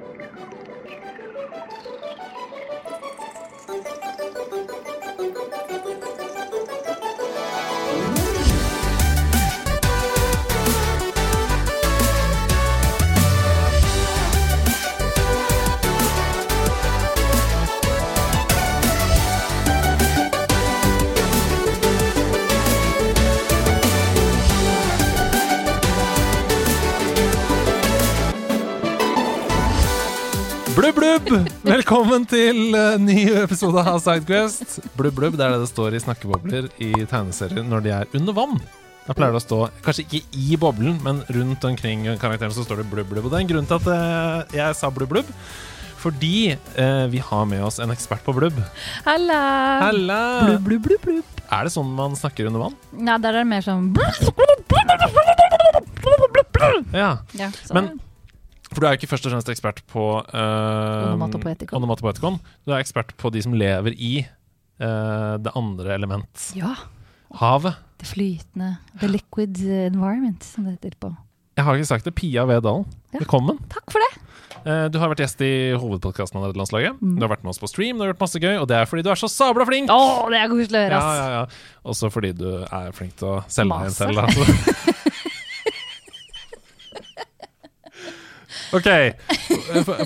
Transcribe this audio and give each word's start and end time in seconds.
Thank 0.00 0.04
you. 2.36 2.41
Velkommen 31.32 32.26
til 32.28 32.74
uh, 32.76 32.98
ny 33.00 33.22
episode 33.40 33.80
av 33.80 34.02
Sidequest. 34.04 34.82
Blubb, 34.98 35.14
blubb, 35.16 35.36
det 35.40 35.46
er 35.46 35.54
det 35.54 35.62
det 35.62 35.70
står 35.70 35.96
i 35.96 36.00
snakkebobler 36.02 36.68
i 36.82 36.90
tegneserier 37.08 37.64
når 37.64 37.84
de 37.86 37.92
er 37.96 38.16
under 38.18 38.36
vann. 38.36 38.58
Da 39.06 39.16
pleier 39.16 39.32
det 39.32 39.40
å 39.40 39.44
stå, 39.44 39.60
kanskje 39.82 40.04
ikke 40.04 40.20
i 40.38 40.58
boblen, 40.60 40.98
men 41.02 41.22
rundt 41.32 41.64
omkring 41.64 42.04
karakteren 42.20 42.52
så 42.52 42.66
står 42.66 42.82
det 42.82 42.86
blubb, 42.92 43.08
blubb. 43.14 43.26
Og 43.26 43.32
det 43.32 43.40
er 43.40 43.46
en 43.46 43.52
grunn 43.54 43.70
til 43.70 43.80
at 43.80 43.88
uh, 43.88 44.58
jeg 44.58 44.76
sa 44.76 44.92
blubb, 44.92 45.14
blubb. 45.14 45.32
Fordi 46.02 46.52
uh, 46.52 47.08
vi 47.08 47.24
har 47.24 47.48
med 47.48 47.64
oss 47.64 47.80
en 47.80 47.94
ekspert 47.94 48.24
på 48.26 48.36
blubb. 48.36 48.60
Halla! 49.08 49.40
Halla! 49.86 50.22
Blubb, 50.44 50.68
blubb, 50.68 50.86
blubb, 50.90 51.04
blubb. 51.08 51.42
Er 51.48 51.64
det 51.64 51.72
sånn 51.72 51.96
man 51.96 52.12
snakker 52.18 52.52
under 52.52 52.66
vann? 52.68 52.78
Ja, 53.00 53.16
der 53.16 53.40
er 53.40 53.44
det 53.44 53.48
mer 53.48 53.64
sånn 53.64 53.94
Ja. 56.92 57.12
ja, 57.32 57.48
så. 57.64 57.72
Men 57.72 57.94
For 58.72 58.80
du 58.80 58.86
er 58.88 58.94
jo 58.94 59.00
ikke 59.02 59.10
først 59.10 59.26
og 59.28 59.34
fremst 59.34 59.50
ekspert 59.52 59.82
på 59.92 60.04
uh, 60.24 61.12
Onomatopoetikon. 61.12 62.38
Du 62.64 62.72
er 62.72 62.80
ekspert 62.80 63.12
på 63.20 63.30
de 63.34 63.42
som 63.44 63.52
lever 63.56 63.92
i 63.96 64.14
uh, 64.24 65.36
det 65.42 65.52
andre 65.58 65.92
element. 65.98 66.46
Ja. 66.56 66.74
Havet. 67.40 67.76
Det 68.00 68.08
flytende. 68.10 68.74
The 69.00 69.12
liquid 69.12 69.60
environment, 69.92 70.42
som 70.44 70.64
det 70.66 70.78
heter 70.78 70.96
på. 71.00 71.12
Jeg 71.56 71.66
har 71.66 71.76
ikke 71.76 71.90
sagt 71.90 72.08
det. 72.08 72.14
Pia 72.16 72.46
V. 72.48 72.56
Dalen, 72.64 72.86
Ja. 73.12 73.20
velkommen. 73.20 73.58
Takk 73.68 73.92
for 73.92 74.00
det! 74.00 74.12
Eh, 74.62 74.86
du 74.94 74.96
har 75.02 75.10
vært 75.10 75.20
gjest 75.24 75.40
i 75.44 75.74
hovedpodkasten 75.76 76.38
av 76.38 76.46
Nederlandslaget. 76.46 76.96
Mm. 77.02 77.16
Du 77.18 77.24
har 77.26 77.32
vært 77.32 77.42
med 77.44 77.50
oss 77.52 77.60
på 77.60 77.68
stream, 77.68 77.98
du 77.98 78.04
har 78.04 78.12
gjort 78.12 78.22
masse 78.22 78.40
gøy, 78.40 78.54
og 78.60 78.68
det 78.70 78.76
er 78.78 78.86
fordi 78.88 79.02
du 79.04 79.10
er 79.12 79.18
så 79.18 79.28
sabla 79.28 79.66
flink! 79.68 79.90
Å, 79.90 80.30
det 80.32 80.38
er 80.38 80.48
koselig 80.52 80.78
å 80.78 80.84
høre, 80.86 81.00
ass. 81.00 81.18
ja, 81.18 81.26
ja. 81.34 81.42
Også 81.92 82.10
fordi 82.14 82.30
du 82.38 82.46
er 82.62 82.92
flink 82.96 83.16
til 83.20 83.32
å 83.34 83.36
selge 83.52 83.80
deg 83.84 83.96
selv. 83.96 84.22
Altså. 84.22 84.86
OK, 88.72 88.88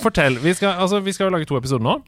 fortell. 0.02 0.38
Vi 0.42 0.54
skal, 0.54 0.76
altså, 0.82 1.00
vi 1.00 1.14
skal 1.14 1.28
jo 1.28 1.36
lage 1.36 1.48
to 1.48 1.58
episoder 1.58 1.84
nå. 1.86 1.98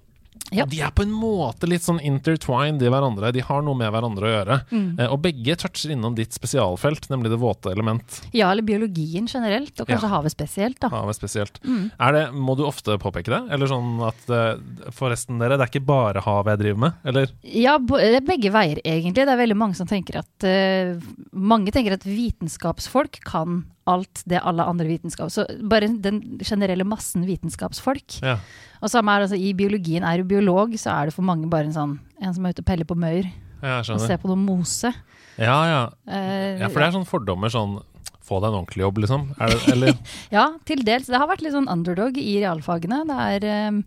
Ja. 0.51 0.65
De 0.67 0.81
er 0.81 0.93
på 0.97 1.05
en 1.05 1.13
måte 1.13 1.69
litt 1.69 1.85
sånn 1.85 2.01
intertwined 2.05 2.83
i 2.83 2.91
hverandre. 2.91 3.33
De 3.35 3.43
har 3.45 3.65
noe 3.65 3.77
med 3.77 3.91
hverandre 3.93 4.29
å 4.29 4.33
gjøre. 4.33 4.59
Mm. 4.71 4.87
Eh, 4.97 5.11
og 5.13 5.21
begge 5.25 5.57
toucher 5.61 5.93
innom 5.93 6.17
ditt 6.17 6.37
spesialfelt, 6.37 7.09
nemlig 7.13 7.33
det 7.35 7.41
våte 7.43 7.73
element. 7.75 8.21
Ja, 8.33 8.51
eller 8.51 8.65
biologien 8.67 9.29
generelt, 9.29 9.75
og 9.77 9.91
kanskje 9.91 10.13
havet 10.13 10.35
spesielt, 10.35 10.79
da. 10.81 10.91
Havet 10.95 11.19
spesielt. 11.19 11.61
Mm. 11.65 11.91
Det, 12.17 12.25
må 12.33 12.57
du 12.59 12.65
ofte 12.69 12.97
påpeke 13.01 13.35
det? 13.35 13.43
Eller 13.55 13.71
sånn 13.71 14.01
at 14.09 14.33
eh, 14.33 14.47
Forresten, 14.95 15.41
dere, 15.43 15.59
det 15.59 15.67
er 15.67 15.73
ikke 15.73 15.89
bare 15.89 16.25
havet 16.25 16.55
jeg 16.55 16.65
driver 16.65 16.85
med? 16.87 17.01
Eller? 17.13 17.35
Ja, 17.45 17.77
det 17.79 18.23
er 18.23 18.29
begge 18.29 18.53
veier, 18.55 18.81
egentlig. 18.85 19.27
Det 19.29 19.35
er 19.35 19.43
veldig 19.43 19.59
mange 19.59 19.77
som 19.77 19.89
tenker 19.89 20.21
at 20.23 20.47
uh, 20.47 20.97
Mange 21.37 21.73
tenker 21.75 21.95
at 21.97 22.07
vitenskapsfolk 22.07 23.21
kan 23.27 23.63
alt 23.89 24.23
det 24.29 24.41
alle 24.45 24.67
andre 24.69 24.89
vitenskap 24.91 25.33
Så 25.33 25.47
bare 25.71 25.89
den 25.89 26.21
generelle 26.45 26.87
massen 26.89 27.27
vitenskapsfolk. 27.29 28.21
Ja. 28.23 28.39
Og 28.83 28.93
samme 28.93 29.15
er 29.15 29.27
altså 29.27 29.39
i 29.39 29.53
biologien. 29.57 30.07
Er 30.07 30.21
du 30.21 30.29
biolog, 30.31 30.75
så 30.79 30.93
er 30.95 31.09
det 31.09 31.17
for 31.17 31.27
mange 31.27 31.49
bare 31.51 31.71
en 31.71 31.77
sånn 31.77 31.99
En 32.23 32.35
som 32.35 32.47
er 32.47 32.55
ute 32.55 32.65
og 32.65 32.69
peller 32.69 32.89
på 32.89 32.99
maur 32.99 33.25
Ja, 33.63 33.81
og 33.81 34.03
ser 34.05 34.21
på 34.23 34.31
noe 34.31 34.39
mose. 34.39 34.93
Ja, 35.39 35.59
ja. 35.71 35.83
Eh, 36.07 36.59
ja, 36.61 36.69
for 36.69 36.81
det 36.81 36.89
er 36.89 36.99
sånne 36.99 37.11
fordommer 37.11 37.53
sånn 37.55 37.79
Få 38.29 38.43
deg 38.43 38.51
en 38.51 38.59
ordentlig 38.59 38.83
jobb, 38.85 38.99
liksom. 39.01 39.23
Det, 39.39 39.59
eller 39.73 39.95
Ja, 40.37 40.51
til 40.69 40.83
dels. 40.85 41.09
Det 41.09 41.17
har 41.17 41.31
vært 41.31 41.41
litt 41.47 41.55
sånn 41.55 41.71
underdog 41.73 42.19
i 42.21 42.35
realfagene. 42.43 43.01
Det 43.09 43.17
er 43.25 43.47
eh, 43.49 43.79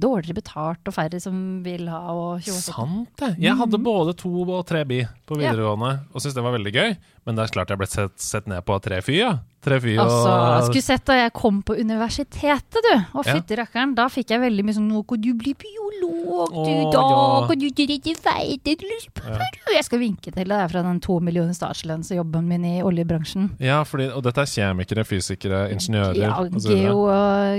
dårligere 0.00 0.34
betalt 0.40 0.88
og 0.90 0.94
færre 0.96 1.20
som 1.22 1.62
vil 1.64 1.88
ha 1.88 2.00
og. 2.12 2.42
Sant 2.42 3.10
det! 3.20 3.36
Jeg 3.42 3.56
hadde 3.56 3.78
både 3.82 4.14
to 4.18 4.32
og 4.48 4.66
tre 4.66 4.84
bi 4.84 5.02
på 5.26 5.38
Ja. 5.40 5.52
videregående 5.52 5.92
og 6.12 6.20
syntes 6.20 6.34
det 6.34 6.42
var 6.44 6.56
veldig 6.58 6.72
gøy. 6.74 6.96
Men 7.26 7.36
det 7.36 7.44
er 7.44 7.52
klart 7.54 7.70
jeg 7.72 7.78
ble 7.78 7.86
sett, 7.88 8.18
sett 8.20 8.46
ned 8.50 8.64
på 8.66 8.76
tre 8.82 9.00
fy, 9.00 9.20
ja. 9.22 9.38
Tre 9.64 9.78
fy 9.80 9.94
og 9.96 10.04
Altså, 10.04 10.68
skulle 10.68 10.84
sett 10.84 11.04
da 11.08 11.16
jeg 11.18 11.32
kom 11.36 11.60
på 11.64 11.76
universitetet, 11.78 12.80
du. 12.84 12.92
Og 13.18 13.24
fytti 13.26 13.56
rakkeren, 13.58 13.94
da 13.96 14.08
fikk 14.12 14.34
jeg 14.34 14.42
veldig 14.42 14.64
mye 14.66 14.76
sånn 14.76 14.90
Nå 14.90 15.02
kan 15.08 15.20
du 15.22 15.30
bli 15.38 15.54
biolog, 15.58 16.52
du. 16.52 16.58
Åh, 16.58 16.90
da 16.92 17.04
ja. 17.04 17.46
kan 17.48 17.60
du 17.60 17.66
ikke 17.68 18.14
verden. 18.24 19.72
Jeg 19.74 19.86
skal 19.86 20.02
vinke 20.02 20.32
til 20.34 20.50
deg 20.52 20.64
fra 20.72 20.82
den 20.84 21.00
to 21.04 21.18
millioner 21.24 21.56
statslønnsjobben 21.56 22.48
min 22.48 22.66
i 22.68 22.74
oljebransjen. 22.84 23.54
Ja, 23.62 23.80
fordi, 23.88 24.10
og 24.12 24.24
dette 24.26 24.44
er 24.44 24.50
kjemikere, 24.50 25.06
fysikere, 25.08 25.64
ingeniører 25.74 26.20
Ja, 26.20 26.34
geo, 26.66 27.06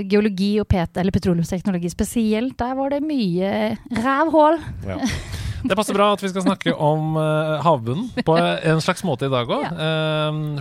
geologi 0.06 0.52
og 0.62 0.68
PT, 0.70 1.02
eller 1.02 1.14
petroleumsteknologi 1.14 1.90
spesielt, 1.92 2.56
der 2.60 2.78
var 2.78 2.94
det 2.94 3.02
mye 3.06 3.74
rævhull. 3.98 4.62
Ja. 4.86 5.00
Det 5.66 5.78
passer 5.78 5.96
bra 5.96 6.12
at 6.14 6.22
vi 6.22 6.30
skal 6.32 6.44
snakke 6.46 6.74
om 6.74 7.16
eh, 7.20 7.54
havbunnen 7.66 8.24
på 8.26 8.36
en 8.38 8.82
slags 8.84 9.04
måte 9.06 9.28
i 9.28 9.32
dag 9.32 9.50
òg. 9.50 9.68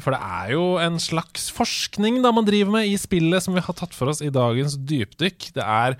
for 0.03 0.15
det 0.15 0.21
er 0.21 0.53
jo 0.55 0.65
en 0.81 0.99
slags 1.01 1.49
forskning 1.55 2.21
da 2.23 2.31
man 2.35 2.47
driver 2.47 2.77
med 2.79 2.89
i 2.89 2.95
spillet 2.99 3.43
som 3.43 3.55
vi 3.55 3.63
har 3.65 3.77
tatt 3.77 3.93
for 3.95 4.11
oss 4.11 4.23
i 4.25 4.31
dagens 4.33 4.77
dypdykk. 4.77 5.51
Det 5.55 5.65
er 5.65 5.97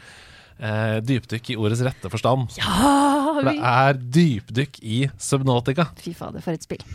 eh, 0.60 0.98
dypdykk 1.06 1.54
i 1.54 1.58
ordets 1.60 1.84
rette 1.86 2.12
forstand. 2.12 2.50
Ja, 2.60 2.76
For 3.36 3.50
det 3.50 3.58
er 3.60 4.00
dypdykk 4.20 4.80
i 4.84 5.02
Subnotica. 5.20 5.90
Fy 6.02 6.16
fader, 6.18 6.44
for 6.46 6.56
et 6.56 6.66
spill. 6.66 6.86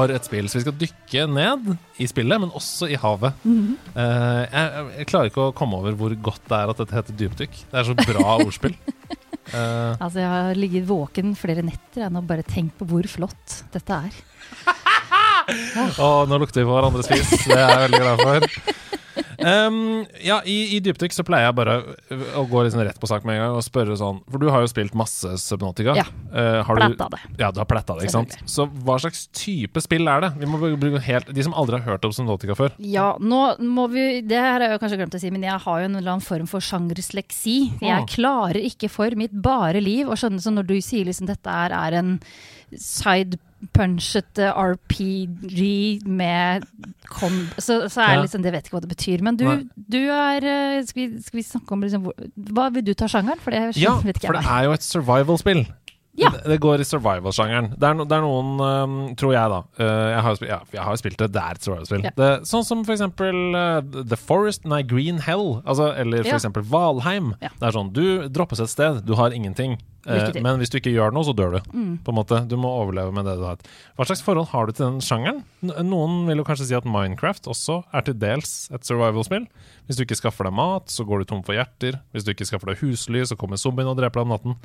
For 0.00 0.14
et 0.14 0.28
spill. 0.28 0.48
Så 0.50 0.58
vi 0.58 0.64
skal 0.64 0.78
dykke 0.80 1.26
ned 1.30 1.72
i 2.00 2.08
spillet, 2.10 2.42
men 2.42 2.54
også 2.56 2.88
i 2.90 2.98
havet. 3.00 3.36
Mm 3.44 3.58
-hmm. 3.60 3.76
uh, 3.96 4.42
jeg, 4.52 4.86
jeg 4.98 5.06
klarer 5.06 5.30
ikke 5.30 5.48
å 5.48 5.56
komme 5.56 5.76
over 5.76 5.92
hvor 5.92 6.14
godt 6.14 6.42
det 6.48 6.56
er 6.58 6.70
at 6.70 6.78
dette 6.78 6.96
heter 6.96 7.18
dypdykk. 7.20 7.54
Det 7.70 7.78
er 7.80 7.84
så 7.84 7.94
bra 7.94 8.36
ordspill. 8.46 8.76
Uh, 9.50 9.96
Altså, 10.00 10.20
jeg 10.20 10.28
har 10.28 10.54
ligget 10.54 10.88
våken 10.88 11.34
flere 11.36 11.62
netter 11.62 12.02
jeg, 12.04 12.16
og 12.16 12.26
bare 12.26 12.42
tenkt 12.42 12.78
på 12.78 12.84
hvor 12.84 13.06
flott 13.08 13.64
dette 13.72 13.92
er. 13.92 14.12
Og 16.04 16.28
nå 16.28 16.38
lukter 16.38 16.62
vi 16.62 16.68
på 16.68 16.74
hverandres 16.76 17.08
fis. 17.10 17.30
Det 17.46 17.56
er 17.58 17.68
jeg 17.68 17.90
veldig 17.90 18.00
glad 18.00 18.18
for. 18.22 18.99
Um, 19.40 20.04
ja, 20.20 20.40
I, 20.44 20.76
i 20.76 20.80
dypdykk 20.84 21.14
så 21.16 21.24
pleier 21.26 21.46
jeg 21.48 21.56
bare 21.56 21.76
å 22.36 22.42
gå 22.50 22.62
liksom 22.66 22.82
rett 22.84 22.98
på 23.00 23.08
sak 23.08 23.24
med 23.24 23.38
en 23.38 23.42
gang 23.46 23.56
og 23.56 23.64
spørre 23.64 23.96
sånn 23.96 24.18
For 24.30 24.42
du 24.42 24.50
har 24.52 24.60
jo 24.64 24.68
spilt 24.70 24.92
masse 24.98 25.30
Subnautica. 25.40 25.94
Ja. 25.96 26.04
Uh, 26.28 26.60
har 26.66 26.76
du- 26.76 26.82
Pletta 26.84 27.08
det. 27.14 27.20
Ja, 27.40 27.50
du 27.50 27.60
har 27.62 27.68
pletta 27.70 27.96
det, 27.96 28.06
ikke 28.08 28.16
sant? 28.18 28.36
Så 28.44 28.66
hva 28.84 28.98
slags 29.00 29.26
type 29.32 29.80
spill 29.84 30.08
er 30.12 30.26
det? 30.26 30.32
Vi 30.42 30.48
må 30.50 30.60
bruke 30.60 31.00
helt 31.06 31.32
De 31.34 31.42
som 31.46 31.54
aldri 31.56 31.80
har 31.80 31.94
hørt 31.94 32.04
om 32.04 32.12
Subnautica 32.12 32.56
før. 32.58 32.74
Ja, 32.78 33.14
nå 33.20 33.40
må 33.64 33.88
vi 33.92 34.20
Det 34.20 34.36
her 34.40 34.60
har 34.60 34.66
jeg 34.74 34.80
kanskje 34.84 35.00
glemt 35.02 35.16
å 35.16 35.22
si, 35.22 35.30
men 35.32 35.42
jeg 35.48 35.58
har 35.64 35.80
jo 35.80 35.88
en 35.90 35.96
eller 35.96 36.14
annen 36.16 36.26
form 36.26 36.46
for 36.50 36.60
sjangersleksi. 36.60 37.56
Jeg 37.80 38.06
klarer 38.12 38.60
ikke 38.60 38.90
for 38.92 39.10
mitt 39.16 39.32
bare 39.32 39.80
liv 39.80 40.06
å 40.10 40.16
skjønne 40.18 40.40
Så 40.42 40.52
når 40.52 40.66
du 40.68 40.76
sier 40.84 41.04
liksom 41.08 41.26
dette 41.30 41.48
er, 41.50 41.72
er 41.72 41.98
en 42.00 42.18
side 42.76 43.38
punchete 43.76 44.50
RPG 44.52 46.06
med. 46.06 46.64
Så, 47.58 47.88
så 47.90 48.04
er 48.04 48.14
det 48.14 48.22
liksom 48.28 48.44
Det 48.44 48.52
vet 48.54 48.68
ikke 48.68 48.78
hva 48.78 48.84
det 48.84 48.92
betyr. 48.92 49.24
Men 49.26 49.38
du, 49.40 49.46
du 49.74 50.00
er 50.06 50.46
eh, 50.46 50.80
skal 50.86 51.02
vi, 51.02 51.08
skal 51.24 51.40
vi 51.40 51.46
snakke 51.46 51.74
om 51.74 51.84
liksom, 51.84 52.08
Hva 52.54 52.70
vil 52.74 52.86
du 52.86 52.94
ta 52.94 53.10
sjangeren? 53.10 53.42
For 53.42 53.54
det 53.54 53.80
Ja, 53.80 53.98
vet 54.04 54.20
ikke 54.20 54.30
for 54.30 54.40
det 54.40 54.46
er 54.46 54.68
jo 54.68 54.76
et 54.76 54.86
survival-spill. 54.86 55.64
Ja. 56.18 56.30
Det, 56.34 56.42
det 56.50 56.58
går 56.60 56.82
i 56.82 56.84
survival-sjangeren. 56.84 57.70
Det, 57.78 57.90
no, 57.96 58.04
det 58.08 58.16
er 58.16 58.24
noen, 58.24 58.48
um, 58.60 58.96
tror 59.18 59.34
jeg, 59.34 59.52
da 59.52 59.60
uh, 59.62 60.08
jeg, 60.10 60.22
har 60.26 60.42
ja, 60.48 60.58
jeg 60.74 60.86
har 60.88 60.98
spilt 61.00 61.20
det. 61.22 61.30
Det 61.36 61.42
er 61.42 61.60
et 61.60 61.68
survival-spill. 61.68 62.08
Ja. 62.08 62.30
Sånn 62.48 62.66
som 62.66 62.82
for 62.84 62.96
eksempel 62.96 63.38
uh, 63.56 63.78
The 64.00 64.18
Forest, 64.18 64.66
nei, 64.68 64.82
Green 64.88 65.22
Hell. 65.24 65.60
Altså, 65.64 65.92
eller 65.94 66.26
for 66.26 66.40
eksempel 66.40 66.66
Valheim. 66.66 67.32
Det 67.40 67.70
er 67.70 67.76
sånn, 67.76 67.92
du 67.96 68.04
droppes 68.32 68.62
et 68.64 68.72
sted, 68.72 69.00
du 69.06 69.14
har 69.20 69.36
ingenting. 69.36 69.78
Eh, 70.08 70.38
men 70.40 70.60
hvis 70.60 70.72
du 70.72 70.78
ikke 70.78 70.92
gjør 70.94 71.12
noe, 71.12 71.26
så 71.26 71.34
dør 71.36 71.58
du. 71.58 71.72
Mm. 71.74 71.92
På 72.04 72.12
en 72.12 72.18
måte. 72.20 72.38
Du 72.48 72.56
må 72.60 72.70
overleve 72.72 73.12
med 73.14 73.26
det 73.28 73.36
du 73.40 73.44
har. 73.44 73.60
Hva 73.98 74.06
slags 74.08 74.22
forhold 74.24 74.48
har 74.54 74.68
du 74.68 74.72
til 74.72 74.86
den 74.86 75.02
sjangeren? 75.04 75.42
Noen 75.60 76.24
vil 76.28 76.40
jo 76.40 76.46
kanskje 76.48 76.70
si 76.70 76.78
at 76.78 76.88
Minecraft 76.88 77.50
også 77.52 77.80
er 77.96 78.06
til 78.06 78.16
dels 78.20 78.54
et 78.72 78.86
survival-spill. 78.88 79.44
Hvis 79.88 79.98
du 79.98 80.04
ikke 80.06 80.18
skaffer 80.20 80.48
deg 80.48 80.56
mat, 80.56 80.88
så 80.92 81.04
går 81.08 81.22
du 81.22 81.30
tom 81.30 81.44
for 81.46 81.58
hjerter. 81.58 82.00
Hvis 82.14 82.24
du 82.24 82.32
ikke 82.32 82.48
skaffer 82.48 82.72
deg 82.72 82.80
husly, 82.84 83.22
så 83.28 83.36
kommer 83.38 83.60
zombien 83.60 83.90
og 83.90 83.98
dreper 84.00 84.22
deg 84.22 84.28
om 84.28 84.34
natten. 84.36 84.58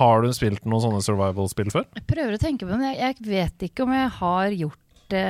Har 0.00 0.24
du 0.24 0.32
spilt 0.34 0.66
noen 0.66 0.86
sånne 0.86 1.04
survival-spill 1.06 1.72
før? 1.74 1.88
Jeg 1.98 2.08
prøver 2.10 2.34
å 2.34 2.42
tenke 2.42 2.66
på 2.66 2.72
det, 2.72 2.80
men 2.80 2.90
jeg, 2.90 3.00
jeg 3.04 3.28
vet 3.28 3.68
ikke 3.70 3.86
om 3.86 3.94
jeg 3.94 4.14
har 4.18 4.60
gjort 4.64 4.84
det 5.12 5.26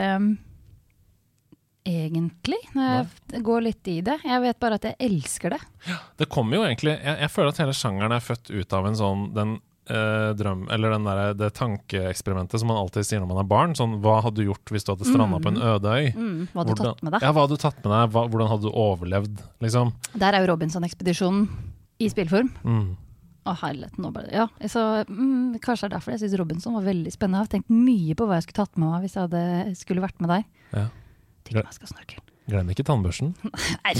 egentlig. 1.88 2.58
Når 2.76 2.90
jeg 3.32 3.44
går 3.46 3.64
litt 3.64 3.88
i 3.90 3.96
det. 4.04 4.18
Jeg 4.26 4.42
vet 4.44 4.60
bare 4.60 4.78
at 4.78 4.86
jeg 4.90 4.98
elsker 5.08 5.54
det. 5.56 5.60
Ja, 5.88 5.96
Det 6.20 6.28
kommer 6.32 6.58
jo 6.58 6.66
egentlig 6.66 6.96
Jeg, 6.96 7.14
jeg 7.22 7.30
føler 7.32 7.54
at 7.54 7.62
hele 7.62 7.74
sjangeren 7.76 8.14
er 8.14 8.24
født 8.24 8.50
ut 8.52 8.76
av 8.76 8.88
en 8.88 8.98
sånn 8.98 9.24
den 9.36 9.54
eh, 9.88 10.30
drøm 10.36 10.66
Eller 10.74 10.94
den 10.96 11.06
der, 11.08 11.32
det 11.38 11.50
tankeeksperimentet 11.58 12.60
som 12.60 12.70
man 12.70 12.80
alltid 12.80 13.06
sier 13.08 13.22
når 13.22 13.32
man 13.32 13.42
er 13.42 13.48
barn. 13.50 13.74
Sånn, 13.78 13.98
hva 14.04 14.18
hadde 14.24 14.42
du 14.42 14.50
gjort 14.50 14.74
hvis 14.74 14.86
du 14.86 14.92
hadde 14.94 15.08
stranda 15.08 15.40
på 15.42 15.52
en 15.52 15.62
øde 15.72 15.96
øy? 15.96 16.12
Mm, 16.14 16.38
hva 16.52 16.62
hadde 16.62 16.76
du 16.76 16.84
tatt 16.84 17.02
med 17.02 17.16
deg? 17.16 17.26
Ja, 17.26 17.32
hva 17.34 17.44
hadde 17.46 17.58
du 17.58 17.64
tatt 17.64 17.82
med 17.82 17.92
deg? 17.94 18.14
Hva, 18.14 18.24
hvordan 18.28 18.52
hadde 18.52 18.68
du 18.68 18.72
overlevd, 18.86 19.42
liksom? 19.64 19.92
Der 20.14 20.36
er 20.36 20.44
jo 20.44 20.52
Robinson-ekspedisjonen 20.52 21.46
i 21.98 22.10
spillform. 22.12 22.50
Mm. 22.62 22.88
Å, 23.48 23.54
herlighet, 23.62 23.96
nå 24.02 24.10
bare 24.12 24.28
Ja, 24.34 24.46
så 24.68 24.82
mm, 25.08 25.56
kanskje 25.64 25.86
det 25.86 25.88
er 25.88 25.96
derfor 25.96 26.12
jeg 26.12 26.22
syns 26.24 26.36
Robinson 26.40 26.76
var 26.76 26.88
veldig 26.88 27.12
spennende. 27.14 27.40
Jeg 27.40 27.48
har 27.48 27.54
tenkt 27.56 27.72
mye 27.72 28.16
på 28.18 28.28
hva 28.28 28.38
jeg 28.38 28.48
skulle 28.48 28.60
tatt 28.60 28.76
med 28.80 28.90
meg 28.92 29.06
hvis 29.06 29.16
jeg 29.16 29.24
hadde, 29.28 29.44
skulle 29.80 30.04
vært 30.04 30.24
med 30.24 30.34
deg. 30.34 30.48
Ja. 30.76 30.88
Dykkermaske 31.48 31.88
og 31.88 31.92
snorkel. 31.94 32.20
Glem 32.48 32.70
ikke 32.72 32.84
tannbørsten. 32.88 33.34
Nei, 33.84 33.92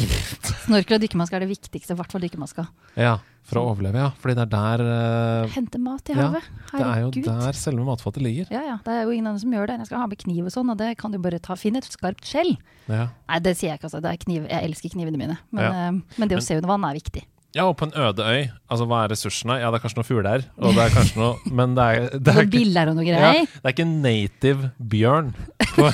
Snorkel 0.65 0.97
og 0.97 1.03
dykkermaske 1.03 1.37
er 1.37 1.43
det 1.45 1.51
viktigste, 1.51 1.93
i 1.93 1.99
hvert 1.99 2.15
fall 2.15 2.23
dykkermaska. 2.25 2.65
Ja, 2.97 3.19
for 3.49 3.61
å 3.61 3.65
overleve, 3.75 4.01
ja. 4.01 4.09
Fordi 4.23 4.37
det 4.39 4.45
er 4.47 4.51
der 4.55 4.85
uh... 4.89 5.51
Hente 5.53 5.81
mat 5.85 6.09
i 6.09 6.17
Ja. 6.17 6.31
Det 6.33 6.41
er 6.41 6.81
jo 6.81 7.11
Herregud. 7.11 7.29
der 7.29 7.59
selve 7.61 7.85
matfatet 7.85 8.25
ligger. 8.25 8.49
Ja, 8.53 8.63
ja. 8.65 8.79
Det 8.85 8.95
er 8.95 9.05
jo 9.05 9.13
ingen 9.13 9.29
andre 9.29 9.43
som 9.45 9.53
gjør 9.53 9.69
det. 9.69 9.77
Jeg 9.83 9.91
skal 9.91 10.01
ha 10.01 10.09
med 10.09 10.21
kniv 10.25 10.49
og 10.49 10.55
sånn, 10.57 10.73
og 10.73 10.81
det 10.81 10.91
kan 11.01 11.13
du 11.13 11.19
bare 11.25 11.41
ta. 11.45 11.57
Finn 11.61 11.77
et 11.81 11.89
skarpt 11.89 12.25
skjell. 12.29 12.55
Ja. 12.89 13.11
Nei, 13.29 13.39
det 13.45 13.57
sier 13.61 13.75
jeg 13.75 13.83
ikke, 13.83 13.91
altså. 13.93 14.01
Er. 14.01 14.17
Jeg 14.49 14.65
elsker 14.71 14.97
knivene 14.97 15.21
mine. 15.21 15.37
Men, 15.53 15.65
Ja. 15.65 15.89
uh, 15.93 16.01
men 16.17 16.29
det 16.33 16.37
å 16.37 16.41
Men- 16.41 16.49
se 16.49 16.57
under 16.57 16.73
vann 16.73 16.89
er 16.89 16.97
viktig. 17.01 17.25
Ja, 17.57 17.65
og 17.65 17.79
på 17.81 17.87
en 17.89 17.95
øde 17.97 18.21
øy, 18.29 18.43
altså 18.69 18.85
hva 18.85 18.99
er 19.05 19.09
ressursene? 19.15 19.55
Ja, 19.57 19.71
det 19.73 19.79
er 19.79 19.83
kanskje 19.85 19.99
noen 19.99 20.09
fugler, 20.09 20.43
og 20.61 20.75
det 20.77 20.83
er 20.85 20.91
kanskje 20.93 21.17
noe 21.21 21.35
Men 21.61 21.69
det 21.79 21.85
er, 21.87 21.93
det 22.13 22.29
er, 22.35 22.41
ikke, 22.45 22.83
og 22.83 22.97
noe 22.99 23.07
ja, 23.09 23.31
det 23.41 23.63
er 23.63 23.73
ikke 23.73 23.89
native 23.89 24.69
bjørn 24.93 25.29
på, 25.63 25.85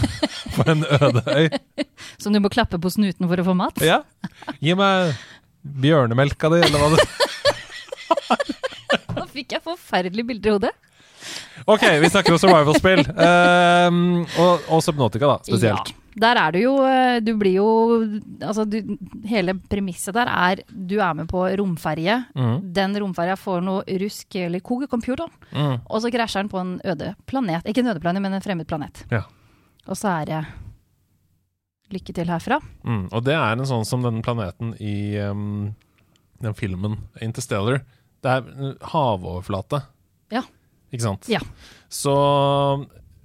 på 0.57 0.63
en 0.73 0.81
øde 0.99 1.23
øy. 1.31 1.47
som 2.23 2.31
du 2.35 2.39
må 2.43 2.49
klappe 2.51 2.77
på 2.83 2.89
snuten 2.91 3.29
for 3.31 3.39
å 3.39 3.47
få 3.47 3.55
mat. 3.59 3.79
Ja. 3.87 3.99
Gi 4.59 4.75
meg 4.79 5.15
bjørnemelka 5.63 6.51
di, 6.57 6.61
eller 6.67 6.79
hva 6.83 6.89
det 6.97 7.03
Nå 9.15 9.23
fikk 9.31 9.49
jeg 9.55 9.63
forferdelige 9.63 10.27
bilder 10.27 10.49
i 10.51 10.55
hodet. 10.59 10.75
Ok, 11.71 11.87
vi 12.03 12.11
snakker 12.11 12.35
om 12.35 12.41
survival-spill. 12.43 13.07
Um, 13.15 14.27
og, 14.43 14.67
og 14.75 14.83
Subnotica, 14.85 15.27
da, 15.31 15.39
spesielt. 15.47 15.95
Ja. 15.95 16.04
Der 16.21 16.39
er 16.39 16.53
du 16.55 16.59
jo 16.61 16.73
eh, 16.87 17.19
Du 17.25 17.33
blir 17.41 17.57
jo 17.57 17.67
Altså, 18.41 18.65
du, 18.71 18.97
hele 19.27 19.55
premisset 19.71 20.15
der 20.15 20.29
er 20.31 20.61
du 20.71 20.97
er 21.01 21.15
med 21.15 21.27
på 21.31 21.43
romferje. 21.59 22.21
Mm. 22.37 22.73
Den 22.77 22.95
romferja 23.03 23.35
får 23.41 23.63
noe 23.67 23.99
rusk 24.05 24.37
eller 24.37 24.61
kog 24.61 24.85
i 24.85 24.91
computeren, 24.91 25.33
Mm. 25.55 25.81
og 25.91 26.03
så 26.03 26.11
krasjer 26.15 26.43
den 26.45 26.51
på 26.53 26.59
en 26.61 26.77
øde 26.85 27.15
planet. 27.27 27.65
Ikke 27.67 27.81
en 27.83 27.89
øde 27.95 28.01
planet, 28.01 28.23
men 28.23 28.35
en 28.35 28.41
fremmed 28.45 28.67
planet. 28.67 29.05
Ja. 29.11 29.23
Og 29.87 29.97
så 29.97 30.09
er 30.23 30.25
det 30.31 30.43
lykke 31.95 32.15
til 32.17 32.31
herfra. 32.31 32.61
Mm. 32.85 33.09
Og 33.13 33.25
det 33.27 33.35
er 33.37 33.53
en 33.53 33.67
sånn 33.69 33.85
som 33.87 34.03
den 34.03 34.23
planeten 34.25 34.73
i 34.81 35.17
um, 35.31 35.75
den 36.43 36.55
filmen 36.59 36.97
Interstellar. 37.23 37.83
Det 38.25 38.31
er 38.39 38.47
uh, 38.49 38.75
havoverflate. 38.93 39.83
Ja. 40.33 40.43
Ikke 40.95 41.05
sant? 41.05 41.29
Ja. 41.31 41.41
Så 41.93 42.15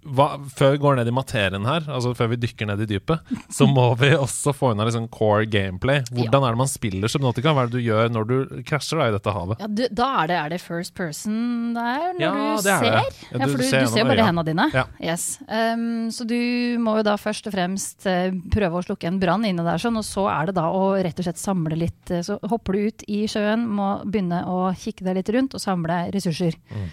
hva, 0.03 0.27
før 0.55 0.71
vi 0.75 0.79
går 0.83 0.95
ned 0.99 1.07
i 1.11 1.13
materien 1.15 1.65
her, 1.67 1.83
altså 1.91 2.13
før 2.17 2.29
vi 2.31 2.37
dykker 2.41 2.67
ned 2.69 2.83
i 2.85 2.87
dypet, 2.89 3.31
så 3.51 3.67
må 3.69 3.89
vi 3.99 4.11
også 4.15 4.53
få 4.55 4.71
unna 4.73 4.85
liksom 4.87 5.07
core 5.11 5.45
gameplay. 5.51 6.01
Hvordan 6.13 6.45
er 6.47 6.55
det 6.55 6.61
man 6.61 6.69
spiller 6.71 7.11
Subnotica? 7.11 7.51
Hva 7.55 7.65
er 7.65 7.71
det 7.71 7.79
du 7.79 7.85
gjør 7.87 8.09
når 8.15 8.29
du 8.29 8.35
krasjer 8.67 9.01
da, 9.01 9.07
i 9.09 9.15
dette 9.17 9.33
havet? 9.35 9.59
Ja, 9.63 9.67
du, 9.67 9.83
da 9.99 10.07
er 10.23 10.31
det, 10.31 10.37
er 10.39 10.53
det 10.55 10.61
first 10.63 10.95
person 10.97 11.73
der, 11.75 12.13
når 12.15 12.23
Ja, 12.23 12.31
du 12.31 12.39
er 12.39 12.63
ser? 12.63 12.85
Ja, 12.87 13.03
Ja, 13.39 13.45
for 13.49 13.57
du, 13.59 13.65
ser 13.67 13.85
du 13.85 13.91
ser 13.93 14.07
bare 14.09 14.25
hendene 14.29 14.45
dine. 14.47 14.69
Ja. 14.75 14.85
Yes. 15.03 15.27
Um, 15.47 16.09
så 16.15 16.25
du 16.29 16.37
må 16.83 16.95
jo 16.99 17.05
da 17.09 17.17
først 17.19 17.49
og 17.49 17.55
fremst 17.57 18.07
eh, 18.09 18.31
prøve 18.53 18.79
å 18.79 18.85
slukke 18.85 19.09
en 19.09 19.19
brann 19.21 19.45
inne 19.49 19.65
der, 19.67 19.81
sånn, 19.81 19.99
og 19.99 20.07
så 20.07 20.27
er 20.31 20.49
det 20.49 20.57
da 20.59 20.67
å 20.71 20.93
rett 20.97 21.19
og 21.19 21.27
slett 21.27 21.41
samle 21.41 21.77
litt. 21.79 22.11
eh, 22.11 22.23
Så 22.25 22.39
hopper 22.49 22.73
du 22.79 22.87
ut 22.89 23.05
i 23.11 23.23
sjøen, 23.31 23.67
må 23.67 23.91
begynne 24.05 24.41
å 24.49 24.69
kikke 24.79 25.05
deg 25.07 25.19
litt 25.21 25.29
rundt 25.35 25.55
og 25.57 25.63
samle 25.63 26.01
ressurser. 26.15 26.55
Mm. 26.71 26.89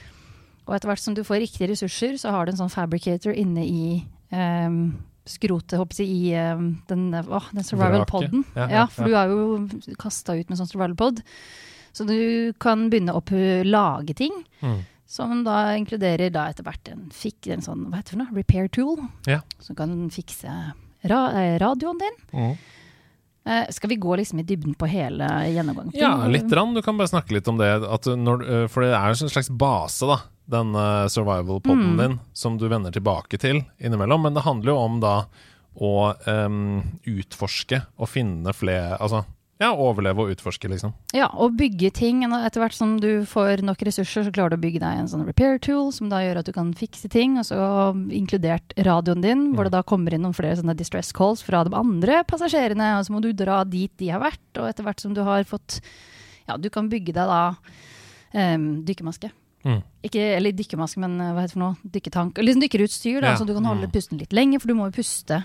Og 0.66 0.74
etter 0.74 0.90
hvert 0.90 1.02
som 1.02 1.14
du 1.14 1.22
får 1.26 1.44
riktige 1.44 1.70
ressurser, 1.70 2.16
så 2.18 2.32
har 2.34 2.46
du 2.46 2.52
en 2.52 2.58
sånn 2.64 2.72
fabricator 2.72 3.34
inne 3.36 3.62
i 3.62 4.00
um, 4.34 4.96
skrotet, 5.26 5.78
håper 5.78 6.02
jeg, 6.02 6.10
i 6.10 6.34
um, 6.58 6.72
den, 6.90 7.06
oh, 7.22 7.46
den 7.54 7.66
survival 7.66 8.06
poden. 8.10 8.42
Ja, 8.56 8.66
Ja, 8.66 8.80
ja, 8.80 8.84
for 8.90 9.06
du 9.06 9.14
er 9.18 9.30
jo 9.30 9.94
kasta 10.00 10.34
ut 10.38 10.50
med 10.50 10.58
sånn 10.58 10.70
survival 10.70 10.98
pod. 10.98 11.22
Så 11.96 12.04
du 12.04 12.52
kan 12.60 12.88
begynne 12.92 13.14
å 13.16 13.22
lage 13.64 14.16
ting. 14.18 14.34
Mm. 14.60 14.82
Som 15.06 15.44
da 15.46 15.76
inkluderer 15.78 16.32
da 16.34 16.48
etter 16.50 16.66
hvert 16.66 16.88
en, 16.90 17.06
fik, 17.14 17.46
en 17.54 17.62
sånn, 17.62 17.86
hva 17.86 18.00
heter 18.00 18.16
det 18.16 18.16
for 18.16 18.24
noe, 18.24 18.38
repair 18.42 18.66
tool. 18.74 19.04
Ja. 19.30 19.38
Som 19.62 19.78
kan 19.78 19.94
fikse 20.10 20.50
ra, 21.06 21.20
eh, 21.30 21.54
radioen 21.62 22.02
din. 22.02 22.18
Mm. 22.34 22.56
Eh, 23.46 23.70
skal 23.70 23.92
vi 23.92 24.00
gå 24.02 24.16
liksom 24.18 24.42
i 24.42 24.42
dybden 24.42 24.74
på 24.74 24.88
hele 24.90 25.28
gjennomgangen? 25.54 25.94
Ja, 25.94 26.26
litt. 26.26 26.50
Rann. 26.50 26.74
Du 26.74 26.82
kan 26.82 26.98
bare 26.98 27.12
snakke 27.12 27.36
litt 27.38 27.46
om 27.46 27.60
det. 27.60 27.70
At 27.86 28.10
når, 28.10 28.42
øh, 28.42 28.66
for 28.68 28.82
det 28.82 28.90
er 28.90 29.14
en 29.14 29.30
slags 29.30 29.48
base, 29.48 30.02
da. 30.10 30.18
Den 30.46 30.74
øh, 30.78 31.06
survival-poden 31.10 31.94
Mm. 31.94 31.96
din, 31.98 32.18
som 32.32 32.58
du 32.58 32.68
vender 32.68 32.92
tilbake 32.94 33.38
til 33.38 33.64
innimellom. 33.78 34.22
Men 34.22 34.34
det 34.34 34.44
handler 34.46 34.72
jo 34.72 34.78
om 34.78 35.00
da 35.02 35.16
å 35.76 36.14
um, 36.26 36.82
utforske 37.04 37.82
og 37.98 38.08
finne 38.08 38.54
flere 38.56 38.96
Altså 38.96 39.24
ja, 39.56 39.70
overleve 39.72 40.20
og 40.20 40.30
utforske, 40.34 40.68
liksom. 40.68 40.92
Ja, 41.16 41.30
og 41.32 41.54
bygge 41.56 41.88
ting. 41.96 42.18
Etter 42.28 42.60
hvert 42.60 42.74
som 42.76 42.98
du 43.00 43.24
får 43.24 43.62
nok 43.64 43.80
ressurser, 43.88 44.26
så 44.26 44.32
klarer 44.32 44.52
du 44.52 44.58
å 44.58 44.60
bygge 44.60 44.82
deg 44.82 44.98
en 45.00 45.08
sånn 45.08 45.24
repair 45.24 45.56
tool, 45.64 45.88
som 45.96 46.10
da 46.12 46.18
gjør 46.20 46.42
at 46.42 46.50
du 46.50 46.52
kan 46.52 46.74
fikse 46.76 47.08
ting. 47.08 47.38
Og 47.40 47.46
så 47.48 47.56
inkludert 48.12 48.74
radioen 48.76 49.24
din, 49.24 49.46
hvor 49.56 49.64
det 49.64 49.72
da 49.72 49.80
kommer 49.82 50.12
inn 50.12 50.26
noen 50.26 50.36
flere 50.36 50.58
sånne 50.60 50.76
distress 50.76 51.08
calls 51.16 51.40
fra 51.40 51.62
de 51.64 51.72
andre 51.72 52.20
passasjerene. 52.28 52.98
Og 52.98 53.08
så 53.08 53.14
må 53.16 53.22
du 53.24 53.30
dra 53.32 53.62
dit 53.64 53.88
de 53.96 54.10
har 54.12 54.20
vært, 54.20 54.44
og 54.60 54.68
etter 54.68 54.84
hvert 54.84 55.00
som 55.00 55.16
du 55.16 55.22
har 55.24 55.48
fått 55.48 55.80
Ja, 56.46 56.58
du 56.60 56.68
kan 56.68 56.92
bygge 56.92 57.16
deg 57.16 57.24
da 57.32 57.40
um, 58.36 58.84
dykkermaske. 58.84 59.32
Mm. 59.66 59.80
Ikke, 60.06 60.22
eller 60.36 60.54
dykkermaske, 60.54 61.00
men 61.02 61.18
eh, 61.20 61.32
hva 61.34 61.42
heter 61.42 61.50
det 61.50 61.56
for 61.58 61.64
noe? 61.64 61.92
Dykketank. 61.96 62.38
Eller 62.38 62.52
liksom 62.52 62.62
dykkerutstyr, 62.64 63.20
da, 63.24 63.32
Ja. 63.32 63.36
så 63.40 63.46
du 63.48 63.54
kan 63.56 63.66
holde 63.66 63.88
Mm. 63.88 63.94
pusten 63.96 64.20
litt 64.22 64.32
lenger, 64.36 64.60
for 64.62 64.68
du 64.70 64.74
må 64.78 64.86
jo 64.86 64.96
puste 65.02 65.40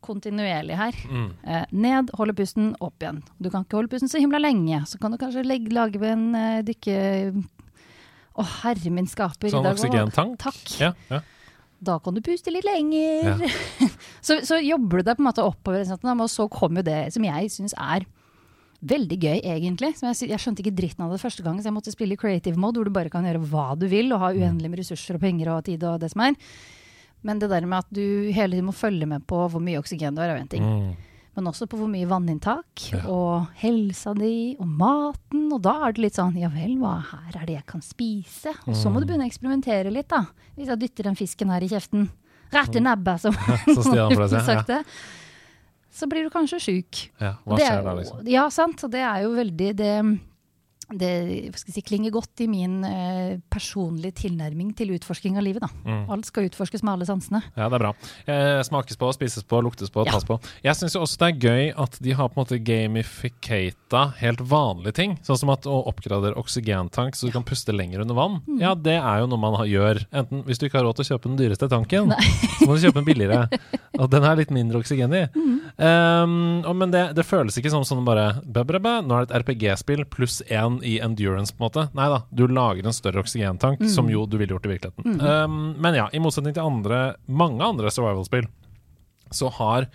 kontinuerlig 0.00 0.76
her. 0.80 0.96
Mm. 1.12 1.26
Eh, 1.44 1.64
ned, 1.72 2.10
holde 2.16 2.32
pusten, 2.34 2.70
opp 2.80 2.98
igjen. 3.04 3.22
Du 3.38 3.50
kan 3.52 3.64
ikke 3.66 3.76
holde 3.76 3.92
pusten 3.92 4.08
så 4.08 4.18
himla 4.22 4.40
lenge. 4.40 4.80
Så 4.88 4.98
kan 4.98 5.12
du 5.12 5.18
kanskje 5.20 5.44
legge, 5.44 5.72
lage 5.76 6.00
en 6.08 6.34
uh, 6.34 6.62
dykke... 6.64 7.44
Å, 8.40 8.44
herre 8.62 8.90
min 8.94 9.06
skaper. 9.10 9.50
Sånn 9.52 9.66
oksygentank. 9.68 10.38
Takk. 10.40 10.62
Ja, 10.80 10.94
ja. 11.10 11.20
Da 11.82 11.98
kan 12.00 12.14
du 12.16 12.22
puste 12.24 12.52
litt 12.52 12.64
lenger. 12.64 13.36
Ja. 13.42 13.88
så, 14.26 14.38
så 14.46 14.56
jobber 14.64 15.00
du 15.02 15.10
deg 15.10 15.18
på 15.18 15.24
en 15.24 15.28
måte 15.28 15.44
oppover, 15.44 15.84
og 15.84 16.30
så 16.30 16.48
kommer 16.48 16.80
jo 16.80 16.88
det 16.88 17.12
som 17.12 17.24
jeg 17.26 17.52
syns 17.52 17.74
er 17.76 18.06
veldig 18.82 19.18
gøy, 19.20 19.40
egentlig. 19.44 19.94
Som 19.98 20.08
jeg, 20.08 20.30
jeg 20.30 20.38
skjønte 20.40 20.62
ikke 20.64 20.74
dritten 20.76 21.04
av 21.04 21.12
det 21.12 21.20
første 21.20 21.42
gang, 21.44 21.58
så 21.60 21.68
jeg 21.68 21.76
måtte 21.76 21.92
spille 21.92 22.16
i 22.16 22.20
creative 22.20 22.56
mode, 22.56 22.78
hvor 22.80 22.84
du 22.88 22.90
bare 22.90 23.10
kan 23.12 23.24
gjøre 23.24 23.42
hva 23.50 23.76
du 23.78 23.86
vil, 23.92 24.12
og 24.12 24.20
ha 24.20 24.32
uendelig 24.32 24.70
med 24.70 24.78
ressurser 24.80 25.18
og 25.18 25.20
penger 25.20 25.52
og 25.52 25.64
tid 25.64 25.84
og 25.84 26.00
det 26.00 26.10
som 26.14 26.22
er. 26.24 26.34
Men 27.22 27.38
det 27.38 27.50
der 27.52 27.66
med 27.68 27.78
at 27.84 27.90
du 27.92 28.30
hele 28.32 28.54
tiden 28.56 28.64
må 28.64 28.72
følge 28.72 29.06
med 29.06 29.26
på 29.28 29.42
hvor 29.52 29.60
mye 29.60 29.78
oksygen 29.82 30.14
du 30.16 30.22
har, 30.22 30.30
er 30.32 30.38
jo 30.38 30.42
en 30.46 30.48
ting. 30.48 30.64
Mm. 30.64 31.06
Men 31.36 31.46
også 31.46 31.68
på 31.70 31.76
hvor 31.78 31.86
mye 31.92 32.08
vanninntak, 32.10 32.64
Ja. 32.90 33.02
og 33.06 33.46
helsa 33.60 34.14
di, 34.18 34.56
og 34.58 34.66
maten. 34.66 35.44
Og 35.52 35.60
da 35.62 35.76
er 35.86 35.92
det 35.92 36.02
litt 36.06 36.16
sånn 36.18 36.34
ja 36.40 36.48
vel, 36.48 36.78
hva 36.80 36.96
her 37.12 37.36
er 37.42 37.46
det 37.46 37.54
jeg 37.60 37.66
kan 37.66 37.80
spise? 37.84 38.54
Og 38.66 38.74
så 38.74 38.88
Mm. 38.88 38.92
må 38.96 39.00
du 39.00 39.06
begynne 39.06 39.28
å 39.28 39.30
eksperimentere 39.30 39.92
litt, 39.92 40.08
da. 40.08 40.24
Hvis 40.56 40.66
jeg 40.72 40.80
dytter 40.80 41.04
den 41.04 41.14
fisken 41.20 41.50
her 41.52 41.60
i 41.62 41.68
kjeften, 41.68 42.08
rett 42.50 42.74
i 42.74 42.80
nebbet, 42.80 43.20
som 43.20 43.32
noen 43.32 44.26
Stian 44.26 44.44
sagt 44.44 44.66
det. 44.66 44.80
Ja. 44.82 44.82
Så 45.90 46.08
blir 46.10 46.26
du 46.26 46.30
kanskje 46.32 46.60
sjuk. 46.62 47.04
Ja. 47.20 47.34
Hva 47.44 47.58
er 47.58 47.64
skjer 47.66 47.86
da, 47.86 47.94
liksom? 47.98 48.20
Ja, 48.30 48.46
sant. 48.54 48.84
Og 48.86 48.92
det 48.92 49.02
er 49.02 49.24
jo 49.24 49.32
veldig 49.36 49.70
det, 49.78 49.94
det 50.90 51.52
si, 51.56 51.82
klinger 51.86 52.10
godt 52.14 52.42
i 52.42 52.48
min 52.50 52.80
eh, 52.84 53.38
personlige 53.52 54.24
tilnærming 54.24 54.72
til 54.76 54.94
utforsking 54.96 55.38
av 55.38 55.44
livet. 55.46 55.66
Mm. 55.86 56.04
Alt 56.10 56.26
skal 56.26 56.48
utforskes 56.48 56.82
med 56.82 56.94
alle 56.96 57.08
sansene. 57.08 57.42
Ja, 57.54 57.68
det 57.68 57.78
er 57.78 57.84
bra. 57.84 57.92
Eh, 58.26 58.62
smakes 58.66 58.98
på, 59.00 59.10
spises 59.14 59.46
på, 59.46 59.60
luktes 59.62 59.92
på, 59.92 60.04
Ja. 60.06 60.16
tas 60.16 60.26
på. 60.26 60.40
Jeg 60.66 60.74
syns 60.78 60.96
også 60.98 61.20
det 61.20 61.28
er 61.28 61.48
gøy 61.48 61.72
at 61.78 61.98
de 62.02 62.12
har 62.16 62.28
på 62.30 62.40
en 62.40 62.44
måte 62.44 62.58
gamificata 62.64 64.02
helt 64.20 64.40
vanlige 64.40 64.94
ting. 64.98 65.18
Sånn 65.26 65.38
som 65.38 65.52
at 65.54 65.66
å 65.70 65.80
oppgradere 65.90 66.38
oksygentank 66.40 67.14
så 67.18 67.28
du 67.28 67.34
kan 67.34 67.46
puste 67.46 67.74
lenger 67.74 68.02
under 68.02 68.18
vann. 68.18 68.40
Mm. 68.48 68.60
Ja, 68.62 68.74
det 68.74 68.98
er 68.98 69.22
jo 69.22 69.30
noe 69.30 69.40
man 69.42 69.60
gjør. 69.68 70.02
Enten 70.12 70.44
hvis 70.48 70.58
du 70.58 70.66
ikke 70.66 70.80
har 70.80 70.88
råd 70.88 71.00
til 71.00 71.06
å 71.06 71.10
kjøpe 71.14 71.30
den 71.30 71.38
dyreste 71.40 71.68
tanken, 71.70 72.10
så 72.58 72.66
må 72.66 72.76
du 72.76 72.84
kjøpe 72.86 73.00
den 73.00 73.08
billigere. 73.08 73.46
Og 74.00 74.08
den 74.10 74.24
er 74.24 74.38
litt 74.38 74.52
mindre 74.54 74.80
oksygen 74.80 75.12
i. 75.12 75.24
Mm. 75.34 75.56
Um, 75.80 76.34
og, 76.64 76.74
men 76.76 76.92
det, 76.92 77.02
det 77.16 77.24
føles 77.28 77.56
ikke 77.58 77.72
som 77.72 77.84
sånn 77.86 78.04
bare 78.06 78.40
bæ, 78.44 78.62
bæ, 78.68 78.78
bæ, 78.80 78.92
Nå 79.04 79.16
er 79.16 79.26
det 79.26 79.30
et 79.30 79.42
RPG-spill 79.42 80.04
pluss 80.12 80.40
én 80.48 80.79
i 80.86 80.98
endurance, 81.02 81.52
på 81.54 81.62
en 81.64 81.66
måte. 81.68 81.84
Nei 81.96 82.06
da, 82.12 82.22
du 82.30 82.46
lager 82.50 82.86
en 82.86 82.96
større 82.96 83.22
oksygentank, 83.24 83.82
som 83.92 84.08
jo 84.10 84.26
du 84.26 84.38
ville 84.40 84.54
gjort 84.54 84.66
i 84.68 84.72
virkeligheten. 84.74 85.20
Um, 85.20 85.58
men 85.80 85.98
ja, 85.98 86.08
i 86.12 86.20
motsetning 86.22 86.54
til 86.56 86.66
andre, 86.66 87.00
mange 87.26 87.62
andre 87.64 87.90
survival-spill, 87.92 88.48
så 89.30 89.50
har 89.60 89.86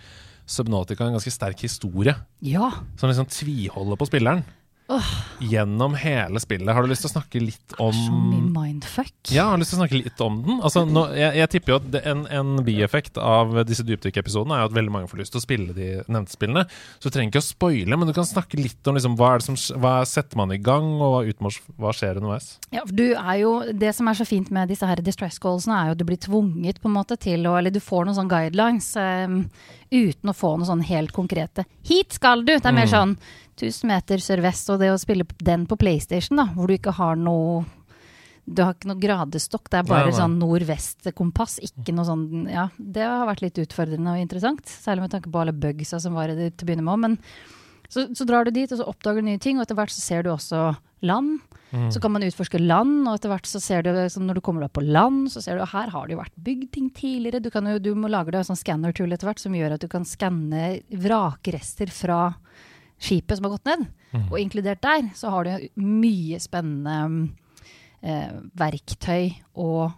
Subnautica 0.46 1.02
en 1.08 1.16
ganske 1.16 1.32
sterk 1.34 1.58
historie 1.66 2.14
Ja. 2.46 2.68
som 2.96 3.10
liksom 3.10 3.26
tviholder 3.26 3.98
på 3.98 4.06
spilleren. 4.06 4.44
Gjennom 5.42 5.94
hele 5.98 6.40
spillet. 6.40 6.70
Har 6.72 6.84
du 6.84 6.88
lyst 6.90 7.02
til 7.04 7.10
å 7.10 7.14
snakke 7.16 7.40
litt 7.42 7.74
om 7.82 7.92
Så 7.92 8.12
mye 8.14 8.44
mindfuck. 8.54 9.12
ja, 9.34 9.48
har 9.50 9.58
du 9.58 9.64
lyst 9.64 9.72
til 9.74 9.80
å 9.80 9.82
snakke 9.82 9.98
litt 9.98 10.20
om 10.22 10.36
den. 10.46 10.60
Altså, 10.64 10.84
nå, 10.86 11.02
jeg, 11.18 11.34
jeg 11.40 11.50
tipper 11.56 11.72
jo 11.74 11.78
at 11.80 11.88
det, 11.92 12.02
en, 12.08 12.22
en 12.30 12.52
bieffekt 12.66 13.18
av 13.20 13.52
disse 13.68 13.84
dypdykkepisodene 13.86 14.56
er 14.56 14.62
jo 14.64 14.68
at 14.70 14.76
veldig 14.78 14.94
mange 14.94 15.10
får 15.10 15.20
lyst 15.24 15.34
til 15.34 15.42
å 15.42 15.44
spille 15.44 15.74
de 15.76 15.88
nevnte 16.06 16.32
spillene. 16.36 16.64
Så 17.00 17.10
du 17.10 17.16
trenger 17.16 17.34
ikke 17.34 17.42
å 17.42 17.48
spoile, 17.48 17.98
men 17.98 18.08
du 18.08 18.14
kan 18.16 18.28
snakke 18.28 18.60
litt 18.60 18.86
om 18.88 18.96
liksom, 18.98 19.18
hva, 19.18 19.32
er 19.34 19.42
det 19.42 19.48
som, 19.50 19.58
hva 19.82 19.96
setter 20.08 20.38
man 20.40 20.54
i 20.54 20.60
gang, 20.62 20.88
og 21.02 21.28
utmors, 21.34 21.58
hva 21.76 21.92
skjer 21.96 22.22
underveis. 22.22 22.52
Ja, 22.74 22.86
du 22.86 23.08
er 23.16 23.40
jo, 23.42 23.56
Det 23.76 23.90
som 23.98 24.08
er 24.08 24.16
så 24.18 24.24
fint 24.28 24.52
med 24.54 24.70
disse 24.72 24.86
her 24.86 25.02
distress 25.04 25.40
callsene, 25.42 25.76
er 25.82 25.90
jo 25.90 25.96
at 25.98 26.00
du 26.00 26.06
blir 26.08 26.22
tvunget 26.22 26.80
på 26.80 26.88
en 26.88 26.96
måte 26.96 27.18
til 27.20 27.44
å 27.50 27.56
Eller 27.58 27.74
du 27.74 27.82
får 27.82 28.06
noen 28.06 28.16
sånne 28.16 28.32
guidelines 28.32 28.92
eh, 29.00 29.26
uten 29.90 30.30
å 30.30 30.34
få 30.36 30.56
noe 30.58 30.66
sånn 30.66 30.82
helt 30.84 31.12
konkrete 31.12 31.64
'Hit 31.84 32.12
skal 32.12 32.44
du!' 32.44 32.58
Det 32.58 32.66
er 32.66 32.72
Mm. 32.72 32.74
mer 32.74 32.86
sånn 32.86 33.16
1000 33.56 33.84
meter 33.88 34.16
sørvest, 34.18 34.70
og 34.70 34.80
det 34.80 34.90
å 34.92 34.98
spille 34.98 35.24
den 35.42 35.66
på 35.66 35.76
PlayStation, 35.78 36.36
da, 36.36 36.46
hvor 36.46 36.66
du 36.68 36.74
ikke 36.76 36.92
har 36.92 37.16
noe 37.16 37.64
du 38.48 38.62
har 38.62 38.74
ikke 38.74 38.86
noe 38.86 39.00
gradestokk, 39.00 39.68
det 39.70 39.74
er 39.74 39.82
bare 39.82 40.04
Nei, 40.06 40.10
nei. 40.12 40.20
sånn 40.20 40.38
nord-vest-kompass. 40.38 41.58
Ikke 41.58 41.92
noe 41.92 42.04
sånn 42.04 42.48
Ja, 42.48 42.68
det 42.78 43.02
har 43.02 43.26
vært 43.26 43.42
litt 43.42 43.54
utfordrende 43.58 44.06
og 44.14 44.22
interessant. 44.22 44.64
Særlig 44.66 45.00
med 45.00 45.10
tanke 45.10 45.32
på 45.32 45.40
alle 45.40 45.52
bugsa 45.52 46.00
som 46.00 46.14
var 46.14 46.28
i 46.30 46.36
det 46.36 46.56
til 46.56 46.64
å 46.64 46.70
begynne 46.70 46.84
med. 46.84 46.98
Men 47.00 47.18
så, 47.88 48.08
så 48.16 48.26
drar 48.28 48.46
du 48.46 48.54
dit, 48.54 48.70
og 48.70 48.80
så 48.80 48.88
oppdager 48.88 49.22
du 49.22 49.30
nye 49.30 49.42
ting, 49.42 49.58
og 49.58 49.66
etter 49.66 49.78
hvert 49.78 49.94
så 49.94 50.02
ser 50.02 50.26
du 50.26 50.32
også 50.32 50.70
land. 51.06 51.38
Mm. 51.70 51.88
Så 51.92 52.00
kan 52.00 52.12
man 52.14 52.24
utforske 52.24 52.60
land, 52.62 53.04
og 53.04 53.18
etter 53.18 53.32
hvert 53.32 53.48
så 53.50 53.60
ser 53.62 53.84
du 53.84 53.90
så 53.92 54.22
når 54.22 54.38
du 54.38 54.44
kommer 54.44 54.66
opp 54.66 54.76
på 54.78 54.84
land, 54.86 55.26
så 55.32 55.42
ser 55.44 55.58
du 55.58 55.64
at 55.64 55.74
her 55.74 55.92
har 55.92 56.06
det 56.06 56.16
jo 56.16 56.22
vært 56.22 56.38
bygd 56.46 56.70
ting 56.74 56.88
tidligere. 56.94 57.42
Du, 57.42 57.50
kan 57.54 57.68
jo, 57.68 57.78
du 57.82 57.92
må 57.98 58.10
lage 58.12 58.32
deg 58.32 58.42
en 58.42 58.50
sånn 58.52 58.62
scanner-tool 58.62 59.12
etter 59.14 59.28
hvert 59.28 59.42
som 59.42 59.56
gjør 59.56 59.76
at 59.76 59.84
du 59.84 59.90
kan 59.92 60.06
skanne 60.08 60.78
vrakrester 60.90 61.92
fra 61.92 62.20
skipet 63.02 63.36
som 63.36 63.48
har 63.48 63.56
gått 63.58 63.70
ned. 63.72 63.86
Og 64.30 64.38
inkludert 64.40 64.80
der 64.84 65.10
så 65.16 65.32
har 65.34 65.44
du 65.44 65.82
mye 65.82 66.38
spennende 66.40 67.28
eh, 68.00 68.32
verktøy 68.56 69.34
og 69.60 69.92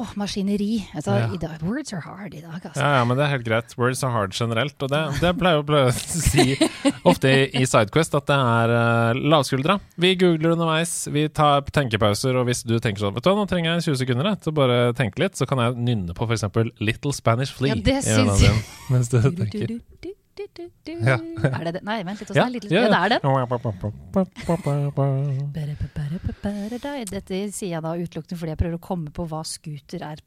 Åh, 0.00 0.12
maskineri. 0.16 0.80
Altså, 0.96 1.12
Ja. 1.18 1.26
dag, 1.36 1.62
words 1.62 1.92
are 1.92 2.00
hard 2.00 2.34
i 2.34 2.40
dag, 2.40 2.56
altså. 2.64 2.80
Ja, 2.80 2.96
ja, 2.98 3.04
men 3.04 3.18
det 3.18 3.24
er 3.26 3.32
helt 3.34 3.44
greit. 3.44 3.74
Words 3.76 4.02
are 4.04 4.12
hard 4.14 4.32
generelt. 4.32 4.76
Og 4.80 4.88
det, 4.88 5.00
det 5.20 5.32
pleier 5.36 5.60
å 5.60 5.82
si 6.30 6.56
ofte 7.04 7.28
i, 7.28 7.42
i 7.60 7.66
Sidequest, 7.68 8.16
at 8.16 8.28
det 8.30 8.38
er 8.38 8.72
uh, 8.72 9.20
lavskuldra. 9.34 9.76
Vi 10.00 10.14
googler 10.20 10.56
underveis, 10.56 10.94
vi 11.12 11.26
tar 11.28 11.68
tenkepauser, 11.68 12.38
og 12.40 12.48
hvis 12.48 12.64
du 12.64 12.78
tenker 12.78 13.04
sånn 13.04 13.16
Vet 13.18 13.26
du 13.26 13.30
hva, 13.32 13.36
nå 13.42 13.46
trenger 13.50 13.76
jeg 13.76 13.90
20 13.90 14.00
sekunder 14.04 14.32
til 14.40 14.54
å 14.54 14.56
bare 14.56 14.80
tenke 14.96 15.20
litt, 15.20 15.36
så 15.36 15.48
kan 15.50 15.60
jeg 15.64 15.76
nynne 15.76 16.16
på 16.16 16.28
f.eks. 16.28 16.48
Little 16.80 17.12
Spanish 17.16 17.52
Flea. 17.56 17.76
Ja, 17.76 17.82
det 17.90 18.00
syns 18.06 18.40
jeg. 18.46 18.64
Mens 18.88 19.12
du, 19.12 19.20
tenker. 19.36 19.76
Du, 20.36 20.42
du, 20.42 20.46
du, 20.54 20.64
du, 20.84 20.92
du. 20.94 21.06
Ja. 21.06 21.16
Er 21.60 21.64
det 21.68 21.72
det? 21.78 21.82
Nei, 21.86 21.98
vent 22.06 22.20
litt. 22.22 22.30
Ja, 22.34 22.44
Ja, 22.44 22.48
litt, 22.54 22.64
ja, 22.70 22.82
ja, 22.84 22.88
det 22.88 22.98
er 23.00 23.08
det. 23.14 23.18
Dette 27.10 27.40
sier 27.54 27.76
jeg 27.76 27.82
da 27.84 27.94
utelukkende 27.98 28.38
fordi 28.40 28.54
jeg 28.54 28.60
prøver 28.62 28.76
å 28.78 28.82
komme 28.84 29.10
på 29.14 29.26
hva 29.30 29.42
scooter 29.46 30.04
er. 30.12 30.22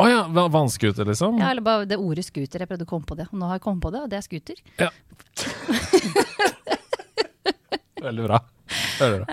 Å 0.00 0.06
ja, 0.08 0.22
vannscooter, 0.32 1.04
liksom? 1.06 1.36
Ja, 1.38 1.50
eller 1.52 1.64
bare 1.64 1.84
det 1.86 1.98
ordet 2.00 2.24
scooter. 2.26 2.64
Jeg 2.64 2.70
prøvde 2.70 2.86
å 2.88 2.90
komme 2.94 3.06
på 3.08 3.14
det. 3.18 3.26
Og 3.30 3.38
nå 3.38 3.50
har 3.50 3.60
jeg 3.60 3.64
kommet 3.66 3.84
på 3.84 3.92
det, 3.92 4.00
og 4.06 4.10
det 4.10 4.18
er 4.18 4.24
scooter. 4.24 4.56
Veldig 8.02 8.24
bra. 8.26 8.40
Veldig 8.98 9.24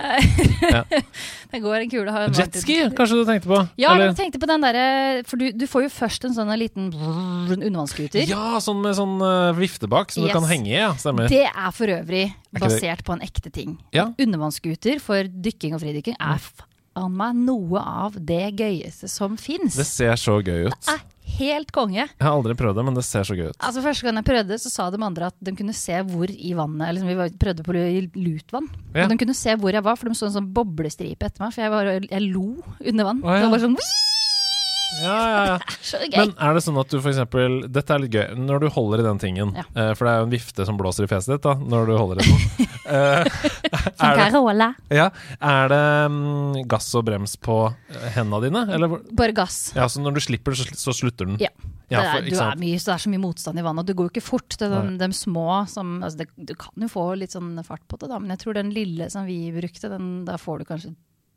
Ja. 0.70 0.84
Det 1.50 1.58
går 1.64 1.74
en 1.82 1.90
kule. 1.90 2.12
Jetski, 2.36 2.74
kanskje 2.94 3.16
du 3.18 3.24
tenkte 3.26 3.48
på? 3.50 3.58
Ja, 3.80 3.90
Eller- 3.96 4.12
jeg 4.12 4.16
tenkte 4.20 4.38
på 4.38 4.46
den 4.46 4.62
derre 4.62 5.24
For 5.26 5.40
du, 5.40 5.48
du 5.50 5.64
får 5.66 5.82
jo 5.88 5.90
først 5.90 6.24
en 6.28 6.34
sånn 6.36 6.52
liten 6.60 6.92
undervannsscooter. 6.94 8.22
Ja, 8.30 8.60
sånn 8.62 8.80
med 8.84 8.94
sånn 8.98 9.16
uh, 9.18 9.50
vifte 9.58 9.88
bak 9.90 10.12
som 10.14 10.22
Yes. 10.22 10.30
du 10.30 10.38
kan 10.38 10.46
henge 10.50 10.70
i. 10.70 10.76
Ja, 10.78 10.92
stemmer. 10.94 11.26
Det 11.30 11.42
er 11.50 11.70
for 11.74 11.90
øvrig 11.90 12.24
basert 12.54 13.02
på 13.06 13.16
en 13.16 13.24
ekte 13.26 13.50
ting. 13.52 13.78
Ja. 13.96 14.08
Undervannsscooter 14.20 15.00
for 15.02 15.24
dykking 15.26 15.74
og 15.74 15.82
fridykking 15.82 16.14
er 16.20 16.38
faen 16.38 17.16
meg 17.16 17.34
noe 17.38 17.80
av 17.82 18.14
det 18.18 18.52
gøyeste 18.58 19.08
som 19.10 19.36
fins. 19.40 19.74
Det 19.78 19.86
ser 19.88 20.14
så 20.20 20.38
gøy 20.42 20.68
ut. 20.68 20.78
Det 20.86 20.94
er 20.94 21.00
helt 21.38 21.72
konge. 21.74 22.02
Jeg 22.04 22.26
har 22.26 22.34
aldri 22.34 22.56
prøvd 22.58 22.80
det, 22.80 22.84
men 22.88 22.98
det 22.98 23.04
ser 23.06 23.26
så 23.28 23.36
gøy 23.38 23.50
ut. 23.50 23.58
Altså 23.58 23.84
Første 23.84 24.06
gang 24.06 24.20
jeg 24.20 24.28
prøvde, 24.30 24.60
så 24.62 24.72
sa 24.72 24.90
de 24.92 25.00
andre 25.06 25.30
at 25.30 25.38
de 25.40 25.54
kunne 25.56 25.76
se 25.76 26.02
hvor 26.10 26.30
i 26.30 26.52
vannet 26.58 26.96
liksom, 26.96 27.10
Vi 27.10 27.40
prøvde 27.40 27.66
på 27.66 27.76
lutvann. 27.76 28.70
Ja. 28.94 29.06
Og 29.06 29.14
de 29.14 29.20
kunne 29.24 29.36
se 29.38 29.56
hvor 29.56 29.74
jeg 29.74 29.86
var, 29.86 29.98
for 30.00 30.10
de 30.10 30.18
så 30.18 30.28
en 30.28 30.38
sånn 30.38 30.52
boblestripe 30.54 31.30
etter 31.30 31.44
meg. 31.44 31.56
For 31.56 31.64
jeg, 31.64 31.74
var, 31.74 31.92
jeg 31.96 32.30
lo 32.30 32.48
under 32.80 33.12
vann. 33.12 33.24
Oh, 33.24 33.34
ja. 33.34 33.42
Det 33.42 33.48
var 33.48 33.56
bare 33.56 33.66
sånn 33.68 33.78
«Wii!» 33.80 34.19
Ja, 35.00 35.16
ja, 35.30 35.42
ja. 35.46 35.58
Så 35.90 36.00
gøy! 36.02 36.16
Men 36.18 36.32
er 36.42 36.56
det 36.56 36.62
sånn 36.64 36.78
at 36.82 36.90
du 36.92 36.98
f.eks. 36.98 37.20
Dette 37.70 37.94
er 37.94 38.02
litt 38.02 38.14
gøy. 38.16 38.26
Når 38.36 38.64
du 38.64 38.68
holder 38.74 39.02
i 39.02 39.06
den 39.06 39.20
tingen, 39.22 39.52
Ja. 39.56 39.64
eh, 39.74 39.92
for 39.94 40.06
det 40.08 40.12
er 40.12 40.18
jo 40.22 40.26
en 40.28 40.34
vifte 40.34 40.66
som 40.68 40.78
blåser 40.80 41.06
i 41.06 41.10
fjeset 41.12 41.36
ditt 41.36 41.46
da, 41.46 41.54
når 41.54 41.90
du 41.92 41.94
holder 42.00 42.22
i 42.22 42.28
den. 42.28 42.68
Eh, 42.90 43.22
Som 43.22 44.08
er, 44.08 44.16
det, 44.16 44.24
Carola. 44.32 44.66
ja, 44.90 45.04
er 45.46 45.68
det 45.70 45.82
mm, 46.10 46.56
gass 46.66 46.88
og 46.98 47.04
brems 47.06 47.36
på 47.38 47.54
eh, 47.70 48.06
hendene 48.16 48.40
dine? 48.48 48.62
Eller, 48.74 48.90
hvor- 48.90 49.04
Bare 49.14 49.34
gass. 49.36 49.58
ja, 49.76 49.84
så 49.86 50.02
når 50.02 50.16
du 50.16 50.20
slipper, 50.24 50.56
så, 50.58 50.64
sl- 50.66 50.80
så 50.80 50.94
slutter 50.98 51.28
den? 51.30 51.36
Ja. 51.38 51.52
Ja, 51.90 52.00
det, 52.02 52.08
for, 52.10 52.24
du 52.26 52.32
er 52.32 52.40
sant? 52.40 52.58
mye, 52.64 52.80
så 52.82 52.90
det 52.90 52.94
er 52.96 53.04
så 53.04 53.12
mye 53.12 53.22
motstand 53.22 53.62
i 53.62 53.64
vannet, 53.66 53.84
og 53.84 53.86
det 53.92 53.94
går 54.00 54.08
jo 54.08 54.12
ikke 54.16 54.24
fort. 54.26 54.56
Det 54.58 54.66
er 54.66 54.74
de, 54.90 54.96
de 55.04 55.08
små 55.14 55.46
som 55.70 56.00
altså 56.02 56.24
det, 56.24 56.26
Du 56.50 56.54
kan 56.58 56.82
jo 56.82 56.90
få 56.90 57.04
litt 57.20 57.36
sånn 57.36 57.52
fart 57.66 57.84
på 57.90 58.00
det, 58.02 58.10
da, 58.10 58.18
men 58.22 58.34
jeg 58.34 58.42
tror 58.42 58.58
den 58.58 58.74
lille 58.74 59.06
som 59.12 59.28
vi 59.28 59.38
brukte, 59.54 59.90
den, 59.92 60.10
der 60.26 60.42
får 60.42 60.64
du 60.64 60.66
kanskje 60.72 60.92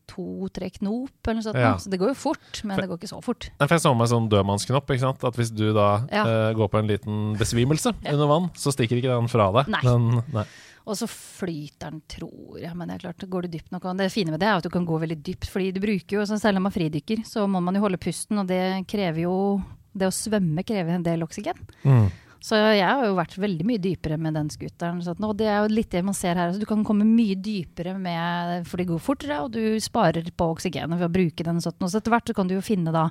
to-tre 0.07 0.69
knop, 0.79 1.12
eller 1.27 1.39
noe 1.39 1.45
sånt. 1.45 1.60
Ja. 1.60 1.75
Så 1.77 1.89
det 1.89 2.00
går 2.01 2.12
jo 2.13 2.17
fort, 2.19 2.62
men 2.63 2.77
det 2.77 2.89
går 2.89 3.00
ikke 3.00 3.12
så 3.13 3.22
fort. 3.24 3.50
For 3.60 3.67
Jeg 3.75 3.83
så 3.86 3.93
meg 3.95 4.07
sånn 4.12 4.29
dødmannsknopp. 4.29 4.89
ikke 4.89 5.00
sant? 5.05 5.24
At 5.24 5.36
Hvis 5.39 5.53
du 5.53 5.74
da 5.74 6.05
Ja. 6.12 6.24
uh, 6.25 6.53
går 6.53 6.69
på 6.69 6.79
en 6.79 6.88
liten 6.88 7.38
besvimelse 7.38 7.93
Ja. 8.03 8.13
under 8.13 8.27
vann, 8.27 8.50
så 8.55 8.72
stikker 8.74 8.98
ikke 9.00 9.13
den 9.15 9.27
fra 9.27 9.51
deg. 9.51 9.67
Nei. 9.69 9.81
Den, 9.81 10.24
nei. 10.33 10.45
Og 10.86 10.98
så 11.00 11.07
flyter 11.07 11.91
den, 11.91 12.01
tror 12.10 12.60
jeg. 12.60 12.75
Men 12.75 12.88
det 12.89 12.95
er 12.95 13.07
klart, 13.07 13.29
går 13.29 13.41
du 13.43 13.48
dypt 13.57 13.72
nok. 13.72 13.83
Det 13.98 14.12
fine 14.12 14.31
med 14.31 14.39
det 14.41 14.48
er 14.50 14.57
at 14.57 14.63
du 14.63 14.69
kan 14.69 14.86
gå 14.86 15.00
veldig 15.00 15.24
dypt. 15.24 15.48
fordi 15.48 15.72
du 15.74 15.79
bruker 15.79 16.17
jo, 16.19 16.25
sånn 16.27 16.39
selv 16.41 16.57
om 16.57 16.63
man 16.63 16.72
er 16.74 16.77
fridykker, 16.79 17.24
så 17.25 17.48
må 17.48 17.62
man 17.63 17.74
jo 17.75 17.81
holde 17.81 17.98
pusten, 17.98 18.38
og 18.39 18.48
det 18.48 18.86
krever 18.88 19.22
jo 19.24 19.63
Det 19.95 20.07
å 20.07 20.12
svømme 20.12 20.65
krever 20.65 20.89
en 20.89 21.03
del 21.03 21.22
oksygen. 21.22 21.53
Mm. 21.86 22.12
Så 22.43 22.57
jeg 22.59 22.83
har 22.83 23.05
jo 23.07 23.13
vært 23.15 23.38
veldig 23.39 23.65
mye 23.69 23.79
dypere 23.79 24.17
med 24.19 24.35
den 24.35 24.50
scooteren. 24.51 24.97
Sånn, 25.05 25.23
og 25.23 25.38
det 25.39 25.47
er 25.47 25.62
jo 25.63 25.69
litt 25.71 25.93
det 25.95 26.01
man 26.03 26.15
ser 26.17 26.35
her. 26.35 26.51
Så 26.51 26.59
du 26.59 26.67
kan 26.67 26.81
komme 26.83 27.05
mye 27.07 27.38
dypere 27.39 27.93
med 27.95 28.67
For 28.67 28.81
det 28.81 28.89
går 28.89 29.00
fortere, 29.00 29.38
og 29.45 29.53
du 29.55 29.79
sparer 29.79 30.27
på 30.35 30.50
oksygenet 30.51 31.00
ved 31.00 31.07
å 31.07 31.13
bruke 31.13 31.45
den. 31.47 31.62
Sånn. 31.63 31.79
Så 31.88 32.01
etter 32.01 32.12
hvert 32.12 32.27
så 32.27 32.35
kan 32.35 32.51
du 32.51 32.57
jo 32.57 32.65
finne 32.65 32.91
da 32.91 33.07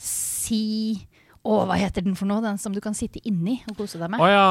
Si 0.00 1.00
Å, 1.40 1.62
hva 1.64 1.76
heter 1.80 2.04
den 2.04 2.12
for 2.18 2.28
noe? 2.28 2.42
Den 2.44 2.58
som 2.60 2.74
du 2.76 2.82
kan 2.84 2.92
sitte 2.92 3.22
inni 3.24 3.62
og 3.70 3.78
kose 3.78 3.96
deg 3.96 4.10
med. 4.12 4.20
Å 4.20 4.26
ja. 4.28 4.48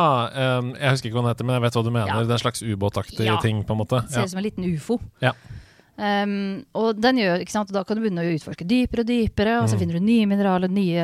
Um, 0.58 0.72
jeg 0.74 0.96
husker 0.96 1.12
ikke 1.12 1.20
hva 1.20 1.28
den 1.28 1.34
heter, 1.36 1.46
men 1.46 1.60
jeg 1.60 1.64
vet 1.68 1.76
hva 1.78 1.84
du 1.86 1.90
mener. 1.94 2.10
Ja. 2.10 2.16
Det 2.26 2.34
er 2.34 2.40
en 2.40 2.42
slags 2.42 2.64
ubåtaktig 2.66 3.28
Ja. 3.28 3.36
ting, 3.44 3.62
på 3.62 3.76
en 3.76 3.82
måte. 3.84 4.00
Ser 4.10 4.26
ut 4.26 4.32
som 4.34 4.42
en 4.42 4.48
liten 4.48 4.66
ufo. 4.66 4.98
Ja. 5.22 5.36
Um, 6.00 6.64
og 6.80 6.96
den 7.04 7.18
gjør, 7.20 7.42
ikke 7.44 7.52
sant? 7.52 7.72
Da 7.76 7.82
kan 7.84 7.98
du 8.00 8.06
begynne 8.06 8.24
å 8.24 8.32
utforske 8.32 8.64
dypere 8.64 9.04
og 9.04 9.10
dypere, 9.10 9.56
og 9.62 9.68
så 9.68 9.76
Mm. 9.76 9.80
finner 9.82 9.94
du 10.00 10.06
nye 10.06 10.26
mineraler, 10.32 10.70
nye, 10.72 11.04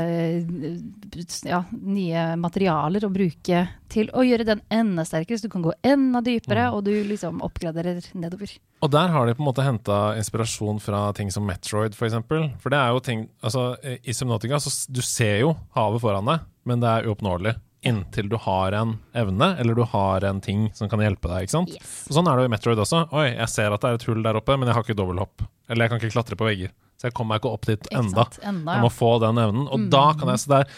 ja, 1.45 1.63
nye 1.71 2.23
materialer 2.39 3.03
å 3.05 3.11
bruke 3.13 3.65
til 3.91 4.07
å 4.15 4.23
gjøre 4.25 4.45
den 4.47 4.61
enda 4.71 5.03
sterkere, 5.07 5.37
så 5.37 5.43
du 5.47 5.49
kan 5.53 5.63
gå 5.65 5.73
enda 5.83 6.21
dypere, 6.21 6.69
Mm. 6.71 6.73
og 6.73 6.83
du 6.85 7.03
liksom 7.03 7.41
oppgraderer 7.41 8.01
nedover. 8.15 8.57
Og 8.81 8.91
der 8.91 9.07
har 9.09 9.25
de 9.25 9.33
på 9.33 9.41
en 9.43 9.53
måte 9.53 9.63
henta 9.63 10.15
inspirasjon 10.17 10.79
fra 10.81 11.11
ting 11.13 11.29
som 11.31 11.45
Metroid. 11.45 11.93
For, 11.95 12.07
eksempel. 12.07 12.51
for 12.59 12.69
det 12.69 12.77
er 12.79 12.89
jo 12.93 12.99
ting 12.99 13.29
altså, 13.43 13.75
I 13.83 14.11
Subnautica 14.13 14.55
så 14.59 14.87
du 14.91 15.01
ser 15.01 15.39
jo 15.41 15.55
havet 15.75 16.01
foran 16.01 16.25
deg, 16.25 16.39
men 16.65 16.79
det 16.79 16.87
er 16.87 17.09
uoppnåelig 17.09 17.55
inntil 17.85 18.29
du 18.31 18.35
har 18.41 18.75
en 18.77 18.95
evne, 19.17 19.51
eller 19.61 19.77
du 19.77 19.83
har 19.91 20.25
en 20.27 20.41
ting 20.43 20.67
som 20.77 20.89
kan 20.91 21.03
hjelpe 21.03 21.29
deg. 21.31 21.45
ikke 21.45 21.55
sant? 21.55 21.73
Yes. 21.75 21.93
Og 22.09 22.17
Sånn 22.17 22.29
er 22.29 22.37
det 22.37 22.45
jo 22.45 22.49
i 22.49 22.53
Metroid 22.55 22.81
også. 22.81 23.03
Oi, 23.15 23.27
jeg 23.33 23.51
ser 23.53 23.75
at 23.75 23.83
det 23.83 23.91
er 23.91 23.99
et 23.99 24.07
hull 24.09 24.25
der 24.25 24.39
oppe, 24.39 24.57
men 24.57 24.69
jeg 24.69 24.77
har 24.77 24.85
ikke 24.87 24.97
dobbelthopp. 24.97 25.45
Eller 25.69 25.85
jeg 25.85 25.93
kan 25.93 26.01
ikke 26.01 26.15
klatre 26.17 26.39
på 26.39 26.49
vegger. 26.49 26.73
Så 26.95 27.09
jeg 27.09 27.15
kommer 27.17 27.35
meg 27.35 27.43
ikke 27.43 27.53
opp 27.57 27.67
dit 27.69 27.89
enda. 27.91 28.25
sant? 28.25 28.39
Enda, 28.41 28.77
Jeg 28.77 28.85
må 28.85 28.91
få 28.93 29.11
den 29.23 29.41
evnen. 29.41 29.67
Og 29.67 29.89
da 29.93 30.05
kan 30.17 30.31
jeg 30.31 30.43
så 30.45 30.53
der, 30.57 30.77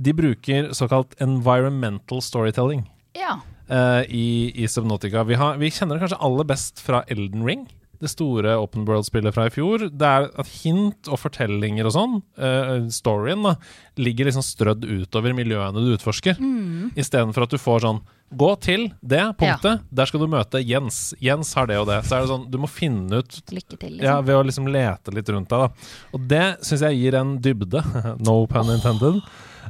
De 0.00 0.14
bruker 0.16 0.70
såkalt 0.74 1.14
environmental 1.22 2.22
storytelling 2.24 2.86
ja. 3.14 3.36
uh, 3.70 4.02
i, 4.06 4.50
i 4.54 4.66
Subnautica. 4.70 5.22
Vi, 5.28 5.36
har, 5.38 5.60
vi 5.60 5.70
kjenner 5.70 5.98
det 5.98 6.06
kanskje 6.06 6.22
aller 6.26 6.48
best 6.48 6.82
fra 6.82 7.04
Elden 7.10 7.44
Ring. 7.46 7.68
Det 8.00 8.10
store 8.10 8.54
open 8.60 8.86
world-spillet 8.88 9.34
fra 9.36 9.46
i 9.48 9.52
fjor. 9.52 9.88
Det 9.92 10.06
er 10.08 10.28
at 10.40 10.54
hint 10.62 11.10
og 11.10 11.20
fortellinger 11.20 11.88
og 11.88 11.94
sånn, 11.96 12.16
uh, 12.40 12.86
storyen, 12.92 13.44
da, 13.44 13.56
ligger 14.00 14.30
liksom 14.30 14.44
strødd 14.44 14.86
utover 14.88 15.36
miljøene 15.36 15.84
du 15.84 15.92
utforsker. 15.96 16.40
Mm. 16.40 16.94
Istedenfor 16.98 17.46
at 17.46 17.54
du 17.54 17.60
får 17.60 17.86
sånn 17.88 18.02
Gå 18.30 18.52
til 18.62 18.84
det 19.02 19.24
punktet, 19.40 19.80
ja. 19.80 19.94
der 19.98 20.06
skal 20.06 20.22
du 20.22 20.28
møte 20.30 20.60
Jens. 20.62 21.16
Jens 21.18 21.48
har 21.58 21.66
det 21.66 21.80
og 21.80 21.88
det. 21.88 21.96
Så 22.06 22.14
er 22.14 22.22
det 22.22 22.30
sånn, 22.30 22.44
du 22.46 22.60
må 22.62 22.68
finne 22.70 23.18
ut 23.24 23.40
Lykke 23.50 23.74
til, 23.74 23.96
liksom. 23.96 24.04
Ja, 24.06 24.20
Ved 24.22 24.38
å 24.38 24.44
liksom 24.46 24.68
lete 24.70 25.14
litt 25.16 25.32
rundt 25.34 25.50
deg. 25.50 25.64
da. 25.64 25.88
Og 26.14 26.28
det 26.30 26.44
syns 26.62 26.84
jeg 26.86 27.00
gir 27.00 27.16
en 27.18 27.32
dybde, 27.42 27.82
no 28.28 28.36
pun 28.46 28.70
intended, 28.70 29.18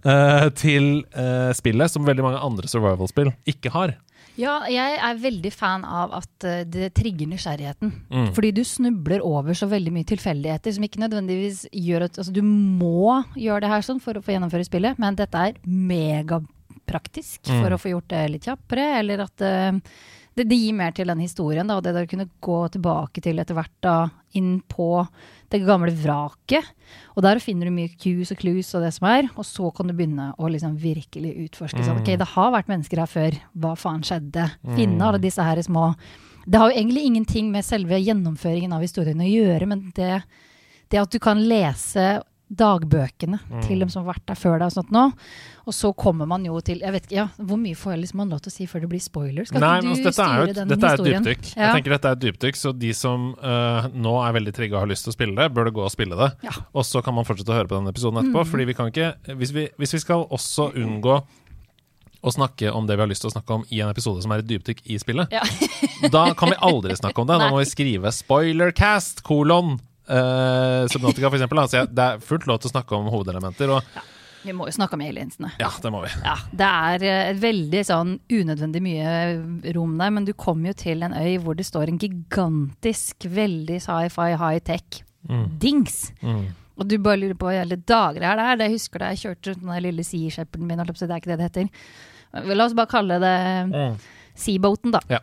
uh, 0.05 0.51
til 0.61 0.91
uh, 1.17 1.49
spillet 1.57 1.89
som 1.89 2.05
veldig 2.05 2.27
mange 2.27 2.45
andre 2.51 2.69
survival-spill 2.69 3.33
ikke 3.49 3.73
har. 3.73 3.97
Ja, 4.41 4.55
jeg 4.71 4.97
er 4.97 5.19
veldig 5.21 5.51
fan 5.53 5.85
av 5.85 6.15
at 6.21 6.47
uh, 6.47 6.63
det 6.69 6.93
trigger 6.97 7.29
nysgjerrigheten. 7.31 7.93
Mm. 8.09 8.31
Fordi 8.37 8.53
du 8.57 8.63
snubler 8.67 9.25
over 9.27 9.57
så 9.59 9.69
veldig 9.71 9.93
mye 9.95 10.09
tilfeldigheter 10.09 10.77
som 10.77 10.87
ikke 10.87 11.03
nødvendigvis 11.03 11.67
gjør 11.73 12.07
at 12.09 12.19
Altså, 12.21 12.33
du 12.35 12.43
må 12.45 13.21
gjøre 13.39 13.65
det 13.65 13.73
her 13.73 13.85
sånn 13.87 14.01
for 14.03 14.19
å 14.19 14.23
få 14.25 14.35
gjennomføre 14.35 14.67
spillet, 14.67 14.99
men 15.01 15.19
dette 15.19 15.45
er 15.51 15.61
megapraktisk 15.65 17.49
mm. 17.49 17.61
for 17.61 17.75
å 17.75 17.81
få 17.81 17.93
gjort 17.95 18.11
det 18.13 18.25
litt 18.35 18.49
kjappere, 18.49 18.89
eller 19.01 19.25
at 19.25 19.45
uh, 19.45 19.79
det, 20.37 20.47
det, 20.47 20.59
gir 20.59 20.77
mer 20.77 20.95
til 20.97 21.11
den 21.11 21.23
historien, 21.25 21.69
da, 21.69 21.79
og 21.79 21.85
det 21.85 21.95
å 21.97 22.09
kunne 22.11 22.29
gå 22.41 22.61
tilbake 22.77 23.25
til 23.25 23.41
etter 23.43 23.57
hvert 23.57 23.77
da, 23.85 23.97
inn 24.39 24.61
på 24.71 25.05
det 25.51 25.63
gamle 25.67 25.93
vraket. 25.97 26.67
Og 27.17 27.25
der 27.27 27.41
finner 27.43 27.69
du 27.69 27.75
mye 27.75 27.91
cues 28.01 28.33
og 28.35 28.41
clues 28.41 28.71
og 28.79 28.85
det 28.85 28.93
som 28.97 29.09
er, 29.11 29.29
og 29.35 29.47
så 29.47 29.71
kan 29.75 29.91
du 29.91 29.95
begynne 29.97 30.31
å 30.39 30.51
liksom 30.51 30.77
virkelig 30.81 31.35
utforske. 31.47 31.83
Sånn, 31.87 32.03
ok, 32.03 32.13
det 32.21 32.31
har 32.35 32.55
vært 32.55 32.71
mennesker 32.71 33.03
her 33.03 33.11
før, 33.11 33.39
hva 33.63 33.75
faen 33.79 34.05
skjedde? 34.07 34.47
Finne 34.77 35.09
alle 35.09 35.23
disse 35.23 35.45
her 35.45 35.61
små 35.67 35.93
Det 36.47 36.59
har 36.59 36.71
jo 36.71 36.79
egentlig 36.79 37.05
ingenting 37.07 37.51
med 37.53 37.67
selve 37.67 37.99
gjennomføringen 38.01 38.73
av 38.73 38.83
historien 38.83 39.21
å 39.21 39.29
gjøre, 39.29 39.67
men 39.69 39.91
det, 39.95 40.23
det 40.91 41.03
at 41.03 41.13
du 41.13 41.19
kan 41.23 41.43
lese 41.45 42.23
dagbøkene 42.51 43.39
mm. 43.39 43.63
til 43.63 43.83
dem 43.83 43.91
som 43.93 44.03
har 44.03 44.17
vært 44.17 44.25
der 44.27 44.39
før 44.39 44.59
deg. 44.59 44.67
og 44.67 44.75
sånt 44.75 44.91
nå. 44.95 45.05
Og 45.71 45.77
så 45.77 45.93
kommer 45.95 46.27
man 46.27 46.43
jo 46.47 46.57
til 46.65 46.81
jeg 46.83 46.95
vet 46.95 47.05
ikke, 47.07 47.15
ja, 47.15 47.27
Hvor 47.37 47.61
mye 47.61 47.79
får 47.79 47.93
jeg 47.95 48.01
liksom 48.03 48.23
lov 48.27 48.41
til 48.43 48.51
å 48.51 48.55
si 48.55 48.67
før 48.71 48.85
det 48.85 48.91
blir 48.91 49.03
spoiler? 49.05 49.47
Skal 49.47 49.63
Nei, 49.63 49.73
ikke 49.79 49.87
du 49.87 49.93
altså, 49.93 50.13
styre 50.17 50.47
er 50.49 50.55
den 50.57 50.73
dette 50.73 50.93
historien? 50.95 51.15
Er 51.15 51.21
et 51.21 51.29
dypdykk. 51.29 51.53
Ja. 51.53 51.63
Jeg 51.63 51.77
tenker 51.79 51.95
dette 51.95 52.11
er 52.11 52.19
et 52.19 52.25
dypdykk, 52.25 52.61
så 52.61 52.73
de 52.75 52.95
som 52.97 53.29
uh, 53.39 53.91
nå 53.95 54.15
er 54.25 54.39
veldig 54.41 54.55
trigga 54.57 54.79
og 54.79 54.87
har 54.87 54.91
lyst 54.91 55.07
til 55.07 55.15
å 55.15 55.19
spille 55.19 55.37
det, 55.39 55.51
bør 55.55 55.71
det 55.71 55.75
gå 55.77 55.85
og 55.87 55.93
spille 55.95 56.19
det. 56.19 56.33
Ja. 56.47 56.57
Og 56.75 56.89
så 56.89 57.05
kan 57.07 57.17
man 57.17 57.29
fortsette 57.29 57.55
å 57.55 57.59
høre 57.61 57.71
på 57.71 57.79
denne 57.79 57.95
episoden 57.95 58.23
etterpå. 58.25 58.43
Mm. 58.43 58.51
fordi 58.55 58.67
vi 58.71 58.79
kan 58.81 58.91
ikke, 58.91 59.13
hvis 59.39 59.55
vi, 59.55 59.69
hvis 59.79 59.95
vi 59.99 60.03
skal 60.03 60.27
også 60.27 60.73
unngå 60.81 61.21
å 62.21 62.33
snakke 62.35 62.73
om 62.77 62.89
det 62.89 62.99
vi 62.99 63.05
har 63.05 63.09
lyst 63.09 63.25
til 63.25 63.31
å 63.31 63.35
snakke 63.35 63.57
om 63.57 63.63
i 63.73 63.81
en 63.81 63.93
episode 63.93 64.21
som 64.25 64.33
er 64.35 64.43
et 64.43 64.49
dypdykk 64.49 64.83
i 64.93 64.99
spillet. 65.01 65.33
Ja. 65.33 65.45
da 66.13 66.27
kan 66.37 66.53
vi 66.53 66.59
aldri 66.61 66.97
snakke 66.99 67.23
om 67.23 67.31
det. 67.31 67.39
Da 67.41 67.49
må 67.53 67.63
vi 67.63 67.69
skrive 67.71 68.13
'spoilercast', 68.13 69.23
kolon, 69.27 69.79
Uh, 70.11 70.89
Subnotica, 70.91 71.29
for 71.29 71.39
eksempel. 71.39 71.61
Altså, 71.63 71.85
det 71.87 72.07
er 72.07 72.25
fullt 72.25 72.49
lov 72.51 72.59
til 72.63 72.71
å 72.71 72.75
snakke 72.75 72.97
om 72.99 73.11
hovedelementer. 73.13 73.71
Og, 73.77 73.93
ja. 73.95 74.07
Vi 74.43 74.55
må 74.57 74.67
jo 74.69 74.73
snakke 74.73 74.97
om 74.97 75.03
aliensene. 75.05 75.51
Ja, 75.61 75.69
Det 75.83 75.91
må 75.93 76.01
vi. 76.05 76.11
Ja, 76.25 76.37
det 76.57 76.69
er 76.69 77.05
et 77.35 77.41
veldig 77.43 77.83
sånn 77.85 78.15
unødvendig 78.33 78.81
mye 78.85 79.73
rom 79.77 79.99
der, 80.01 80.15
men 80.17 80.29
du 80.29 80.33
kommer 80.33 80.73
jo 80.73 80.79
til 80.81 81.05
en 81.05 81.15
øy 81.17 81.37
hvor 81.45 81.59
det 81.59 81.69
står 81.69 81.93
en 81.93 82.01
gigantisk, 82.01 83.29
veldig 83.29 83.81
sci-fi 83.85 84.31
high-tech 84.41 85.03
mm. 85.29 85.45
dings. 85.61 85.99
Mm. 86.25 86.47
Og 86.81 86.89
du 86.89 86.97
bare 87.05 87.21
lurer 87.21 87.37
på 87.37 87.51
hva 87.51 87.59
i 87.59 87.61
alle 87.61 87.77
dager 87.77 88.25
er 88.25 88.39
det 88.39 88.47
her. 88.49 88.63
Jeg 88.65 88.79
husker 88.79 89.03
da 89.03 89.11
jeg 89.13 89.23
kjørte 89.27 89.53
rundt 89.53 89.67
den 89.69 89.85
lille 89.85 90.07
Sea 90.09 90.33
Shepherden 90.33 90.71
min, 90.71 90.81
det 90.81 91.11
er 91.11 91.19
ikke 91.19 91.35
det 91.35 91.41
det 91.43 91.51
heter. 91.51 91.91
La 92.57 92.65
oss 92.65 92.77
bare 92.79 92.89
kalle 92.89 93.21
det 93.21 93.37
mm. 93.69 94.01
Seaboaten, 94.41 94.95
da. 94.97 95.05
Ja. 95.11 95.21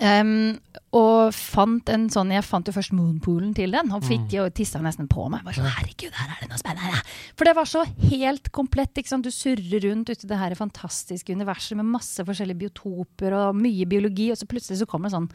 Um, 0.00 0.60
og 0.96 1.34
fant 1.36 1.90
en 1.92 2.06
sånn 2.08 2.30
Jeg 2.32 2.44
fant 2.46 2.64
jo 2.64 2.72
først 2.72 2.94
Moonpoolen 2.96 3.50
til 3.56 3.74
den. 3.74 3.90
Han 3.92 4.04
fikk 4.04 4.28
mm. 4.28 4.34
jo 4.36 4.44
tissa 4.54 4.80
nesten 4.80 5.10
på 5.10 5.26
meg. 5.32 5.44
Sånn, 5.52 5.68
Herregud, 5.68 6.14
her 6.16 6.30
er 6.32 6.40
det 6.40 6.48
noe 6.50 6.60
spennende! 6.60 7.02
For 7.36 7.48
det 7.48 7.54
var 7.58 7.68
så 7.68 7.84
helt 8.08 8.50
komplett. 8.54 8.96
Du 8.96 9.30
surrer 9.34 9.84
rundt 9.84 10.12
ute 10.12 10.24
i 10.24 10.30
det 10.30 10.40
her 10.40 10.56
fantastiske 10.58 11.34
universet 11.36 11.78
med 11.80 11.90
masse 11.90 12.24
forskjellige 12.26 12.62
biotoper 12.62 13.36
og 13.36 13.58
mye 13.58 13.88
biologi, 13.90 14.30
og 14.32 14.40
så 14.40 14.48
plutselig 14.50 14.80
så 14.80 14.88
kommer 14.90 15.10
det 15.10 15.18
sånn 15.18 15.30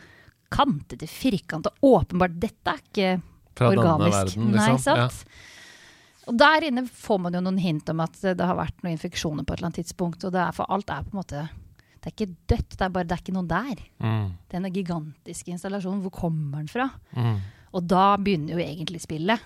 kantete, 0.55 1.09
firkant, 1.09 1.67
og 1.67 1.99
åpenbart 1.99 2.39
Dette 2.39 2.71
er 2.71 2.81
ikke 2.83 3.11
Fra 3.57 3.69
organisk. 3.71 4.17
Verden, 4.17 4.55
liksom. 4.55 4.55
Nei, 4.55 4.79
sant? 4.81 5.25
Ja. 5.27 5.51
Og 6.25 6.39
der 6.41 6.65
inne 6.65 6.85
får 6.89 7.19
man 7.21 7.37
jo 7.37 7.43
noen 7.45 7.61
hint 7.61 7.89
om 7.91 8.01
at 8.01 8.17
det 8.17 8.41
har 8.41 8.57
vært 8.57 8.79
noen 8.81 8.95
infeksjoner 8.95 9.45
på 9.45 9.53
et 9.53 9.59
eller 9.59 9.69
annet 9.69 9.83
tidspunkt. 9.83 10.25
Og 10.25 10.33
det 10.33 10.41
er, 10.41 10.55
for 10.57 10.73
alt 10.73 10.89
er 10.89 11.05
på 11.05 11.13
en 11.13 11.21
måte 11.21 11.43
det 12.05 12.11
er 12.11 12.13
ikke 12.13 12.37
dødt, 12.53 12.75
det 12.77 12.85
er 12.85 12.89
bare 12.93 13.07
det 13.09 13.15
er 13.15 13.21
ikke 13.23 13.33
noe 13.33 13.47
der. 13.49 13.79
Mm. 13.97 14.25
Denne 14.53 14.69
gigantiske 14.69 15.49
installasjonen, 15.49 16.03
hvor 16.03 16.13
kommer 16.13 16.59
den 16.61 16.69
fra? 16.69 16.85
Mm. 17.17 17.39
Og 17.73 17.87
da 17.89 18.03
begynner 18.21 18.53
jo 18.53 18.61
egentlig 18.61 19.01
spillet. 19.01 19.41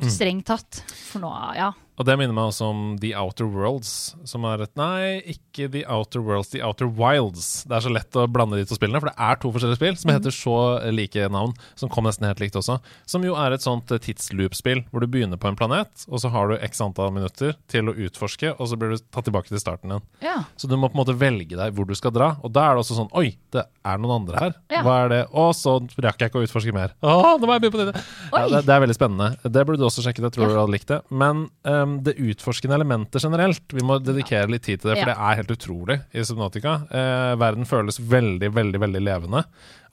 Mm. 0.00 0.08
Strengt 0.10 0.48
tatt. 0.50 0.80
For 0.90 1.22
nå, 1.22 1.30
ja. 1.54 1.68
Og 1.94 2.06
det 2.08 2.16
minner 2.18 2.34
meg 2.34 2.50
også 2.50 2.68
om 2.72 2.78
The 2.98 3.12
Outer 3.14 3.46
Worlds, 3.46 3.90
som 4.26 4.46
er 4.48 4.64
et 4.64 4.72
Nei, 4.78 5.20
ikke 5.30 5.68
The 5.70 5.84
Outer 5.86 6.24
Worlds, 6.26 6.50
The 6.50 6.62
Outer 6.66 6.88
Wilds. 6.90 7.62
Det 7.70 7.76
er 7.76 7.84
så 7.84 7.92
lett 7.92 8.18
å 8.18 8.26
blande 8.26 8.58
de 8.58 8.66
to 8.66 8.74
spillene, 8.74 8.98
for 9.02 9.12
det 9.12 9.28
er 9.28 9.38
to 9.38 9.52
forskjellige 9.54 9.78
spill 9.78 9.98
som 10.00 10.10
heter 10.10 10.34
så 10.34 10.56
like 10.90 11.28
navn, 11.30 11.54
som 11.78 11.92
kom 11.92 12.08
nesten 12.08 12.26
helt 12.26 12.42
likt 12.42 12.58
også. 12.58 12.80
Som 13.06 13.26
jo 13.26 13.36
er 13.38 13.54
et 13.54 13.62
sånt 13.62 13.92
tidsloop-spill, 13.94 14.82
hvor 14.90 15.04
du 15.04 15.10
begynner 15.10 15.38
på 15.38 15.50
en 15.50 15.58
planet, 15.58 16.06
og 16.10 16.22
så 16.22 16.32
har 16.34 16.50
du 16.50 16.56
x 16.58 16.82
antall 16.82 17.14
minutter 17.14 17.54
til 17.70 17.92
å 17.92 17.94
utforske, 18.08 18.56
og 18.58 18.70
så 18.70 18.80
blir 18.80 18.96
du 18.96 19.04
tatt 19.14 19.28
tilbake 19.28 19.52
til 19.52 19.62
starten 19.62 19.94
igjen. 19.94 20.06
Ja. 20.26 20.40
Så 20.58 20.66
du 20.70 20.74
må 20.74 20.90
på 20.90 20.98
en 20.98 21.04
måte 21.04 21.16
velge 21.20 21.54
deg 21.60 21.78
hvor 21.78 21.86
du 21.86 21.94
skal 21.98 22.14
dra, 22.16 22.32
og 22.42 22.50
da 22.56 22.66
er 22.66 22.74
det 22.74 22.84
også 22.84 22.98
sånn 22.98 23.12
Oi, 23.14 23.36
det 23.54 23.62
er 23.86 24.00
noen 24.02 24.24
andre 24.24 24.40
her. 24.42 24.58
Ja. 24.72 24.82
Hva 24.82 24.98
er 25.04 25.12
det? 25.12 25.22
Å, 25.30 25.46
så 25.54 25.76
rakk 26.02 26.24
jeg 26.24 26.32
ikke 26.32 26.42
å 26.42 26.46
utforske 26.48 26.74
mer. 26.74 26.96
Å, 27.04 27.36
nå 27.38 27.46
må 27.46 27.54
jeg 27.54 27.68
begynne 27.68 27.76
på 27.76 27.86
det. 27.92 28.04
Ja, 28.32 28.44
det, 28.50 28.64
det, 28.66 28.74
er 28.74 28.82
veldig 28.82 28.96
spennende. 28.96 29.30
Det 29.44 29.62
burde 29.62 29.78
du 29.78 29.86
også 29.86 30.02
sjekke, 30.02 30.24
det 30.24 30.32
tror 30.34 30.50
du 30.50 30.56
hadde 30.56 30.74
likt 30.74 30.90
det. 30.90 30.98
Men 31.14 31.46
um, 31.68 31.83
det 32.04 32.16
utforskende 32.20 32.76
elementet 32.78 33.22
generelt. 33.22 33.62
Vi 33.72 33.84
må 33.86 33.98
dedikere 34.02 34.50
litt 34.50 34.66
tid 34.66 34.82
til 34.82 34.90
det, 34.90 34.98
for 35.00 35.10
det 35.10 35.16
er 35.16 35.38
helt 35.40 35.54
utrolig 35.54 35.96
i 36.12 36.24
Subnatica. 36.26 36.74
Eh, 36.88 37.34
verden 37.40 37.68
føles 37.68 38.00
veldig, 38.00 38.50
veldig 38.56 38.80
veldig 38.82 39.02
levende. 39.04 39.44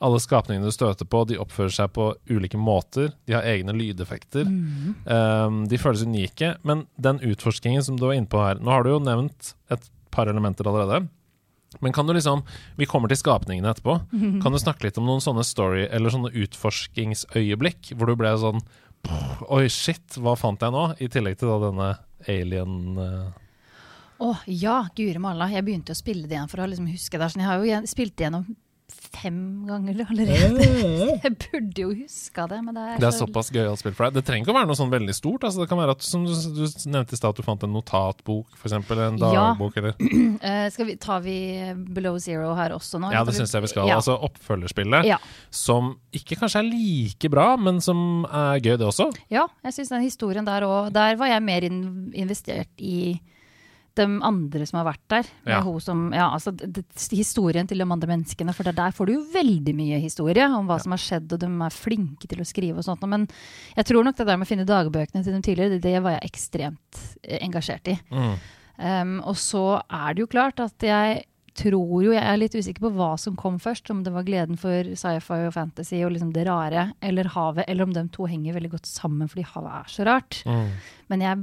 Alle 0.02 0.20
skapningene 0.22 0.66
du 0.68 0.74
støter 0.74 1.06
på, 1.06 1.22
de 1.30 1.38
oppfører 1.42 1.74
seg 1.76 1.94
på 1.94 2.10
ulike 2.30 2.58
måter. 2.58 3.12
De 3.28 3.36
har 3.36 3.46
egne 3.46 3.74
lydeffekter. 3.76 4.48
Mm. 4.48 4.94
Um, 5.06 5.64
de 5.70 5.78
føles 5.78 6.04
unike. 6.06 6.56
Men 6.66 6.86
den 7.00 7.22
utforskingen 7.22 7.84
som 7.86 7.98
du 8.00 8.08
var 8.08 8.18
inne 8.18 8.30
på 8.30 8.42
her 8.42 8.58
Nå 8.62 8.72
har 8.72 8.82
du 8.82 8.94
jo 8.94 9.02
nevnt 9.02 9.54
et 9.72 9.90
par 10.12 10.30
elementer 10.30 10.68
allerede. 10.68 11.04
Men 11.80 11.92
kan 11.92 12.06
du 12.06 12.12
liksom 12.12 12.42
Vi 12.76 12.88
kommer 12.88 13.08
til 13.08 13.20
skapningene 13.20 13.70
etterpå. 13.72 13.98
Kan 14.42 14.52
du 14.52 14.60
snakke 14.60 14.88
litt 14.88 14.98
om 15.00 15.08
noen 15.08 15.22
sånne 15.24 15.44
story 15.46 15.86
eller 15.88 16.12
sånne 16.12 16.32
utforskingsøyeblikk 16.44 17.94
hvor 17.96 18.10
du 18.10 18.18
ble 18.18 18.34
sånn 18.40 18.62
Oi, 19.52 19.66
shit, 19.72 20.18
hva 20.22 20.36
fant 20.38 20.62
jeg 20.62 20.72
nå? 20.74 20.84
I 21.02 21.08
tillegg 21.12 21.38
til 21.40 21.50
da 21.50 21.58
denne 21.66 21.88
alien. 22.30 22.76
Å 24.22 24.28
oh, 24.28 24.42
ja, 24.46 24.84
guri 24.94 25.18
malla. 25.18 25.48
Jeg 25.50 25.66
begynte 25.66 25.96
å 25.96 25.98
spille 25.98 26.28
det 26.30 26.36
igjen 26.36 26.50
for 26.50 26.62
å 26.62 26.68
liksom 26.70 26.86
huske 26.92 27.18
det. 27.18 27.32
jeg 27.34 27.48
har 27.48 27.58
jo 27.58 27.80
spilt 27.90 28.14
det 28.16 28.28
gjennom 28.28 28.46
fem 29.12 29.66
ganger 29.68 30.02
allerede. 30.10 30.66
jeg 31.24 31.32
burde 31.44 31.84
jo 31.84 31.90
huska 31.94 32.46
det. 32.50 32.60
Men 32.64 32.76
det 32.76 32.82
er, 32.82 32.96
det 33.02 33.08
er 33.08 33.14
så... 33.14 33.26
såpass 33.26 33.50
gøyalt 33.54 33.82
spill 33.82 33.94
for 33.96 34.08
deg. 34.08 34.18
Det 34.18 34.24
trenger 34.28 34.46
ikke 34.46 34.54
å 34.54 34.58
være 34.58 34.70
noe 34.70 34.78
sånn 34.78 34.92
veldig 34.92 35.16
stort. 35.16 35.46
Altså, 35.48 35.62
det 35.62 35.70
kan 35.70 35.80
være 35.80 35.96
at, 35.96 36.06
som 36.06 36.24
du, 36.26 36.32
du 36.32 36.62
nevnte 36.92 37.16
i 37.16 37.20
stad, 37.20 37.34
at 37.34 37.40
du 37.40 37.46
fant 37.46 37.66
en 37.66 37.74
notatbok, 37.76 38.56
f.eks. 38.58 38.76
En 38.78 39.20
dagbok, 39.20 39.78
ja. 39.78 39.82
eller 39.82 39.96
uh, 39.98 40.68
skal 40.74 40.88
vi, 40.90 40.96
Tar 41.02 41.24
vi 41.26 41.36
Below 41.96 42.18
Zero 42.22 42.52
her 42.58 42.76
også 42.76 43.00
nå? 43.02 43.12
Ja, 43.14 43.24
det 43.28 43.36
syns 43.36 43.54
jeg 43.54 43.66
vi 43.66 43.72
skal. 43.72 43.90
Ja. 43.90 43.98
Altså 44.00 44.16
oppfølgerspillet, 44.28 45.08
ja. 45.08 45.18
som 45.54 45.94
ikke 46.16 46.38
kanskje 46.40 46.62
er 46.62 46.70
like 46.70 47.32
bra, 47.32 47.52
men 47.60 47.82
som 47.84 48.24
er 48.28 48.62
gøy, 48.62 48.76
det 48.80 48.88
også. 48.88 49.10
Ja, 49.32 49.46
jeg 49.66 49.76
syns 49.78 49.92
den 49.92 50.06
historien 50.06 50.46
der 50.46 50.64
òg 50.66 50.92
Der 50.94 51.16
var 51.20 51.30
jeg 51.30 51.44
mer 51.44 51.66
investert 51.66 52.70
i 52.80 53.18
de 53.98 54.06
andre 54.24 54.66
som 54.68 54.80
har 54.80 54.86
vært 54.90 55.02
der. 55.12 55.30
Ja. 55.48 55.60
Som, 55.82 56.06
ja, 56.16 56.28
altså, 56.32 56.52
det, 56.52 56.84
historien 57.12 57.68
til 57.68 57.82
de 57.82 57.86
andre 57.86 58.10
menneskene. 58.10 58.54
For 58.56 58.68
der 58.68 58.94
får 58.96 59.08
du 59.08 59.14
jo 59.16 59.24
veldig 59.34 59.74
mye 59.78 60.00
historie 60.02 60.46
om 60.48 60.68
hva 60.70 60.78
ja. 60.80 60.84
som 60.86 60.96
har 60.96 61.02
skjedd, 61.02 61.28
og 61.34 61.42
de 61.42 61.50
er 61.50 61.76
flinke 61.76 62.30
til 62.30 62.42
å 62.42 62.48
skrive 62.48 62.82
og 62.82 62.86
sånt. 62.86 63.04
Men 63.10 63.28
jeg 63.76 63.88
tror 63.88 64.06
nok 64.06 64.18
det 64.18 64.28
der 64.28 64.40
med 64.40 64.48
å 64.48 64.52
finne 64.52 64.68
dagbøkene 64.68 65.24
til 65.24 65.36
dem 65.36 65.44
tidligere, 65.44 65.76
det, 65.76 65.82
det 65.84 66.02
var 66.04 66.16
jeg 66.16 66.32
ekstremt 66.32 67.04
eh, 67.22 67.42
engasjert 67.42 67.92
i. 67.92 67.98
Mm. 68.12 68.32
Um, 68.82 69.18
og 69.28 69.36
så 69.38 69.66
er 69.84 70.14
det 70.14 70.24
jo 70.24 70.32
klart 70.32 70.62
at 70.62 70.82
jeg 70.82 71.26
tror 71.52 72.00
jo 72.00 72.14
Jeg 72.14 72.24
er 72.24 72.38
litt 72.40 72.54
usikker 72.56 72.80
på 72.86 72.90
hva 72.96 73.10
som 73.20 73.36
kom 73.36 73.58
først. 73.60 73.90
Om 73.92 74.02
det 74.06 74.14
var 74.14 74.24
gleden 74.24 74.56
for 74.60 74.88
sci-fi 74.96 75.42
og 75.46 75.52
fantasy 75.52 76.00
og 76.00 76.14
liksom 76.14 76.32
det 76.32 76.46
rare, 76.48 76.86
eller 77.04 77.28
havet, 77.34 77.66
eller 77.68 77.84
om 77.84 77.92
de 77.92 78.06
to 78.14 78.24
henger 78.24 78.56
veldig 78.56 78.72
godt 78.72 78.88
sammen 78.88 79.28
fordi 79.28 79.44
havet 79.50 79.74
er 79.76 79.92
så 79.92 80.06
rart. 80.08 80.40
Mm. 80.48 80.70
Men 81.12 81.26
jeg 81.26 81.42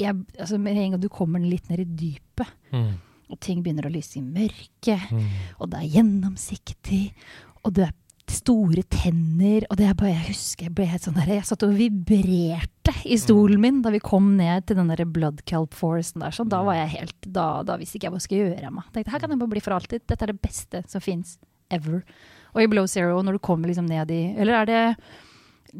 jeg, 0.00 0.14
altså 0.38 0.58
Med 0.58 0.76
en 0.76 0.96
gang 0.96 1.02
du 1.02 1.08
kommer 1.12 1.42
litt 1.42 1.68
ned 1.70 1.84
i 1.84 1.88
dypet, 2.00 2.50
mm. 2.74 2.90
og 3.30 3.40
ting 3.44 3.62
begynner 3.62 3.86
å 3.86 3.92
lyse 3.94 4.18
i 4.18 4.24
mørket, 4.24 5.10
mm. 5.14 5.28
og 5.58 5.70
det 5.70 5.80
er 5.80 5.96
gjennomsiktig, 5.98 7.02
og 7.62 7.74
det 7.78 7.88
er 7.88 7.96
store 8.28 8.82
tenner 8.92 9.64
og 9.68 9.78
det 9.80 9.86
er 9.88 9.94
bare, 9.96 10.12
Jeg 10.12 10.34
husker 10.34 10.68
jeg 10.68 10.74
ble 10.76 10.86
helt 10.88 11.04
sånn 11.04 11.16
der, 11.16 11.30
jeg 11.38 11.48
satt 11.48 11.64
og 11.64 11.76
vibrerte 11.78 12.94
i 13.08 13.16
stolen 13.20 13.60
min 13.62 13.82
da 13.84 13.92
vi 13.94 14.02
kom 14.04 14.34
ned 14.38 14.66
til 14.68 14.78
den 14.80 14.90
der 14.92 15.04
Blood 15.08 15.42
Kelp 15.48 15.76
Foresten 15.76 16.24
der. 16.24 16.34
Så 16.34 16.44
da 16.48 16.62
var 16.66 16.78
jeg 16.78 16.92
helt, 16.96 17.16
da, 17.24 17.62
da 17.66 17.78
visste 17.80 17.98
ikke 17.98 18.08
jeg 18.08 18.14
hva 18.14 18.20
jeg 18.20 18.26
skulle 18.26 18.48
gjøre 18.50 18.70
av 18.70 18.74
meg. 18.78 18.90
Tenkte, 18.92 19.12
Her 19.14 19.22
kan 19.22 19.32
jeg 19.32 19.40
bare 19.42 19.54
bli 19.54 19.62
for 19.64 19.76
alltid. 19.76 20.04
Dette 20.08 20.26
er 20.26 20.32
det 20.32 20.42
beste 20.44 20.82
som 20.88 21.04
fins 21.04 21.36
ever. 21.72 22.02
Og 22.54 22.62
i 22.64 22.68
Blow 22.70 22.88
Zero, 22.90 23.20
når 23.24 23.36
du 23.36 23.44
kommer 23.44 23.70
liksom 23.70 23.88
ned 23.88 24.12
i 24.12 24.22
Eller 24.36 24.62
er 24.62 24.68
det 24.68 24.82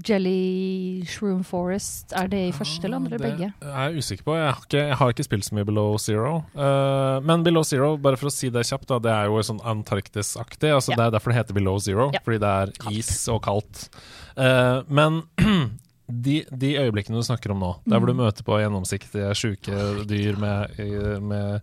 Jelly 0.07 1.03
Shroom 1.09 1.41
Forest, 1.47 2.13
er 2.17 2.29
det 2.29 2.41
i 2.49 2.53
første 2.53 2.85
eller 2.87 2.97
andre, 3.01 3.17
Det 3.19 3.21
begge? 3.25 3.49
Er 3.63 3.91
jeg 3.91 3.99
usikker 4.05 4.25
på. 4.25 4.35
Jeg 4.37 4.53
har 4.53 4.63
ikke, 4.67 4.83
jeg 4.89 4.97
har 5.01 5.09
ikke 5.15 5.25
spilt 5.27 5.45
så 5.49 5.55
mye 5.57 5.65
Below 5.69 5.97
Zero. 5.99 6.33
Uh, 6.55 7.19
men 7.25 7.43
Below 7.47 7.63
Zero, 7.65 7.97
bare 7.97 8.17
for 8.21 8.29
å 8.29 8.35
si 8.35 8.51
det 8.51 8.67
kjapt, 8.69 8.87
da, 8.93 8.99
det 8.99 9.11
er 9.15 9.27
jo 9.33 9.41
sånn 9.43 9.61
Antarktis-aktig. 9.65 10.71
Altså, 10.75 10.93
Ja. 10.93 10.97
Det 10.97 11.05
er 11.07 11.11
derfor 11.19 11.33
det 11.33 11.39
heter 11.41 11.55
Below 11.55 11.79
Zero, 11.79 12.11
Ja. 12.13 12.21
fordi 12.25 12.39
det 12.39 12.49
er 12.49 12.73
Kaldt. 12.79 12.99
is 12.99 13.29
og 13.29 13.43
kaldt. 13.43 13.89
Uh, 14.37 14.83
men 14.89 15.23
de, 16.09 16.45
de 16.57 16.75
øyeblikkene 16.79 17.17
du 17.21 17.23
snakker 17.27 17.51
om 17.53 17.61
nå, 17.61 17.73
der 17.87 17.99
hvor 17.99 18.07
du 18.07 18.15
Mm. 18.15 18.23
møter 18.25 18.45
på 18.45 18.59
gjennomsiktige, 18.61 19.33
sjuke 19.37 20.07
dyr 20.09 20.37
med, 20.39 20.79
med 21.21 21.61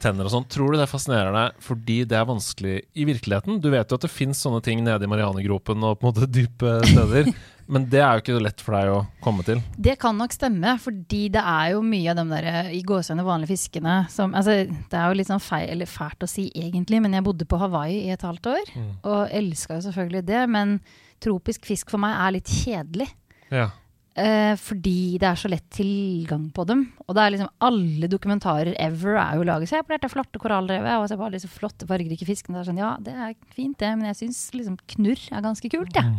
tenner 0.00 0.26
og 0.26 0.32
sånn, 0.32 0.48
tror 0.50 0.74
du 0.74 0.80
det 0.80 0.88
fascinerer 0.90 1.34
deg 1.34 1.62
fordi 1.64 2.00
det 2.08 2.18
er 2.18 2.28
vanskelig 2.28 2.76
i 2.94 3.06
virkeligheten? 3.08 3.60
Du 3.62 3.70
vet 3.72 3.90
jo 3.90 3.98
at 3.98 4.04
det 4.06 4.12
fins 4.12 4.42
sånne 4.44 4.62
ting 4.64 4.82
nede 4.86 5.06
i 5.06 5.10
Marianegropen 5.10 5.82
og 5.86 5.98
på 6.00 6.06
en 6.06 6.10
måte 6.10 6.28
dype 6.30 6.78
steder, 6.88 7.30
men 7.72 7.86
det 7.92 8.00
er 8.02 8.16
jo 8.16 8.24
ikke 8.24 8.42
lett 8.42 8.64
for 8.64 8.76
deg 8.76 8.92
å 8.92 9.02
komme 9.24 9.44
til. 9.46 9.62
Det 9.76 9.96
kan 10.02 10.16
nok 10.18 10.34
stemme, 10.34 10.74
fordi 10.82 11.22
det 11.36 11.42
er 11.42 11.74
jo 11.74 11.84
mye 11.86 12.12
av 12.12 12.20
de 12.20 12.26
der 12.32 12.48
eh, 12.52 12.72
i 12.78 12.82
gåsehudene 12.86 13.26
vanlige 13.26 13.54
fiskene 13.54 13.98
som 14.12 14.34
altså, 14.38 14.62
Det 14.66 14.98
er 14.98 15.06
jo 15.06 15.20
litt 15.20 15.30
sånn 15.30 15.44
feil, 15.44 15.68
eller 15.74 15.90
fælt 15.90 16.26
å 16.26 16.30
si 16.30 16.48
egentlig, 16.54 17.02
men 17.04 17.14
jeg 17.16 17.26
bodde 17.26 17.48
på 17.48 17.60
Hawaii 17.60 18.02
i 18.06 18.14
et 18.14 18.26
halvt 18.26 18.50
år. 18.54 18.74
Mm. 18.74 18.90
Og 19.04 19.36
elska 19.42 19.78
jo 19.78 19.86
selvfølgelig 19.88 20.26
det, 20.32 20.42
men 20.50 20.80
tropisk 21.20 21.68
fisk 21.68 21.92
for 21.92 22.02
meg 22.02 22.16
er 22.16 22.36
litt 22.38 22.50
kjedelig. 22.62 23.10
Ja. 23.50 23.70
Eh, 24.18 24.56
fordi 24.58 25.18
det 25.22 25.28
er 25.28 25.38
så 25.38 25.48
lett 25.48 25.68
tilgang 25.70 26.48
på 26.54 26.64
dem. 26.66 26.82
Og 27.06 27.14
det 27.14 27.22
er 27.22 27.34
liksom 27.36 27.50
alle 27.62 28.08
dokumentarer 28.10 28.74
ever 28.82 29.20
er 29.22 29.38
jo 29.38 29.46
laget 29.46 29.70
Se 29.70 29.78
på 29.86 29.94
dette 29.94 30.10
flotte 30.10 30.40
korallrevet, 30.42 30.96
og 30.98 31.06
se 31.08 31.18
på 31.18 31.26
alle 31.28 31.38
disse 31.38 31.52
flotte 31.52 31.86
fargerike 31.86 32.26
fiskene. 32.26 32.58
Det 32.58 32.64
er 32.64 32.70
sånn, 32.72 32.82
ja, 32.82 32.90
det 33.00 33.14
er 33.14 33.36
fint 33.54 33.78
det, 33.78 33.92
men 33.96 34.10
jeg 34.10 34.18
syns 34.24 34.42
liksom 34.56 34.80
knurr 34.96 35.22
er 35.30 35.46
ganske 35.46 35.70
kult, 35.70 35.94
jeg. 35.94 36.10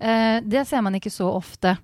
Eh, 0.00 0.40
det 0.42 0.66
ser 0.66 0.82
man 0.82 0.98
ikke 0.98 1.12
så 1.12 1.30
ofte. 1.30 1.76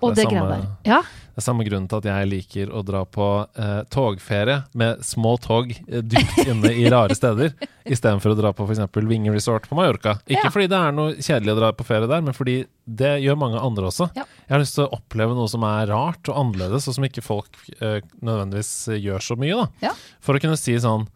Og 0.00 0.14
det 0.14 0.24
det, 0.24 0.30
samme-. 0.30 0.60
Ja, 0.86 1.00
Det 1.30 1.40
er 1.40 1.44
samme 1.46 1.64
grunnen 1.64 1.86
til 1.88 2.00
at 2.02 2.06
jeg 2.10 2.28
liker 2.28 2.72
å 2.76 2.82
dra 2.84 3.00
på 3.08 3.26
eh, 3.56 3.80
togferie 3.92 4.58
med 4.76 5.00
små 5.06 5.36
tog 5.40 5.70
eh, 5.72 6.02
dypt 6.04 6.40
inne 6.44 6.72
i 6.76 6.84
rare 6.92 7.14
steder, 7.16 7.54
istedenfor 7.94 8.34
å 8.34 8.38
dra 8.38 8.52
på 8.56 8.66
f.eks. 8.68 8.82
Vinge 9.08 9.32
Resort 9.32 9.68
på 9.70 9.78
Mallorca. 9.78 10.18
Ikke 10.28 10.44
Ja. 10.48 10.50
fordi 10.52 10.68
det 10.72 10.80
er 10.80 10.92
noe 10.96 11.14
kjedelig 11.16 11.54
å 11.54 11.58
dra 11.62 11.70
på 11.72 11.86
ferie 11.88 12.10
der, 12.10 12.20
men 12.26 12.36
fordi 12.36 12.58
det 12.84 13.14
gjør 13.24 13.38
mange 13.40 13.62
andre 13.62 13.88
også. 13.88 14.10
Ja. 14.18 14.26
Jeg 14.48 14.52
har 14.56 14.62
lyst 14.64 14.76
til 14.76 14.84
å 14.88 14.92
oppleve 14.98 15.36
noe 15.38 15.48
som 15.48 15.64
er 15.64 15.86
rart 15.92 16.28
og 16.28 16.36
annerledes, 16.42 16.88
og 16.90 16.98
som 16.98 17.06
ikke 17.08 17.24
folk 17.24 17.56
eh, 17.80 18.00
nødvendigvis 18.20 18.74
gjør 19.00 19.24
så 19.30 19.38
mye. 19.40 19.64
For 20.20 20.36
å 20.36 20.42
kunne 20.42 20.60
si 20.60 20.76
sånn 20.82 21.08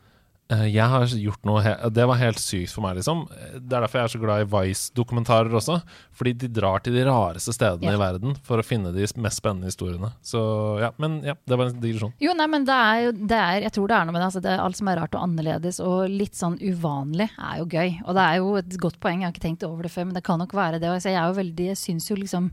jeg 0.50 0.84
har 0.92 1.06
gjort 1.08 1.46
noe 1.48 1.62
Det 1.90 2.04
var 2.06 2.18
helt 2.20 2.38
sykt 2.38 2.72
for 2.74 2.84
meg, 2.84 2.98
liksom. 2.98 3.22
Det 3.56 3.72
er 3.72 3.80
derfor 3.86 3.98
jeg 4.02 4.04
er 4.04 4.12
så 4.12 4.20
glad 4.20 4.42
i 4.44 4.48
Vice-dokumentarer 4.52 5.54
også. 5.56 5.78
Fordi 6.12 6.34
de 6.42 6.48
drar 6.52 6.82
til 6.84 6.92
de 6.98 7.04
rareste 7.08 7.54
stedene 7.56 7.88
Ja. 7.88 7.94
i 7.96 8.00
verden 8.02 8.36
for 8.44 8.60
å 8.60 8.64
finne 8.66 8.92
de 8.92 9.06
mest 9.24 9.40
spennende 9.40 9.70
historiene. 9.72 10.12
Så 10.22 10.42
ja, 10.82 10.90
men 10.98 11.22
ja, 11.24 11.34
det 11.48 11.56
var 11.58 11.66
en 11.72 11.80
digresjon. 11.80 12.12
Jo, 12.20 12.34
nei, 12.36 12.46
men 12.46 12.64
det 12.68 12.76
er 12.76 13.00
jo 13.06 13.12
det 13.12 13.38
er, 13.40 13.60
Jeg 13.64 13.72
tror 13.72 13.88
det 13.88 13.96
er 13.96 14.04
noe 14.04 14.12
med 14.12 14.20
det. 14.20 14.28
Altså, 14.28 14.42
det 14.44 14.58
alt 14.60 14.76
som 14.76 14.88
er 14.92 15.00
rart 15.00 15.14
og 15.16 15.22
annerledes 15.24 15.80
og 15.80 16.08
litt 16.12 16.34
sånn 16.36 16.58
uvanlig, 16.60 17.30
er 17.40 17.58
jo 17.62 17.66
gøy. 17.66 17.96
Og 18.04 18.14
det 18.14 18.22
er 18.28 18.36
jo 18.42 18.54
et 18.60 18.76
godt 18.84 19.00
poeng, 19.00 19.20
jeg 19.24 19.30
har 19.30 19.32
ikke 19.32 19.46
tenkt 19.48 19.64
over 19.64 19.82
det 19.82 19.92
før, 19.96 20.04
men 20.10 20.14
det 20.14 20.24
kan 20.24 20.38
nok 20.38 20.52
være 20.52 20.78
det. 20.78 20.88
Altså, 20.92 21.08
jeg 21.08 21.22
er 21.22 21.26
jo 21.32 21.40
veldig 21.40 21.66
Jeg 21.72 21.80
syns 21.80 22.10
jo 22.10 22.16
liksom 22.20 22.52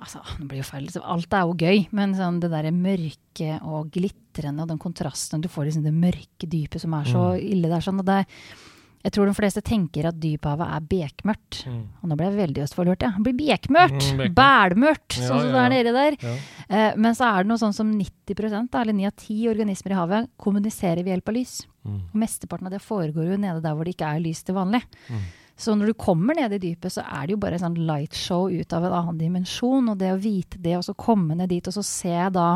Altså, 0.00 0.22
nå 0.40 0.48
blir 0.48 0.62
jo 0.62 0.68
feil. 0.68 0.88
Alt 1.04 1.36
er 1.36 1.44
jo 1.44 1.56
gøy, 1.60 1.84
men 1.96 2.16
sånn 2.16 2.40
det 2.40 2.48
derre 2.52 2.72
mørke 2.72 3.58
og 3.60 3.90
glitrende 3.92 4.64
og 4.64 4.70
den 4.72 4.80
kontrasten 4.80 5.42
Du 5.44 5.48
får 5.52 5.68
liksom 5.68 5.84
det 5.84 5.92
mørke 5.92 6.48
dypet 6.48 6.80
som 6.80 6.96
er 6.96 7.08
så 7.10 7.24
ille 7.36 7.68
der. 7.68 7.84
Sånn, 7.84 8.00
det 8.06 8.24
jeg 9.00 9.14
tror 9.14 9.30
de 9.30 9.32
fleste 9.32 9.62
tenker 9.64 10.10
at 10.10 10.16
dyphavet 10.20 10.74
er 10.76 10.88
bekmørkt. 10.90 11.62
Og 12.02 12.10
nå 12.10 12.16
ble 12.20 12.26
jeg 12.28 12.36
veldig 12.36 12.64
østfoldhørt, 12.66 13.06
ja. 13.06 13.14
Det 13.16 13.24
blir 13.24 13.38
bekmørkt! 13.38 14.10
Mm. 14.12 14.34
Bælmørkt! 14.36 15.16
Ja, 15.16 15.28
sånn 15.30 15.40
som 15.46 15.54
det 15.54 15.62
er 15.62 15.72
nede 15.72 15.94
der. 15.96 16.16
Ja. 16.20 16.32
Eh, 16.68 16.98
men 17.00 17.16
så 17.16 17.30
er 17.30 17.40
det 17.40 17.48
noe 17.48 17.62
sånn 17.62 17.76
som 17.76 17.94
90 17.96 18.68
da, 18.68 18.82
eller 18.82 18.98
9 18.98 19.08
av 19.08 19.14
10 19.14 19.48
organismer 19.54 19.94
i 19.94 20.00
havet 20.02 20.28
kommuniserer 20.40 21.00
ved 21.00 21.14
hjelp 21.14 21.32
av 21.32 21.38
lys. 21.38 21.54
Mm. 21.88 21.96
Og 22.10 22.18
Mesteparten 22.20 22.68
av 22.68 22.76
det 22.76 22.82
foregår 22.84 23.32
jo 23.32 23.40
nede 23.40 23.64
der 23.64 23.78
hvor 23.78 23.88
det 23.88 23.96
ikke 23.96 24.12
er 24.12 24.20
lys 24.26 24.44
til 24.44 24.58
vanlig. 24.60 24.82
Mm. 25.08 25.24
Så 25.60 25.74
når 25.76 25.90
du 25.90 26.00
kommer 26.00 26.36
ned 26.38 26.54
i 26.56 26.60
dypet, 26.62 26.94
så 26.94 27.04
er 27.04 27.26
det 27.26 27.34
jo 27.34 27.40
bare 27.42 27.58
et 27.58 27.62
sånn 27.62 27.76
lightshow 27.84 28.48
ut 28.48 28.72
av 28.72 28.86
en 28.86 28.94
annen 28.96 29.18
dimensjon. 29.20 29.90
Og 29.92 29.98
det 30.00 30.14
å 30.14 30.20
vite 30.20 30.60
det, 30.62 30.78
og 30.78 30.86
så 30.86 30.96
komme 30.96 31.36
ned 31.36 31.52
dit, 31.52 31.66
og 31.68 31.76
så 31.76 31.84
se 31.84 32.16
da 32.32 32.54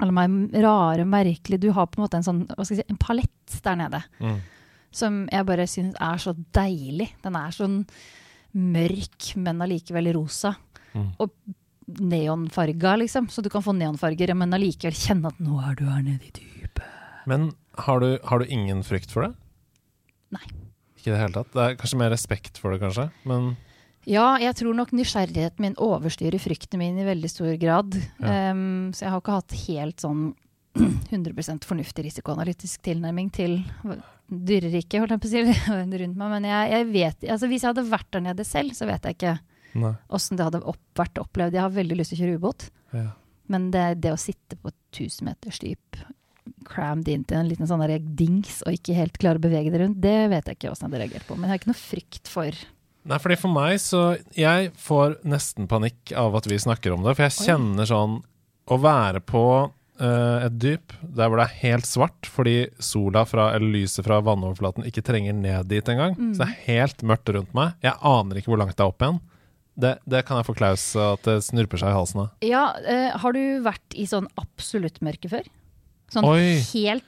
alle 0.00 0.14
meg 0.16 0.54
rare, 0.62 1.04
merkelige 1.08 1.60
Du 1.60 1.70
har 1.76 1.88
på 1.88 1.98
en 1.98 2.04
måte 2.06 2.20
en 2.20 2.26
sånn, 2.26 2.42
hva 2.48 2.64
skal 2.64 2.78
jeg 2.78 2.84
si, 2.84 2.92
en 2.92 3.00
palett 3.00 3.56
der 3.64 3.78
nede. 3.80 4.02
Mm. 4.20 4.36
Som 5.00 5.20
jeg 5.32 5.48
bare 5.48 5.68
syns 5.70 5.96
er 6.02 6.20
så 6.20 6.34
deilig. 6.56 7.08
Den 7.24 7.38
er 7.40 7.56
sånn 7.56 7.80
mørk, 8.58 9.32
men 9.40 9.64
allikevel 9.64 10.12
rosa. 10.16 10.54
Mm. 10.92 11.10
Og 11.22 11.34
neonfarga, 12.00 12.96
liksom. 13.00 13.28
Så 13.32 13.42
du 13.42 13.50
kan 13.52 13.64
få 13.64 13.74
neonfarger, 13.76 14.34
men 14.36 14.56
allikevel 14.56 14.96
kjenne 14.96 15.32
at 15.32 15.40
nå 15.42 15.60
er 15.64 15.78
du 15.78 15.86
her 15.88 16.02
nede 16.04 16.28
i 16.28 16.34
dypet. 16.36 16.84
Men 17.30 17.52
har 17.86 18.02
du, 18.02 18.10
har 18.28 18.42
du 18.42 18.50
ingen 18.52 18.84
frykt 18.84 19.12
for 19.14 19.28
det? 19.28 19.32
Nei. 20.36 20.44
Ikke 21.00 21.10
i 21.10 21.14
det 21.16 21.20
hele 21.22 21.32
tatt? 21.38 21.50
Det 21.56 21.64
er 21.64 21.76
kanskje 21.80 21.98
mer 22.02 22.12
respekt 22.12 22.60
for 22.60 22.74
det, 22.74 22.82
kanskje? 22.84 23.08
Men 23.24 23.54
Ja, 24.08 24.34
jeg 24.40 24.54
tror 24.56 24.76
nok 24.76 24.92
nysgjerrigheten 24.96 25.60
min 25.64 25.74
overstyrer 25.80 26.40
frykten 26.40 26.80
min 26.80 26.98
i 27.00 27.04
veldig 27.08 27.28
stor 27.32 27.56
grad. 27.60 27.96
Ja. 28.20 28.52
Um, 28.52 28.92
så 28.96 29.06
jeg 29.06 29.12
har 29.14 29.20
ikke 29.24 29.36
hatt 29.40 29.56
helt 29.66 30.04
sånn 30.04 30.22
100 31.10 31.64
fornuftig 31.66 32.04
risikoanalytisk 32.06 32.84
tilnærming 32.86 33.28
til 33.34 33.56
dyreriket, 34.30 35.00
holdt 35.02 35.16
jeg 35.16 35.22
på 35.24 35.28
å 35.28 35.32
si, 35.32 35.42
rundt 36.04 36.16
meg. 36.20 36.30
Men 36.36 36.46
jeg, 36.48 36.70
jeg 36.76 36.88
vet, 36.94 37.26
altså 37.34 37.48
hvis 37.50 37.64
jeg 37.64 37.72
hadde 37.72 37.88
vært 37.90 38.10
der 38.14 38.24
nede 38.28 38.46
selv, 38.46 38.76
så 38.78 38.86
vet 38.88 39.08
jeg 39.08 39.18
ikke 39.18 39.38
åssen 40.10 40.38
det 40.38 40.46
hadde 40.48 40.62
opp, 40.66 40.80
vært 40.98 41.18
opplevd. 41.22 41.54
Jeg 41.58 41.62
har 41.66 41.74
veldig 41.74 41.98
lyst 41.98 42.14
til 42.14 42.20
å 42.20 42.24
kjøre 42.24 42.38
ubåt, 42.42 42.68
Ja. 42.96 43.08
men 43.52 43.68
det, 43.74 43.84
det 44.02 44.12
å 44.14 44.18
sitte 44.18 44.56
på 44.58 44.72
1000 44.94 45.26
meters 45.28 45.60
dyp, 45.62 46.00
crammed 46.68 47.08
inn 47.10 47.24
til 47.28 47.40
en 47.40 47.48
liten 47.48 47.68
sånn 47.68 47.84
dings 48.18 48.60
og 48.66 48.76
ikke 48.76 48.96
helt 48.98 49.18
klarer 49.20 49.40
å 49.40 49.46
bevege 49.46 49.72
det 49.72 49.82
rundt, 49.82 50.02
det 50.02 50.28
vet 50.32 50.46
jeg 50.46 50.58
ikke 50.58 50.72
åssen 50.72 50.86
jeg 50.86 50.92
hadde 50.92 51.02
reagert 51.04 51.28
på. 51.28 51.36
Men 51.36 51.48
jeg 51.48 51.54
har 51.54 51.62
ikke 51.62 51.72
noe 51.72 51.82
frykt 51.86 52.30
for 52.30 52.62
Nei, 53.08 53.16
fordi 53.16 53.36
for 53.40 53.48
meg 53.54 53.78
så 53.80 54.00
Jeg 54.36 54.72
får 54.76 55.20
nesten 55.24 55.68
panikk 55.70 56.12
av 56.20 56.34
at 56.36 56.48
vi 56.50 56.58
snakker 56.60 56.92
om 56.92 57.06
det, 57.06 57.14
for 57.16 57.26
jeg 57.26 57.46
kjenner 57.48 57.88
sånn 57.88 58.18
Å 58.70 58.76
være 58.80 59.22
på 59.24 59.44
uh, 60.02 60.38
et 60.44 60.58
dyp 60.60 60.94
der 61.00 61.30
hvor 61.30 61.40
det 61.40 61.46
er 61.48 61.60
helt 61.62 61.88
svart 61.88 62.28
fordi 62.30 62.68
sola 62.82 63.24
fra, 63.28 63.50
eller 63.56 63.80
lyset 63.80 64.06
fra 64.06 64.20
vannoverflaten 64.24 64.86
ikke 64.88 65.04
trenger 65.06 65.36
ned 65.36 65.68
dit 65.72 65.88
engang. 65.90 66.14
Mm. 66.16 66.32
Så 66.34 66.44
det 66.44 66.48
er 66.48 66.68
helt 66.68 67.04
mørkt 67.06 67.32
rundt 67.34 67.56
meg. 67.56 67.74
Jeg 67.84 67.96
aner 68.06 68.40
ikke 68.40 68.52
hvor 68.52 68.60
langt 68.62 68.76
det 68.76 68.84
er 68.84 68.92
opp 68.92 69.04
igjen. 69.04 69.20
Det, 69.80 69.94
det 70.12 70.22
kan 70.28 70.38
jeg 70.38 70.46
få 70.46 70.54
Klaus 70.58 70.84
at 71.00 71.24
det 71.26 71.40
snurper 71.46 71.80
seg 71.80 71.92
i 71.92 71.96
halsen 71.96 72.22
av. 72.24 72.30
Ja, 72.44 72.64
uh, 72.84 73.18
har 73.22 73.36
du 73.36 73.42
vært 73.64 73.96
i 73.98 74.06
sånn 74.08 74.28
absolutt 74.40 75.00
mørke 75.04 75.32
før? 75.32 75.48
Sånn 76.10 76.26
Oi. 76.26 76.58
helt 76.72 77.06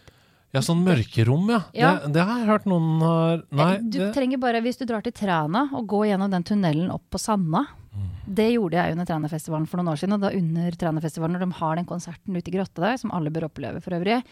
Ja, 0.52 0.60
sånn 0.60 0.82
mørkerom, 0.84 1.46
ja. 1.48 1.62
Ja. 1.72 1.92
Det, 2.02 2.12
det 2.12 2.24
har 2.28 2.42
jeg 2.42 2.48
hørt 2.50 2.66
noen 2.68 3.00
har 3.00 3.44
Nei. 3.56 3.70
Du 3.80 3.98
det, 4.02 4.10
trenger 4.12 4.40
bare, 4.42 4.60
hvis 4.60 4.76
du 4.80 4.84
drar 4.84 5.04
til 5.04 5.14
Træna 5.16 5.70
og 5.72 5.86
går 5.88 6.10
gjennom 6.10 6.32
den 6.34 6.44
tunnelen 6.44 6.90
opp 6.92 7.06
på 7.12 7.20
Sanna 7.22 7.64
Mm. 7.92 8.08
Det 8.24 8.48
gjorde 8.54 8.78
jeg 8.78 8.94
under 8.94 9.08
Trænafestivalen 9.08 9.68
for 9.68 9.80
noen 9.80 9.92
år 9.92 10.00
siden. 10.00 10.16
Og 10.16 10.24
da 10.24 10.32
under 10.36 10.76
Trænafestivalen, 10.80 11.36
når 11.36 11.44
de 11.44 11.60
har 11.60 11.78
den 11.78 11.88
konserten 11.88 12.36
ute 12.36 12.48
i 12.48 12.54
grotta 12.56 12.84
der, 12.84 12.98
som 13.00 13.12
alle 13.12 13.32
bør 13.34 13.50
oppleve 13.50 13.82
for 13.84 13.96
øvrig, 13.96 14.22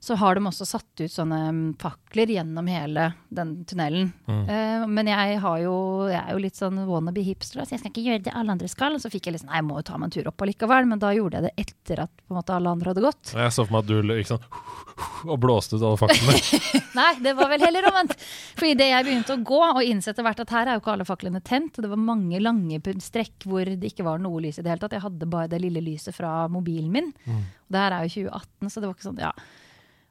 så 0.00 0.14
har 0.14 0.38
de 0.38 0.44
også 0.46 0.66
satt 0.68 1.02
ut 1.02 1.12
sånne 1.12 1.38
mm, 1.54 1.62
fakler 1.82 2.30
gjennom 2.30 2.68
hele 2.70 3.08
den 3.34 3.54
tunnelen. 3.68 4.12
Mm. 4.28 4.42
Uh, 4.46 4.84
men 4.86 5.10
jeg, 5.10 5.38
har 5.42 5.58
jo, 5.62 5.74
jeg 6.10 6.20
er 6.20 6.34
jo 6.34 6.42
litt 6.42 6.58
sånn 6.58 6.78
wannabe 6.88 7.24
hipster, 7.26 7.64
så 7.64 7.74
jeg 7.74 7.82
skal 7.82 7.92
ikke 7.92 8.06
gjøre 8.06 8.24
det 8.28 8.34
alle 8.38 8.54
andre 8.54 8.70
skal. 8.70 8.94
Og 8.94 9.02
så 9.02 9.10
fikk 9.12 9.28
jeg 9.28 9.36
liksom, 9.36 9.50
nei, 9.50 9.60
jeg 9.60 9.68
må 9.68 9.80
jo 9.80 9.86
ta 9.90 9.98
meg 9.98 10.08
en 10.08 10.14
tur 10.14 10.30
opp 10.30 10.46
allikevel. 10.46 10.88
Men 10.90 11.02
da 11.02 11.12
gjorde 11.16 11.40
jeg 11.40 11.48
det 11.48 11.66
etter 11.66 12.04
at 12.06 12.14
på 12.22 12.34
en 12.34 12.38
måte, 12.38 12.54
alle 12.54 12.74
andre 12.76 12.94
hadde 12.94 13.04
gått. 13.08 13.34
jeg 13.34 13.56
så 13.56 13.66
for 13.66 13.76
meg 13.76 13.84
at 13.84 13.90
du 13.90 14.14
gikk 14.18 14.30
sånn 14.30 14.46
og 15.32 15.36
blåste 15.42 15.78
ut 15.78 15.82
alle 15.82 16.00
faklene. 16.00 16.62
Nei, 16.98 17.10
det 17.26 17.34
var 17.38 17.52
vel 17.52 17.66
heller 17.66 17.90
omvendt. 17.90 18.16
For 18.58 18.70
idet 18.70 18.90
jeg 18.92 19.06
begynte 19.06 19.34
å 19.34 19.44
gå 19.50 19.62
og 19.66 19.84
innså 19.84 20.14
etter 20.14 20.26
hvert 20.26 20.42
at 20.46 20.54
her 20.54 20.70
er 20.70 20.78
jo 20.78 20.84
ikke 20.84 20.94
alle 20.94 21.08
faklene 21.08 21.42
tent, 21.44 21.74
og 21.74 21.84
det 21.84 21.92
var 21.92 22.02
mange 22.02 22.42
lange 22.42 22.80
strekk 23.02 23.46
hvor 23.50 23.68
det 23.68 23.92
ikke 23.92 24.06
var 24.06 24.22
noe 24.22 24.42
lys 24.46 24.60
i 24.60 24.66
det 24.66 24.72
hele 24.72 24.82
tatt. 24.82 24.96
Jeg 24.96 25.06
hadde 25.06 25.30
bare 25.30 25.50
det 25.50 25.62
lille 25.62 25.82
lyset 25.84 26.14
fra 26.16 26.40
mobilen 26.52 26.90
min. 26.94 27.14
Og 27.28 27.74
det 27.74 27.82
her 27.82 27.96
er 27.96 28.06
jo 28.06 28.28
2018, 28.30 28.70
så 28.70 28.80
det 28.80 28.88
var 28.88 28.96
ikke 28.96 29.10
sånn, 29.10 29.24
ja. 29.26 29.32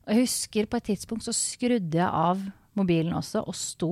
Og 0.07 0.15
jeg 0.15 0.23
husker 0.23 0.69
på 0.71 0.79
et 0.79 0.89
tidspunkt 0.93 1.25
så 1.27 1.35
skrudde 1.35 1.99
jeg 1.99 2.07
av 2.07 2.39
mobilen 2.77 3.15
også 3.17 3.43
og 3.43 3.57
sto 3.57 3.91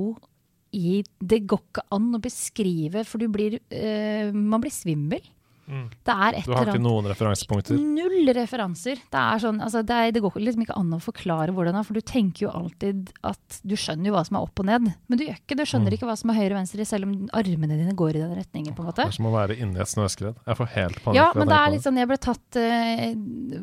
i 0.75 1.01
Det 1.19 1.41
går 1.47 1.61
ikke 1.61 1.83
an 1.95 2.07
å 2.15 2.21
beskrive, 2.23 3.03
for 3.07 3.23
blir 3.31 3.59
eh, 3.71 4.31
Man 4.31 4.63
blir 4.63 4.73
svimmel. 4.73 5.23
Det 5.65 6.13
er 6.13 6.37
et 6.39 6.45
Du 6.45 6.53
har 6.53 6.69
ikke 6.69 6.81
noen 6.81 7.07
referansepunkter. 7.09 7.79
Null 7.79 8.29
referanser. 8.37 8.99
Det, 9.01 9.21
er 9.21 9.41
sånn, 9.41 9.61
altså 9.63 9.81
det, 9.85 9.97
er, 9.97 10.13
det 10.13 10.21
går 10.21 10.37
liksom 10.37 10.65
ikke 10.65 10.77
an 10.77 10.93
å 10.93 10.99
forklare 11.01 11.55
hvordan 11.55 11.75
det 11.75 11.81
er, 11.81 11.87
for 11.87 11.97
du 11.97 12.05
tenker 12.05 12.45
jo 12.45 12.51
alltid 12.53 13.09
at 13.25 13.59
du 13.65 13.73
skjønner 13.79 14.11
jo 14.11 14.15
hva 14.15 14.23
som 14.27 14.37
er 14.37 14.45
opp 14.45 14.61
og 14.61 14.69
ned. 14.69 14.91
Men 15.09 15.19
du 15.21 15.25
gjør 15.25 15.39
ikke. 15.39 15.57
Du 15.57 15.63
skjønner 15.65 15.95
ikke 15.97 16.09
hva 16.09 16.17
som 16.19 16.31
er 16.33 16.39
høyre 16.39 16.53
og 16.53 16.59
venstre, 16.59 16.87
selv 16.87 17.09
om 17.09 17.15
armene 17.41 17.79
dine 17.79 17.95
går 17.97 18.19
i 18.19 18.21
den 18.21 18.35
retningen. 18.37 18.75
på 18.77 18.85
en 18.85 18.91
måte. 18.91 19.01
Det 19.01 19.15
er 19.15 19.17
som 19.17 19.29
å 19.29 19.33
være 19.33 19.57
inni 19.57 19.81
et 19.81 19.91
snøskred. 19.91 20.37
Jeg 20.45 20.59
får 20.61 20.71
helt 20.75 21.01
panikk. 21.05 21.19
Ja, 21.19 21.27
men 21.33 21.49
det 21.49 21.59
er 21.59 21.73
litt 21.73 21.85
sånn 21.85 21.99
Jeg 21.99 22.09
ble 22.11 22.19
tatt 22.21 22.59
uh, 22.59 23.03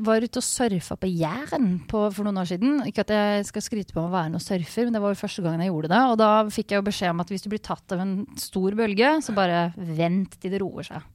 Var 0.08 0.26
ute 0.26 0.42
og 0.42 0.46
surfa 0.46 0.98
på 0.98 1.10
Jæren 1.12 1.70
for 1.92 2.26
noen 2.26 2.42
år 2.42 2.50
siden. 2.50 2.82
Ikke 2.90 3.06
at 3.06 3.14
jeg 3.14 3.48
skal 3.52 3.66
skryte 3.68 3.94
på 3.94 4.02
meg 4.02 4.10
å 4.10 4.16
være 4.16 4.34
noen 4.34 4.42
surfer, 4.42 4.88
men 4.88 4.98
det 4.98 5.04
var 5.04 5.14
jo 5.14 5.22
første 5.22 5.46
gangen 5.46 5.62
jeg 5.62 5.70
gjorde 5.72 5.94
det. 5.94 6.02
Og 6.10 6.18
da 6.20 6.30
fikk 6.50 6.74
jeg 6.74 6.82
jo 6.82 6.88
beskjed 6.90 7.14
om 7.14 7.22
at 7.22 7.32
hvis 7.32 7.46
du 7.46 7.50
blir 7.52 7.62
tatt 7.62 7.94
av 7.94 8.02
en 8.02 8.14
stor 8.40 8.78
bølge, 8.78 9.16
så 9.22 9.34
bare 9.36 9.68
vent 9.76 10.40
til 10.42 10.54
det 10.54 10.62
roer 10.62 10.88
seg. 10.90 11.10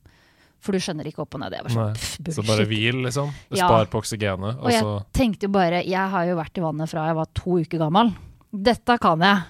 For 0.59 0.71
du 0.73 0.79
skjønner 0.79 1.05
ikke 1.07 1.21
opp 1.23 1.35
og 1.37 1.41
ned. 1.43 1.53
Jeg 1.53 1.63
var 1.67 1.69
sånn, 1.75 1.91
Nei, 1.91 1.93
pff, 1.93 2.33
Så 2.35 2.43
bare 2.47 2.65
hvil, 2.65 3.03
liksom. 3.05 3.29
Du 3.49 3.55
Ja. 3.57 3.67
spar 3.67 3.85
på 3.85 3.99
oksygenet, 4.01 4.57
og 4.57 4.65
Og 4.65 4.71
jeg 4.71 4.83
tenkte 5.13 5.43
jo 5.43 5.49
bare 5.49 5.83
Jeg 5.85 6.09
har 6.09 6.25
jo 6.25 6.35
vært 6.35 6.57
i 6.57 6.61
vannet 6.61 6.89
fra 6.89 7.05
jeg 7.07 7.15
var 7.15 7.27
to 7.33 7.59
uker 7.61 7.77
gammel. 7.79 8.15
Dette 8.51 8.97
kan 8.99 9.19
jeg. 9.19 9.43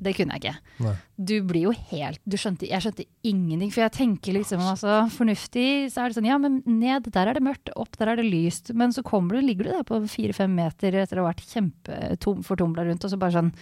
Det 0.00 0.12
kunne 0.14 0.30
jeg 0.38 0.42
ikke. 0.42 0.56
Nei. 0.84 0.92
Du 1.18 1.42
blir 1.42 1.62
jo 1.62 1.70
helt 1.90 2.20
du 2.28 2.36
skjønte, 2.36 2.68
Jeg 2.68 2.80
skjønte 2.82 3.04
ingenting. 3.26 3.72
For 3.72 3.80
jeg 3.82 3.92
tenker 3.92 4.32
liksom 4.36 4.60
altså, 4.60 5.08
fornuftig, 5.10 5.90
så 5.90 6.04
er 6.04 6.08
det 6.12 6.16
sånn 6.18 6.26
Ja, 6.28 6.38
men 6.38 6.62
ned, 6.66 7.10
der 7.10 7.26
er 7.26 7.34
det 7.34 7.42
mørkt. 7.42 7.70
Opp, 7.76 7.96
der 7.98 8.08
er 8.12 8.16
det 8.16 8.26
lyst. 8.30 8.72
Men 8.74 8.90
så 8.92 9.02
kommer 9.02 9.34
du, 9.34 9.40
ligger 9.42 9.64
du 9.64 9.70
der 9.72 9.82
på 9.82 9.98
fire-fem 10.08 10.54
meter 10.54 10.92
etter 10.94 11.18
å 11.18 11.24
ha 11.26 11.32
vært 11.32 11.42
kjempefortumla 11.50 12.86
rundt, 12.86 13.04
og 13.04 13.10
så 13.10 13.18
bare 13.18 13.32
sånn 13.32 13.52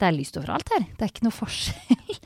Det 0.00 0.08
er 0.08 0.12
lyst 0.16 0.36
overalt 0.36 0.68
her. 0.72 0.86
Det 0.96 1.02
er 1.04 1.08
ikke 1.12 1.24
noe 1.28 1.36
forskjell. 1.44 2.20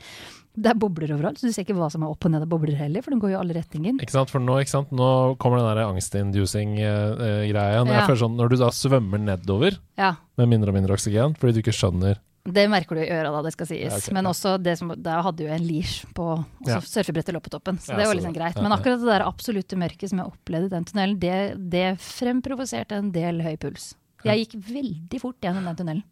Det 0.55 0.71
er 0.71 0.77
bobler 0.79 1.11
overalt, 1.15 1.39
så 1.39 1.49
du 1.49 1.53
ser 1.55 1.65
ikke 1.65 1.75
hva 1.75 1.89
som 1.91 2.03
er 2.05 2.11
opp 2.13 2.25
og 2.25 2.31
ned 2.31 2.45
av 2.45 2.47
bobler 2.51 2.77
heller, 2.79 3.03
for 3.03 3.11
den 3.11 3.19
går 3.19 3.33
jo 3.33 3.35
i 3.35 3.41
alle 3.41 3.55
retninger. 3.57 3.97
Ikke 3.99 4.15
sant? 4.15 4.31
For 4.31 4.39
nå, 4.39 4.55
sant? 4.71 4.91
nå 4.95 5.09
kommer 5.41 5.59
den 5.59 5.67
der 5.67 5.83
angstinducing-greia. 5.89 7.85
Jeg 7.85 7.87
Ja. 7.91 8.07
sånn, 8.15 8.35
Når 8.35 8.49
du 8.49 8.55
da 8.57 8.69
svømmer 8.69 9.19
nedover 9.19 9.77
Ja. 9.97 10.15
med 10.37 10.49
mindre 10.49 10.69
og 10.69 10.75
mindre 10.75 10.93
oksygen, 10.95 11.35
fordi 11.37 11.53
du 11.53 11.61
ikke 11.61 11.75
skjønner 11.75 12.17
Det 12.47 12.69
merker 12.69 12.93
du 12.95 13.01
i 13.01 13.09
øra 13.09 13.31
da, 13.31 13.41
det 13.41 13.53
skal 13.53 13.65
sies. 13.65 13.89
Ja, 13.91 13.97
okay, 13.97 14.13
Men 14.13 14.25
også 14.25 14.61
det 14.61 14.77
som, 14.77 14.89
da 15.01 15.21
hadde 15.23 15.39
jo 15.39 15.47
en 15.47 15.65
leash 15.65 16.05
på 16.13 16.45
Ja. 16.67 16.79
surfebrettet 16.79 17.33
lå 17.33 17.41
på 17.41 17.49
toppen, 17.49 17.79
så 17.79 17.97
det 17.97 18.05
var 18.05 18.13
liksom 18.13 18.35
greit. 18.35 18.55
Men 18.61 18.71
akkurat 18.71 18.99
det 18.99 19.07
der 19.07 19.25
absolutte 19.25 19.75
mørket 19.75 20.09
som 20.09 20.19
jeg 20.19 20.27
opplevde 20.27 20.65
i 20.65 20.69
den 20.69 20.85
tunnelen, 20.85 21.19
det, 21.19 21.69
det 21.71 21.97
fremprovoserte 21.97 22.91
en 22.91 23.11
del 23.11 23.41
høy 23.41 23.57
puls. 23.57 23.95
Jeg 24.23 24.47
gikk 24.47 24.61
veldig 24.61 25.21
fort 25.21 25.41
gjennom 25.41 25.65
den 25.65 25.75
tunnelen. 25.75 26.03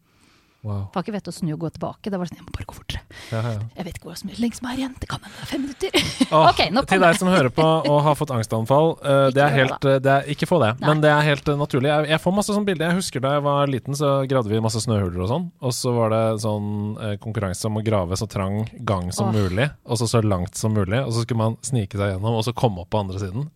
Wow. 0.63 0.85
Var 0.93 1.03
ikke 1.03 1.11
vett 1.17 1.27
å 1.27 1.33
snu 1.35 1.49
og 1.57 1.59
gå 1.59 1.69
tilbake. 1.75 2.07
Det 2.07 2.15
var 2.19 2.29
sånn, 2.29 2.37
jeg 2.39 2.45
må 2.45 2.53
bare 2.55 2.65
gå 2.69 2.75
fortere. 2.77 3.01
Ja, 3.33 3.41
ja. 3.43 3.55
Jeg 3.75 3.87
vet 3.87 3.97
ikke 3.97 4.07
hvor 4.07 4.15
er 4.15 4.37
lengst 4.39 4.61
som 4.61 4.69
er 4.71 4.77
igjen. 4.79 4.93
Det 5.01 5.09
kan 5.11 5.19
hende 5.25 5.41
det 5.41 5.47
fem 5.49 5.65
minutter. 5.65 5.97
Oh, 6.29 6.45
okay, 6.51 6.69
til 6.71 7.03
deg 7.03 7.17
som 7.19 7.31
hører 7.31 7.51
på 7.51 7.65
og 7.65 7.97
har 8.05 8.15
fått 8.15 8.31
angstanfall, 8.31 8.93
uh, 9.03 9.27
det 9.35 9.43
er 9.43 9.51
helt 9.57 9.87
eh, 9.89 9.99
det 10.03 10.13
er, 10.13 10.29
Ikke 10.31 10.47
få 10.47 10.61
det, 10.63 10.71
Nei. 10.79 10.87
men 10.87 11.03
det 11.03 11.11
er 11.11 11.27
helt 11.27 11.51
uh, 11.51 11.57
naturlig. 11.59 11.91
Jeg, 11.91 12.07
jeg 12.13 12.23
får 12.23 12.35
masse 12.37 12.55
sånne 12.55 12.69
bilder. 12.69 12.93
Jeg 12.93 13.01
husker 13.01 13.25
da 13.25 13.33
jeg 13.35 13.45
var 13.49 13.73
liten, 13.73 13.97
så 13.99 14.13
gravde 14.29 14.53
vi 14.53 14.61
masse 14.63 14.83
snøhuler 14.85 15.25
og 15.25 15.31
sånn. 15.33 15.49
Og 15.59 15.75
så 15.75 15.95
var 15.97 16.15
det 16.15 16.23
sånn 16.45 16.69
uh, 17.01 17.09
konkurranse 17.23 17.67
om 17.67 17.81
å 17.81 17.83
grave 17.83 18.19
så 18.19 18.29
trang 18.31 18.63
gang 18.87 19.11
som 19.11 19.33
oh. 19.33 19.35
mulig, 19.35 19.67
og 19.83 19.99
så 19.99 20.07
så 20.07 20.23
langt 20.23 20.55
som 20.59 20.77
mulig. 20.77 21.03
Og 21.03 21.11
så 21.11 21.25
skulle 21.25 21.43
man 21.43 21.59
snike 21.65 21.99
seg 21.99 22.15
gjennom, 22.15 22.39
og 22.39 22.47
så 22.47 22.55
komme 22.55 22.85
opp 22.85 22.93
på 22.95 23.03
andre 23.03 23.19
siden. 23.19 23.51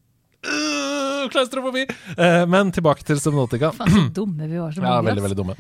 Uh, 1.28 1.34
Klaustrofobi! 1.36 1.84
Eh, 2.18 2.44
men 2.50 2.72
tilbake 2.76 3.04
til 3.08 3.20
Subnotica. 3.22 3.70
Faen, 3.76 3.92
så 3.94 4.04
dumme 4.16 4.48
vi 4.50 4.58
var 4.62 4.72
som 4.76 4.84
Ja, 4.88 4.98
veldig, 5.06 5.24
veldig 5.28 5.38
dumme. 5.40 5.56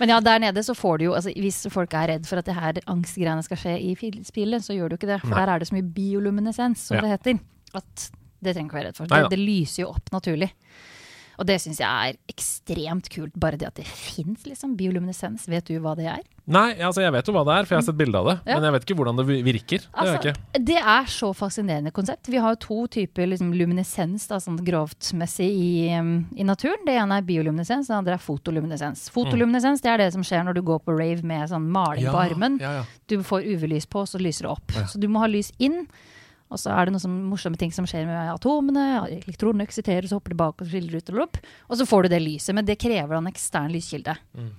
Men 0.00 0.14
ja, 0.14 0.20
der 0.24 0.40
nede 0.42 0.64
så 0.66 0.74
får 0.76 0.98
du 1.00 1.04
jo 1.10 1.14
altså, 1.18 1.32
Hvis 1.36 1.60
folk 1.72 1.92
er 1.94 2.14
redd 2.14 2.28
for 2.28 2.40
at 2.40 2.48
det 2.48 2.56
her 2.56 2.80
angstgreiene 2.90 3.44
skal 3.46 3.60
skje 3.60 3.76
i 3.78 3.94
spillet, 4.26 4.64
så 4.64 4.76
gjør 4.76 4.92
du 4.92 4.96
ikke 4.98 5.10
det. 5.12 5.20
For 5.22 5.32
Nei. 5.34 5.42
der 5.44 5.54
er 5.54 5.62
det 5.62 5.68
så 5.70 5.76
mye 5.76 5.88
bioluminescens, 5.96 6.88
som 6.90 6.98
Ja. 6.98 7.04
det 7.06 7.14
heter. 7.18 7.40
At 7.76 8.10
det 8.40 8.54
trenger 8.56 8.70
ikke 8.70 8.78
være 8.80 8.88
redd 8.90 8.96
for. 8.96 9.06
Det, 9.12 9.24
det 9.34 9.38
lyser 9.38 9.82
jo 9.84 9.90
opp 9.92 10.10
naturlig. 10.14 10.50
Og 11.40 11.48
det 11.48 11.56
syns 11.62 11.80
jeg 11.80 11.88
er 11.88 12.18
ekstremt 12.28 13.08
kult, 13.12 13.32
bare 13.40 13.56
det 13.56 13.70
at 13.70 13.78
det 13.80 13.86
fins 13.88 14.44
liksom, 14.44 14.74
bioluminescens. 14.76 15.46
Vet 15.48 15.70
du 15.70 15.78
hva 15.80 15.94
det 15.96 16.10
er? 16.12 16.20
Nei, 16.50 16.74
altså 16.82 17.04
jeg 17.04 17.14
vet 17.14 17.28
jo 17.30 17.32
hva 17.36 17.44
det 17.46 17.54
er, 17.54 17.66
for 17.68 17.76
jeg 17.76 17.80
har 17.80 17.86
sett 17.86 17.98
bilde 18.00 18.20
av 18.20 18.28
det. 18.28 18.34
Ja. 18.42 18.58
Men 18.58 18.66
jeg 18.66 18.74
vet 18.74 18.84
ikke 18.86 18.96
hvordan 18.98 19.20
det 19.20 19.24
virker. 19.46 19.86
Det 19.86 20.10
Altså, 20.10 20.32
det 20.66 20.76
er 20.78 21.08
så 21.08 21.30
fascinerende 21.36 21.92
konsept. 21.96 22.28
Vi 22.28 22.42
har 22.42 22.58
to 22.60 22.82
typer 22.92 23.30
liksom, 23.30 23.54
luminescens 23.56 24.28
da, 24.28 24.40
sånn 24.42 24.58
grovtmessig 24.66 25.48
i, 25.48 25.72
um, 25.96 26.12
i 26.36 26.44
naturen. 26.44 26.84
Det 26.84 26.98
ene 27.00 27.20
er 27.20 27.26
bioluminescens, 27.28 27.88
det 27.88 27.96
andre 27.96 28.18
er 28.18 28.24
fotoluminescens. 28.24 29.08
Fotoluminescens 29.14 29.84
det 29.84 29.94
er 29.94 30.04
det 30.04 30.12
som 30.16 30.26
skjer 30.26 30.44
når 30.48 30.60
du 30.60 30.64
går 30.66 30.84
på 30.84 30.98
rave 30.98 31.24
med 31.24 31.48
sånn 31.52 31.70
maling 31.72 32.10
på 32.10 32.20
armen. 32.20 32.60
Ja, 32.60 32.80
ja. 32.80 32.86
Du 33.08 33.20
får 33.24 33.48
UV-lys 33.48 33.88
på, 33.88 34.04
så 34.04 34.20
lyser 34.20 34.48
det 34.48 34.56
opp. 34.58 34.76
Ja. 34.76 34.88
Så 34.90 35.00
du 35.00 35.08
må 35.08 35.24
ha 35.24 35.30
lys 35.30 35.54
inn. 35.62 35.86
Og 36.50 36.58
så 36.58 36.72
er 36.74 36.88
det 36.88 36.96
noen 36.96 37.18
morsomme 37.30 37.58
ting 37.58 37.70
som 37.74 37.86
skjer 37.88 38.08
med 38.08 38.32
atomene. 38.32 38.86
Elektronene 39.20 39.66
eksiterer, 39.68 40.08
så 40.10 40.18
hopper 40.18 40.34
de 40.34 40.40
bak 40.40 40.62
og 40.62 40.70
skiller 40.70 40.98
ut 40.98 41.12
og 41.14 41.24
opp. 41.28 41.42
Og 41.70 41.78
så 41.78 41.86
får 41.86 42.06
du 42.06 42.14
det 42.14 42.22
lyset, 42.24 42.54
men 42.58 42.66
det 42.66 42.80
krever 42.82 43.18
en 43.18 43.30
ekstern 43.30 43.70
lyskilde. 43.70 44.16
Mm. 44.34 44.50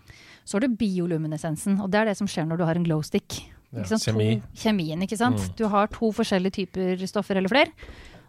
Så 0.47 0.57
har 0.57 0.63
du 0.63 0.77
bioluminescensen, 0.79 1.81
og 1.83 1.91
det 1.91 1.99
er 1.99 2.11
det 2.11 2.19
som 2.19 2.29
skjer 2.31 2.47
når 2.47 2.61
du 2.61 2.65
har 2.69 2.79
en 2.79 2.87
glowstick. 2.87 3.41
Ja, 3.71 3.85
kjemi. 3.87 4.41
Kjemien, 4.57 5.03
ikke 5.05 5.19
sant. 5.19 5.39
Mm. 5.39 5.51
Du 5.59 5.65
har 5.71 5.91
to 5.91 6.09
forskjellige 6.15 6.57
typer 6.57 7.03
stoffer 7.07 7.39
eller 7.39 7.51
flere, 7.51 7.71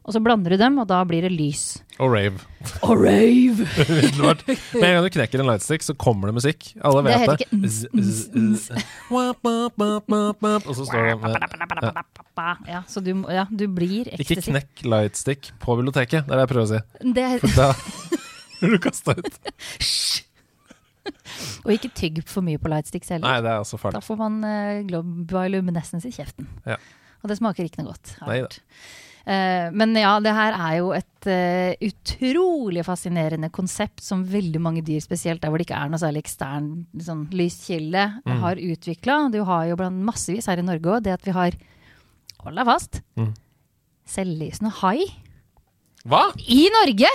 og 0.03 0.11
så 0.17 0.21
blander 0.23 0.51
du 0.51 0.57
dem, 0.59 0.79
og 0.83 0.87
da 0.91 1.05
blir 1.07 1.23
det 1.23 1.31
lys. 1.31 1.79
Og 2.03 2.11
rave. 2.11 2.35
Og 2.83 2.99
rave! 2.99 3.63
Umiddelbart. 3.87 4.43
Med 4.49 4.83
en 4.83 4.95
gang 4.97 5.05
du 5.07 5.11
knekker 5.15 5.39
en 5.43 5.47
lightstick, 5.53 5.83
så 5.87 5.95
kommer 5.95 6.27
det 6.31 6.35
musikk. 6.41 6.61
Alle 6.83 7.03
vet 7.07 7.23
det. 7.31 7.47
Z- 7.71 7.95
z- 7.95 8.31
z-. 8.59 8.75
Og 9.13 9.37
så 10.75 10.83
står 10.89 11.01
det 11.07 11.15
med 11.23 11.33
Ja, 12.67 12.81
så 12.91 12.99
du, 13.05 13.13
ja, 13.31 13.45
du 13.51 13.67
blir 13.71 14.11
Ikke 14.19 14.41
knekk 14.43 14.83
lightstick 14.83 15.53
på 15.63 15.77
biblioteket, 15.79 16.27
det 16.27 16.33
er 16.35 16.39
det 16.41 16.45
jeg 16.49 16.53
prøver 16.57 16.67
å 16.67 16.73
si. 16.73 16.81
Det 17.21 17.25
er, 17.29 17.39
For 17.45 17.53
da 17.61 17.69
blir 18.59 18.71
du 18.75 18.79
kasta 18.83 19.11
ut. 19.19 19.35
og 21.63 21.71
ikke 21.77 21.91
tygg 21.95 22.19
for 22.31 22.43
mye 22.47 22.59
på 22.63 22.71
lightsticks 22.73 23.11
heller. 23.15 23.29
Nei, 23.29 23.39
det 23.45 23.51
er 23.55 23.59
også 23.63 23.77
farlig. 23.79 23.97
Da 24.01 24.07
får 24.07 24.17
man 24.19 24.35
uh, 24.43 24.83
bioluminescens 25.31 26.05
i 26.11 26.13
kjeften. 26.15 26.47
Ja. 26.67 26.77
Og 27.23 27.27
det 27.31 27.37
smaker 27.39 27.63
ikke 27.67 27.79
noe 27.83 27.91
godt. 27.95 28.07
Hardt. 28.19 28.27
Nei 28.27 28.37
Neida. 28.43 28.51
Eh, 29.27 29.69
men 29.71 29.95
ja, 29.95 30.17
det 30.21 30.33
her 30.35 30.53
er 30.59 30.79
jo 30.81 30.89
et 30.97 31.27
eh, 31.31 31.77
utrolig 31.87 32.83
fascinerende 32.85 33.51
konsept 33.55 34.03
som 34.03 34.25
veldig 34.27 34.59
mange 34.61 34.83
dyr, 34.83 34.99
spesielt 35.05 35.41
der 35.45 35.49
hvor 35.53 35.59
det 35.63 35.69
ikke 35.69 35.79
er 35.79 35.93
noe 35.93 36.01
særlig 36.03 36.25
ekstern 36.25 36.71
sånn, 36.99 37.29
lyskilde, 37.31 38.09
Mm. 38.27 38.41
har 38.41 38.57
utvikla. 38.57 39.31
Du 39.31 39.45
har 39.45 39.67
jo 39.69 39.77
blant 39.77 40.03
massevis 40.05 40.47
her 40.51 40.59
i 40.59 40.63
Norge 40.67 40.91
òg 40.97 41.03
det 41.07 41.13
at 41.15 41.23
vi 41.25 41.31
har, 41.37 41.53
hold 42.43 42.57
deg 42.57 42.67
fast, 42.67 43.01
Mm. 43.17 43.35
selvlysende 44.07 44.73
hai 44.83 45.05
Hva? 46.05 46.33
i 46.49 46.67
Norge! 46.75 47.09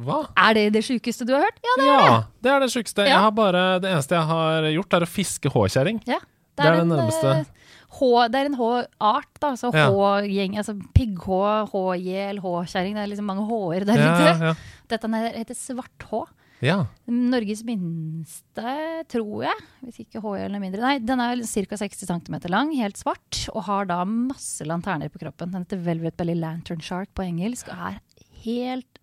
Hva? 0.00 0.22
Er 0.38 0.54
det 0.56 0.72
det 0.72 0.82
sjukeste 0.86 1.26
du 1.28 1.34
har 1.34 1.42
hørt? 1.44 1.58
Ja, 1.60 1.74
det 1.76 1.88
er 1.90 2.00
det. 2.00 2.26
det 2.40 2.50
er 2.54 2.60
det 2.60 2.70
sjukeste. 2.72 3.04
Ja. 3.06 3.30
det 3.30 3.90
eneste 3.90 4.14
jeg 4.16 4.24
har 4.30 4.62
gjort, 4.72 4.94
er 4.96 5.04
å 5.04 5.08
fiske 5.10 5.50
håkjerring. 5.52 6.00
Ja, 6.08 6.20
Det 6.56 6.64
er 6.64 6.76
det 6.80 6.86
nærmeste. 6.88 7.46
H, 7.90 8.08
det 8.30 8.38
er 8.40 8.48
en 8.50 8.54
H-art, 8.58 9.30
da. 9.42 9.48
Altså 9.56 9.70
Ja. 9.74 9.88
H-gjeng, 9.90 10.56
altså 10.60 10.76
pigghå, 10.94 11.40
H-gjel, 11.72 12.38
H-kjerring. 12.44 12.94
Det 12.94 13.02
er 13.02 13.10
liksom 13.10 13.26
mange 13.26 13.46
H-er 13.48 13.84
der 13.88 14.04
ute. 14.04 14.52
Dette 14.92 15.10
heter 15.38 15.58
svart-H. 15.58 16.20
ja. 16.62 16.76
Norges 17.08 17.64
minste, 17.66 18.74
tror 19.10 19.42
jeg. 19.46 19.64
Hvis 19.82 20.00
ikke 20.04 20.20
H-gjelen 20.22 20.54
er 20.58 20.62
mindre. 20.62 20.80
Nei, 20.84 20.98
den 21.02 21.20
er 21.24 21.42
ca. 21.42 21.76
60 21.82 22.06
cm 22.06 22.38
lang, 22.52 22.70
helt 22.78 23.00
svart, 23.00 23.42
og 23.54 23.64
har 23.66 23.86
da 23.90 24.04
masse 24.04 24.64
lanterner 24.68 25.10
på 25.10 25.18
kroppen. 25.22 25.50
Den 25.50 25.64
heter 25.66 25.82
Velvet 25.82 26.16
Belly 26.20 26.34
Lantern 26.38 26.80
Shark 26.84 27.10
på 27.16 27.26
engelsk, 27.26 27.68
og 27.72 27.90
er 27.94 28.00
helt 28.44 29.00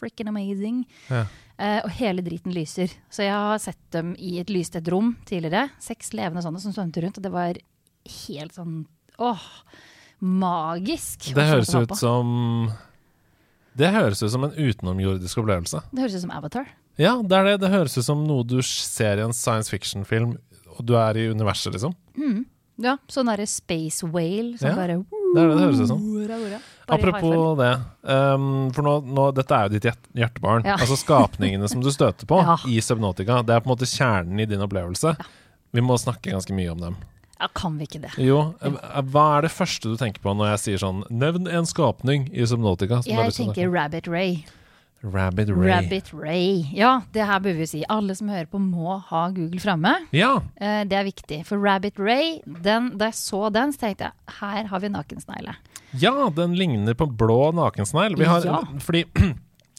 frikken 0.00 0.30
amazing. 0.32 0.86
Ja. 1.10 1.26
Eh, 1.60 1.82
og 1.84 1.90
hele 1.98 2.22
driten 2.24 2.54
lyser. 2.56 2.88
Så 3.12 3.26
jeg 3.26 3.34
har 3.36 3.58
sett 3.60 3.82
dem 3.92 4.14
i 4.16 4.38
et 4.40 4.48
lystett 4.48 4.88
rom 4.88 5.12
tidligere. 5.28 5.66
Seks 5.82 6.14
levende 6.16 6.40
sånne 6.40 6.62
som 6.62 6.72
svømte 6.72 7.02
rundt, 7.04 7.18
og 7.20 7.26
det 7.26 7.32
var 7.34 7.58
helt 8.08 8.56
sånn 8.56 8.84
åh, 9.20 9.42
magisk. 10.20 11.30
Det 11.36 11.46
høres 11.48 11.72
ut 11.74 11.96
som 11.98 12.70
Det 13.76 13.90
høres 13.94 14.22
ut 14.22 14.32
som 14.32 14.44
en 14.44 14.54
utenomjordisk 14.56 15.40
opplevelse. 15.42 15.82
Det 15.92 16.04
høres 16.04 16.16
ut 16.18 16.24
som 16.26 16.32
Avatar. 16.34 16.70
Ja, 17.00 17.14
det 17.22 17.36
er 17.36 17.44
det. 17.52 17.58
Det 17.62 17.70
høres 17.72 17.96
ut 17.96 18.04
som 18.04 18.24
noe 18.28 18.44
du 18.44 18.58
ser 18.66 19.20
i 19.20 19.24
en 19.24 19.36
science 19.36 19.70
fiction-film, 19.72 20.34
og 20.76 20.80
du 20.84 20.96
er 20.98 21.16
i 21.16 21.28
universet, 21.30 21.72
liksom. 21.76 21.94
Ja, 22.80 22.96
sånn 23.12 23.28
derre 23.28 23.46
space 23.48 24.06
whale 24.08 24.56
som 24.58 24.70
Ja, 24.70 24.76
bare 24.76 24.98
Det 25.04 25.40
er 25.42 25.48
det 25.48 25.56
det 25.56 25.64
høres 25.64 25.80
ut 25.84 25.90
som. 25.92 26.04
Apropos 26.90 27.58
det, 27.60 27.70
um, 28.02 28.70
for 28.74 28.82
nå, 28.82 28.94
nå, 29.06 29.26
dette 29.36 29.54
er 29.54 29.68
jo 29.68 29.78
ditt 29.78 30.08
hjertebarn. 30.18 30.64
Ja. 30.66 30.74
Altså 30.80 30.96
skapningene 30.98 31.68
som 31.70 31.84
du 31.84 31.90
støter 31.94 32.26
på 32.26 32.40
Ja. 32.48 32.56
i 32.66 32.80
Subnotica, 32.82 33.42
det 33.46 33.54
er 33.54 33.62
på 33.62 33.70
en 33.70 33.76
måte 33.76 33.88
kjernen 33.88 34.42
i 34.42 34.48
din 34.50 34.64
opplevelse. 34.64 35.14
Vi 35.70 35.84
må 35.86 35.94
snakke 36.00 36.32
ganske 36.34 36.56
mye 36.56 36.72
om 36.72 36.82
dem. 36.82 36.96
Ja, 37.40 37.48
kan 37.56 37.78
vi 37.80 37.86
ikke 37.88 38.02
det? 38.02 38.10
Jo, 38.20 38.54
eh, 38.60 38.70
hva 39.10 39.26
er 39.38 39.46
det 39.48 39.50
første 39.54 39.88
du 39.88 39.96
tenker 39.96 40.20
på 40.20 40.34
når 40.36 40.50
jeg 40.52 40.58
sier 40.66 40.82
sånn 40.82 41.02
Nevn 41.10 41.48
en 41.48 41.64
skapning 41.66 42.28
i 42.36 42.44
Subnotica. 42.46 43.02
som 43.02 43.10
Jeg 43.12 43.32
tenker 43.32 43.70
Rabbit 43.72 44.08
Ray. 44.12 44.42
Rabbit 45.02 45.48
Ray. 45.48 45.70
Rabbit 45.70 46.10
Ray. 46.12 46.66
Ja, 46.76 47.00
det 47.14 47.24
her 47.24 47.40
bør 47.40 47.54
vi 47.56 47.66
si. 47.70 47.78
Alle 47.88 48.12
som 48.14 48.28
hører 48.28 48.44
på, 48.52 48.58
må 48.60 48.98
ha 49.08 49.22
Google 49.32 49.60
framme. 49.62 49.94
Ja, 50.12 50.42
Eh, 50.60 50.84
det 50.84 50.92
er 50.98 51.04
viktig. 51.08 51.38
For 51.48 51.56
Rabbit 51.56 51.96
Ray, 51.98 52.40
den, 52.44 52.98
da 52.98 53.06
jeg 53.08 53.14
så 53.16 53.48
den, 53.50 53.72
så 53.72 53.78
tenkte 53.86 54.10
jeg 54.10 54.34
her 54.40 54.66
har 54.68 54.80
vi 54.80 54.88
nakensnegle. 54.92 55.54
ja, 55.98 56.28
den 56.36 56.52
ligner 56.54 56.92
på 56.94 57.06
blå 57.16 57.50
nakensnegl. 57.56 58.20
Ja. 58.20 58.60
Fordi 58.78 59.04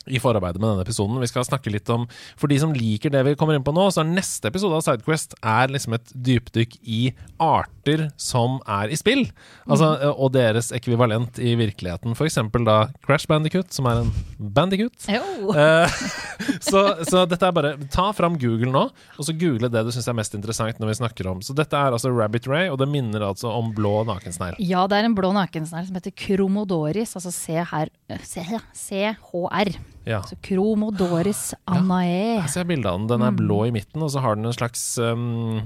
i 0.08 0.20
forarbeidet 0.22 0.62
med 0.62 0.70
denne 0.72 0.86
episoden. 0.86 1.20
Vi 1.22 1.28
skal 1.30 1.46
snakke 1.46 1.72
litt 1.74 1.90
om 1.94 2.08
For 2.38 2.48
de 2.48 2.58
som 2.62 2.74
liker 2.74 3.12
det 3.14 3.24
vi 3.26 3.36
kommer 3.36 3.56
inn 3.58 3.64
på 3.66 3.74
nå, 3.76 3.88
så 3.94 4.02
er 4.02 4.10
neste 4.10 4.48
episode 4.50 4.74
av 4.78 4.82
Sidequest 4.86 5.36
er 5.44 5.68
liksom 5.74 5.94
et 5.98 6.12
dypdykk 6.16 6.78
i 6.88 7.02
arter 7.42 8.08
som 8.18 8.60
er 8.68 8.90
i 8.94 8.96
spill. 9.00 9.26
Altså, 9.68 9.92
Mhm. 9.92 10.16
Og 10.22 10.32
deres 10.34 10.72
ekvivalent 10.72 11.38
i 11.40 11.56
virkeligheten. 11.56 12.16
For 12.16 12.26
eksempel 12.26 12.64
da 12.66 12.90
Crash 13.06 13.28
Bandicut, 13.28 13.72
som 13.74 13.86
er 13.88 14.02
en 14.02 14.12
bandicut. 14.40 14.94
Jo. 15.10 15.54
Eh, 15.54 15.88
så, 16.70 16.84
så 17.08 17.26
dette 17.30 17.46
er 17.48 17.52
bare 17.56 17.76
Ta 17.92 18.12
fram 18.14 18.38
Google 18.40 18.72
nå, 18.72 18.84
og 19.18 19.26
så 19.26 19.34
google 19.38 19.70
det 19.70 19.84
du 19.86 19.92
syns 19.92 20.08
er 20.08 20.14
mest 20.18 20.34
interessant 20.38 20.80
når 20.80 20.88
vi 20.94 20.98
snakker 21.02 21.30
om. 21.32 21.42
Så 21.42 21.56
dette 21.58 21.74
er 21.78 21.92
altså 21.92 22.12
Rabbit 22.14 22.48
Ray, 22.48 22.70
og 22.70 22.78
det 22.82 22.88
minner 22.90 23.22
altså 23.28 23.52
om 23.52 23.72
blå 23.76 24.04
nakensnegl. 24.08 24.56
Ja, 24.60 24.86
det 24.88 24.98
er 25.02 25.06
en 25.10 25.16
blå 25.18 25.32
nakensnegl 25.36 25.88
som 25.90 25.96
heter 26.00 26.14
Kromodoris, 26.16 27.16
altså 27.20 27.32
C 27.34 27.58
her, 27.72 27.90
eh, 28.10 28.22
CHR. 28.26 29.76
Ja. 30.08 30.22
Så 30.26 30.36
Kromodoris 30.42 31.52
anae. 31.70 32.42
Ser 32.50 32.64
jeg 32.64 32.72
bildet 32.74 32.90
av 32.90 32.98
den. 33.00 33.08
Den 33.12 33.22
er 33.28 33.32
blå 33.38 33.60
i 33.68 33.72
midten, 33.76 34.02
og 34.02 34.10
så 34.14 34.20
har 34.24 34.36
den 34.40 34.46
en 34.50 34.56
slags 34.56 34.82
um, 34.98 35.62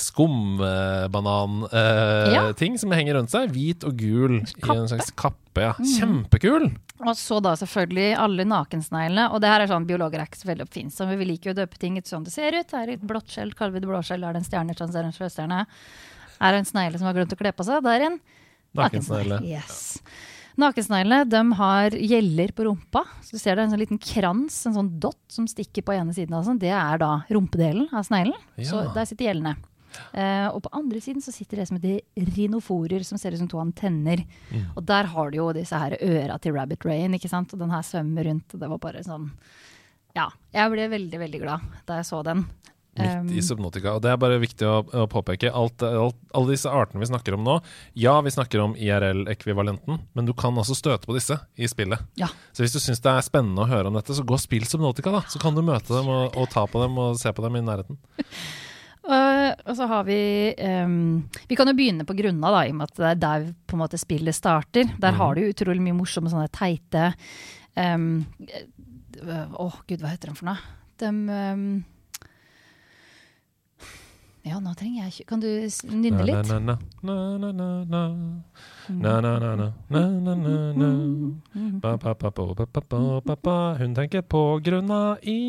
skumbanan-ting 0.00 2.72
Ja. 2.72 2.78
som 2.78 2.90
henger 2.92 3.14
rundt 3.18 3.30
seg. 3.32 3.50
Hvit 3.54 3.84
og 3.84 3.96
gul 4.00 4.34
i 4.42 4.76
en 4.76 4.88
slags 4.90 5.10
kappe. 5.16 5.60
Ja. 5.62 5.72
Kjempekul! 5.80 6.70
Og 7.00 7.12
så 7.16 7.40
da 7.44 7.52
selvfølgelig 7.60 8.14
alle 8.16 8.44
nakensneglene. 8.48 9.28
Og 9.32 9.40
det 9.44 9.48
her 9.52 9.60
er 9.64 9.68
sånn, 9.72 9.86
biologer 9.88 10.18
er 10.20 10.26
ikke 10.28 10.40
så 10.40 10.48
veldig 10.50 10.64
oppfinnsomme. 10.68 11.16
Vi 11.20 11.24
liker 11.28 11.50
jo 11.50 11.54
å 11.56 11.60
døpe 11.62 11.76
ting 11.80 11.98
etter 12.00 12.10
sånn 12.14 12.24
det 12.24 12.32
ser 12.32 12.52
ut. 12.56 12.70
Her 12.72 12.88
er 12.88 12.92
et 12.96 13.04
blått 13.04 13.30
skjell, 13.32 13.52
kaller 13.56 13.72
vi 13.76 13.80
det 13.84 13.90
blåskjell. 13.90 14.24
Er 14.24 14.32
det 14.36 14.40
en 14.44 14.48
stjerne, 14.48 14.72
sånn 14.76 14.92
ser 14.92 15.02
det 15.04 15.10
en 15.12 15.16
sjøstjerne. 15.16 15.60
Er 16.40 16.48
det 16.52 16.58
en 16.62 16.68
snegle 16.68 16.98
som 17.00 17.06
har 17.08 17.16
glemt 17.16 17.32
å 17.32 17.40
kle 17.40 17.52
på 17.56 17.64
seg? 17.68 17.76
Det 17.84 17.92
er 17.96 18.02
en 18.10 18.18
Nakensnegle. 18.76 19.38
Yes. 19.48 19.76
Nakensneglene 20.56 21.56
har 21.58 21.94
gjeller 22.00 22.52
på 22.56 22.64
rumpa. 22.64 23.04
Så 23.20 23.36
du 23.36 23.40
ser 23.40 23.56
det 23.56 23.62
er 23.62 23.66
en 23.66 23.74
sånn 23.74 23.82
liten 23.82 24.00
krans, 24.00 24.58
en 24.68 24.76
sånn 24.78 24.92
dott 25.00 25.20
som 25.32 25.48
stikker 25.50 25.84
på 25.84 25.92
ene 25.92 26.14
siden. 26.16 26.34
av 26.36 26.46
sånn. 26.46 26.60
Det 26.60 26.72
er 26.72 27.00
da 27.02 27.10
rumpedelen 27.28 27.90
av 27.92 28.06
sneglen. 28.08 28.38
Så 28.64 28.86
der 28.94 29.08
sitter 29.08 29.28
gjellene. 29.28 29.56
Uh, 30.12 30.48
og 30.52 30.62
på 30.66 30.72
andre 30.76 31.00
siden 31.00 31.24
så 31.24 31.32
sitter 31.32 31.60
det 31.60 31.68
som 31.68 31.78
heter 31.78 32.32
rinoforer, 32.36 33.04
som 33.06 33.20
ser 33.20 33.36
ut 33.36 33.40
som 33.40 33.48
to 33.52 33.60
antenner. 33.60 34.22
Mm. 34.50 34.66
Og 34.74 34.84
der 34.88 35.08
har 35.12 35.32
du 35.32 35.38
jo 35.38 35.50
disse 35.56 35.78
her 35.80 35.96
øra 36.00 36.38
til 36.40 36.56
Rabbit 36.56 36.84
Rain, 36.88 37.16
ikke 37.16 37.32
sant. 37.32 37.52
Og 37.52 37.60
den 37.60 37.72
her 37.72 37.84
svømmer 37.86 38.28
rundt. 38.30 38.52
Og 38.52 38.62
det 38.62 38.70
var 38.72 38.82
bare 38.82 39.04
sånn 39.06 39.30
Ja. 40.16 40.30
Jeg 40.56 40.72
ble 40.72 40.88
veldig, 40.88 41.18
veldig 41.20 41.42
glad 41.42 41.60
da 41.88 42.00
jeg 42.00 42.08
så 42.08 42.22
den. 42.24 42.46
Um, 42.96 43.26
Midt 43.26 43.36
i 43.36 43.42
Subnotica. 43.44 43.94
Og 43.96 44.02
det 44.04 44.12
er 44.12 44.20
bare 44.20 44.38
viktig 44.40 44.66
å, 44.68 44.78
å 44.84 45.06
påpeke. 45.10 45.50
Alt, 45.52 45.84
alt, 45.84 46.18
alle 46.36 46.54
disse 46.54 46.72
artene 46.72 47.02
vi 47.02 47.10
snakker 47.10 47.36
om 47.36 47.44
nå, 47.46 47.58
ja, 47.98 48.14
vi 48.24 48.32
snakker 48.32 48.62
om 48.64 48.76
IRL-ekvivalenten, 48.78 50.00
men 50.16 50.28
du 50.28 50.32
kan 50.36 50.56
altså 50.56 50.76
støte 50.78 51.08
på 51.08 51.16
disse 51.16 51.38
i 51.56 51.68
spillet. 51.70 52.02
Ja. 52.20 52.30
Så 52.56 52.64
hvis 52.64 52.76
du 52.76 52.80
syns 52.82 53.02
det 53.04 53.12
er 53.12 53.26
spennende 53.26 53.66
å 53.66 53.70
høre 53.70 53.90
om 53.90 53.98
dette, 53.98 54.16
så 54.16 54.24
gå 54.26 54.36
og 54.36 54.42
spill 54.42 54.64
Subnotica, 54.68 55.12
da. 55.14 55.24
Så 55.30 55.42
kan 55.42 55.56
du 55.56 55.64
møte 55.66 55.92
dem 55.92 56.08
og, 56.08 56.36
og 56.36 56.48
ta 56.52 56.64
på 56.70 56.82
dem 56.82 56.96
og 57.02 57.20
se 57.20 57.32
på 57.36 57.44
dem 57.44 57.60
i 57.60 57.66
nærheten. 57.66 58.00
Uh, 59.06 59.52
og 59.70 59.76
så 59.78 59.86
har 59.86 60.02
vi 60.02 60.18
um, 60.82 61.20
Vi 61.46 61.54
kan 61.54 61.68
jo 61.70 61.76
begynne 61.78 62.02
på 62.02 62.16
grunna, 62.18 62.50
da, 62.50 62.64
i 62.66 62.72
og 62.72 62.80
med 62.80 62.90
at 62.90 62.96
det 62.98 63.10
er 63.12 63.20
der 63.22 63.44
på 63.62 63.76
en 63.76 63.82
måte 63.84 64.00
spillet 64.02 64.34
starter. 64.34 64.88
Der 64.98 65.14
har 65.14 65.36
du 65.36 65.44
utrolig 65.46 65.84
mye 65.84 65.94
morsomme 65.94 66.32
sånne 66.32 66.50
teite 66.50 67.12
um, 67.78 68.24
øh, 69.22 69.54
Å, 69.62 69.68
gud, 69.86 70.02
hva 70.02 70.10
heter 70.10 70.32
de 70.32 70.34
for 70.40 70.50
noe? 70.50 70.74
De 70.98 71.12
um, 71.12 71.68
ja, 74.46 74.60
nå 74.62 74.72
trenger 74.78 75.08
jeg 75.08 75.12
ikke 75.12 75.24
Kan 75.32 75.40
du 75.42 75.48
nynne 75.90 76.22
litt? 76.22 76.50
Hun 83.80 83.96
tenker 83.96 84.22
på 84.22 84.42
grunna 84.62 85.00
i 85.26 85.40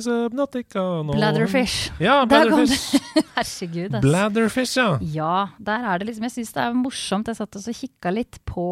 Subnautica. 0.00 0.86
nå 1.04 1.12
Bladderfish. 1.12 1.92
Ja, 2.00 2.22
bladderfish. 2.24 2.96
Herregud, 3.36 3.98
ass. 3.98 4.04
Bladderfish, 4.06 4.76
ja. 4.80 4.88
Ja, 5.12 5.36
der 5.60 5.84
er 5.92 6.00
det 6.00 6.08
liksom 6.08 6.30
Jeg 6.30 6.36
syns 6.38 6.56
det 6.56 6.64
er 6.64 6.78
morsomt. 6.78 7.28
Jeg 7.28 7.36
satt 7.42 7.60
og 7.60 7.82
kikka 7.82 8.14
litt 8.16 8.40
på 8.48 8.68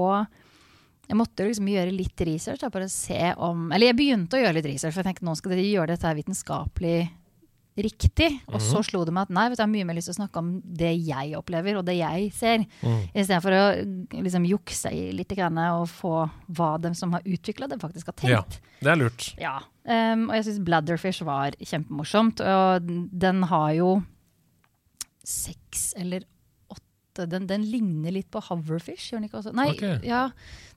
jeg 1.10 1.18
måtte 1.18 1.42
liksom 1.42 1.66
gjøre 1.66 1.90
litt 1.90 2.20
research. 2.22 2.60
Da, 2.62 2.68
bare 2.70 2.86
se 2.86 3.32
om, 3.42 3.72
eller 3.74 3.90
jeg 3.90 3.96
begynte 3.98 4.38
å 4.38 4.44
gjøre 4.44 4.60
litt 4.60 4.68
research, 4.70 4.94
for 4.94 5.02
jeg 5.02 5.08
tenkte 5.08 5.26
nå 5.26 5.34
skal 5.34 5.56
dere 5.56 5.64
gjøre 5.66 5.96
dette 5.96 6.12
vitenskapelig 6.20 7.00
riktig. 7.76 8.40
Og 8.48 8.54
Mhm. 8.60 8.64
så 8.66 8.82
slo 8.84 9.04
det 9.04 9.12
meg 9.14 9.22
at 9.22 9.30
nei, 9.30 9.48
vet 9.48 9.56
du, 9.56 9.62
jeg 9.62 9.68
har 9.68 9.72
mye 9.72 9.86
mer 9.86 9.94
lyst 9.94 10.08
til 10.10 10.14
å 10.14 10.26
snakke 10.26 10.36
om 10.38 10.60
det 10.64 10.92
jeg 11.06 11.32
opplever, 11.38 11.78
og 11.78 11.84
det 11.86 11.96
jeg 11.98 12.32
ser. 12.32 12.58
Mm. 12.82 13.10
Istedenfor 13.14 13.52
å 13.52 14.20
liksom 14.22 14.46
jukse 14.48 14.92
i 14.92 15.12
litt 15.12 15.30
og 15.38 15.86
få 15.88 16.30
hva 16.50 16.80
de 16.80 16.94
som 16.94 17.12
har 17.12 17.22
utvikla 17.22 17.68
det, 17.68 17.78
faktisk 17.80 18.06
har 18.06 18.14
tenkt. 18.14 18.30
Ja, 18.30 18.42
det 18.82 18.90
er 18.90 18.96
lurt. 18.96 19.34
Ja, 19.38 19.60
um, 19.86 20.28
og 20.30 20.34
jeg 20.36 20.44
syns 20.44 20.64
Bladderfish 20.64 21.22
var 21.24 21.52
kjempemorsomt. 21.52 22.40
Og 22.40 22.82
den 23.18 23.42
har 23.44 23.72
jo 23.74 24.02
seks 25.24 25.94
eller 25.96 26.24
Den, 27.18 27.46
den 27.50 27.64
ligner 27.66 28.14
litt 28.14 28.30
på 28.32 28.42
hoverfish, 28.46 29.10
gjør 29.10 29.20
den 29.20 29.28
ikke 29.28 29.40
også? 29.40 29.54
Nei, 29.56 29.70
okay. 29.74 29.98
ja. 30.06 30.28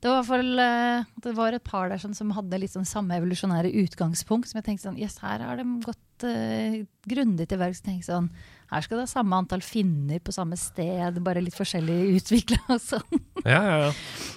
Det 0.03 0.11
var 0.11 0.25
fall 0.27 0.59
eh, 0.59 1.05
Det 1.23 1.31
var 1.37 1.55
et 1.55 1.63
par 1.63 1.91
der 1.91 2.01
sånn, 2.01 2.15
som 2.17 2.33
hadde 2.35 2.59
litt 2.59 2.73
sånn 2.73 2.87
samme 2.87 3.19
evolusjonære 3.19 3.71
utgangspunkt. 3.83 4.49
Som 4.49 4.59
jeg 4.59 4.67
tenkte 4.67 4.89
sånn 4.89 4.99
Yes, 4.99 5.19
her 5.23 5.43
har 5.45 5.61
de 5.61 5.67
gått 5.85 6.25
uh, 6.27 6.81
grundig 7.09 7.47
til 7.51 7.61
verks. 7.61 7.83
Sånn, 8.07 8.29
her 8.73 8.83
skal 8.83 8.99
det 8.99 9.05
ha 9.05 9.11
samme 9.11 9.37
antall 9.37 9.63
finner 9.65 10.21
på 10.23 10.33
samme 10.35 10.57
sted, 10.59 11.19
bare 11.23 11.43
litt 11.43 11.57
forskjellig 11.57 12.17
utvikla 12.17 12.79
sånn. 12.81 13.21
Ja, 13.43 13.59
ja, 13.59 13.79
ja. 13.81 13.87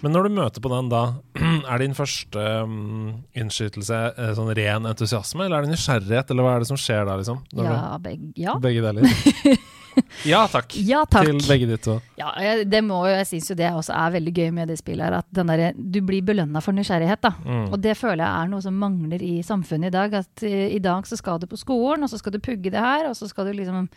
Men 0.03 0.17
når 0.17 0.27
du 0.27 0.35
møter 0.35 0.63
på 0.65 0.71
den 0.73 0.89
da, 0.91 1.03
er 1.71 1.79
din 1.79 1.95
første 1.95 2.43
um, 2.67 3.13
innskytelse 3.39 4.01
eh, 4.19 4.33
sånn 4.35 4.51
ren 4.59 4.89
entusiasme, 4.91 5.47
eller 5.47 5.61
er 5.61 5.69
det 5.69 5.77
nysgjerrighet, 5.77 6.33
eller 6.35 6.47
hva 6.47 6.57
er 6.57 6.65
det 6.65 6.71
som 6.73 6.81
skjer 6.81 7.07
da, 7.07 7.15
liksom? 7.21 7.39
Ja, 7.55 7.95
begge, 8.03 8.33
ja. 8.35 8.57
begge 8.63 8.83
deler. 8.83 9.07
ja 10.33 10.43
takk. 10.51 10.75
ja, 10.87 11.03
takk. 11.09 11.29
Til 11.29 11.41
begge 11.49 11.69
de 11.71 11.79
to. 11.83 11.97
Ja, 12.19 12.33
det 12.65 12.83
må, 12.85 13.01
jeg 13.11 13.29
syns 13.31 13.51
jo 13.53 13.57
det 13.59 13.71
også 13.73 13.95
er 13.97 14.15
veldig 14.19 14.35
gøy 14.37 14.51
med 14.57 14.71
det 14.73 14.79
spillet. 14.81 15.05
her, 15.07 15.19
At 15.21 15.31
den 15.35 15.53
der, 15.53 15.73
du 15.77 16.01
blir 16.07 16.25
belønna 16.27 16.63
for 16.65 16.77
nysgjerrighet. 16.77 17.23
da. 17.25 17.33
Mm. 17.45 17.67
Og 17.73 17.81
det 17.83 17.97
føler 17.99 18.25
jeg 18.25 18.33
er 18.45 18.53
noe 18.53 18.65
som 18.65 18.77
mangler 18.83 19.23
i 19.25 19.41
samfunnet 19.47 19.91
i 19.93 19.97
dag. 19.97 20.15
At 20.23 20.47
eh, 20.47 20.69
i 20.77 20.83
dag 20.83 21.09
så 21.09 21.19
skal 21.19 21.41
du 21.43 21.49
på 21.51 21.59
skolen, 21.61 22.07
og 22.07 22.13
så 22.13 22.21
skal 22.21 22.37
du 22.37 22.41
pugge 22.43 22.73
det 22.75 22.81
her, 22.83 23.09
og 23.11 23.17
så 23.19 23.29
skal 23.31 23.49
du 23.49 23.57
liksom 23.57 23.89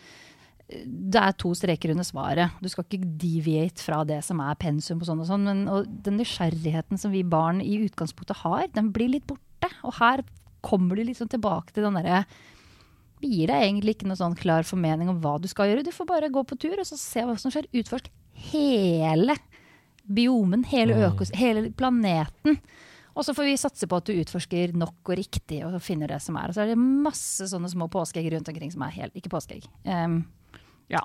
Det 0.69 1.17
er 1.17 1.31
to 1.33 1.49
streker 1.57 1.91
under 1.95 2.05
svaret. 2.05 2.51
Du 2.61 2.69
skal 2.69 2.85
ikke 2.85 3.07
deviate 3.17 3.81
fra 3.81 4.03
det 4.05 4.19
som 4.23 4.39
er 4.45 4.59
pensum 4.61 4.99
og 5.01 5.07
sånn 5.07 5.23
og 5.23 5.29
sånn. 5.31 5.47
Men 5.47 5.63
og 5.67 5.87
den 6.05 6.19
nysgjerrigheten 6.21 6.99
som 7.01 7.11
vi 7.11 7.23
barn 7.25 7.61
i 7.61 7.79
utgangspunktet 7.87 8.43
har, 8.43 8.67
den 8.75 8.91
blir 8.93 9.09
litt 9.09 9.25
borte. 9.25 9.71
Og 9.81 9.97
her 9.97 10.21
kommer 10.61 10.95
du 10.95 11.03
liksom 11.07 11.29
tilbake 11.31 11.73
til 11.73 11.87
den 11.87 11.97
derre 11.97 12.25
gir 13.21 13.51
deg 13.51 13.65
egentlig 13.65 13.97
ikke 13.97 14.09
noen 14.09 14.19
sånn 14.19 14.37
klar 14.39 14.67
formening 14.67 15.11
om 15.11 15.19
hva 15.23 15.37
du 15.41 15.47
skal 15.51 15.69
gjøre. 15.69 15.85
Du 15.87 15.93
får 15.95 16.07
bare 16.09 16.31
gå 16.33 16.43
på 16.47 16.57
tur 16.59 16.79
og 16.79 16.87
så 16.87 16.97
se 16.99 17.23
hva 17.27 17.35
som 17.39 17.53
skjer. 17.53 17.67
Utforsk 17.81 18.09
hele 18.51 19.35
biomen, 20.09 20.63
hele, 20.69 20.95
økos 21.09 21.33
hele 21.37 21.67
planeten. 21.75 22.59
Og 23.17 23.25
så 23.25 23.33
får 23.35 23.49
vi 23.49 23.55
satse 23.59 23.87
på 23.89 23.97
at 23.99 24.07
du 24.07 24.15
utforsker 24.21 24.73
nok 24.79 25.11
og 25.11 25.17
riktig 25.19 25.59
og 25.67 25.75
finner 25.83 26.11
det 26.13 26.21
som 26.23 26.37
er. 26.39 26.49
Og 26.49 26.55
så 26.55 26.63
er 26.63 26.71
det 26.71 26.79
masse 26.79 27.49
sånne 27.51 27.71
små 27.71 27.89
påskeegg 27.91 28.29
rundt 28.33 28.51
omkring 28.51 28.71
som 28.71 28.85
er 28.85 28.95
helt 28.95 29.17
Ikke 29.19 29.31
påskeegg. 29.33 29.67
Um, 29.83 30.21
ja. 30.91 31.03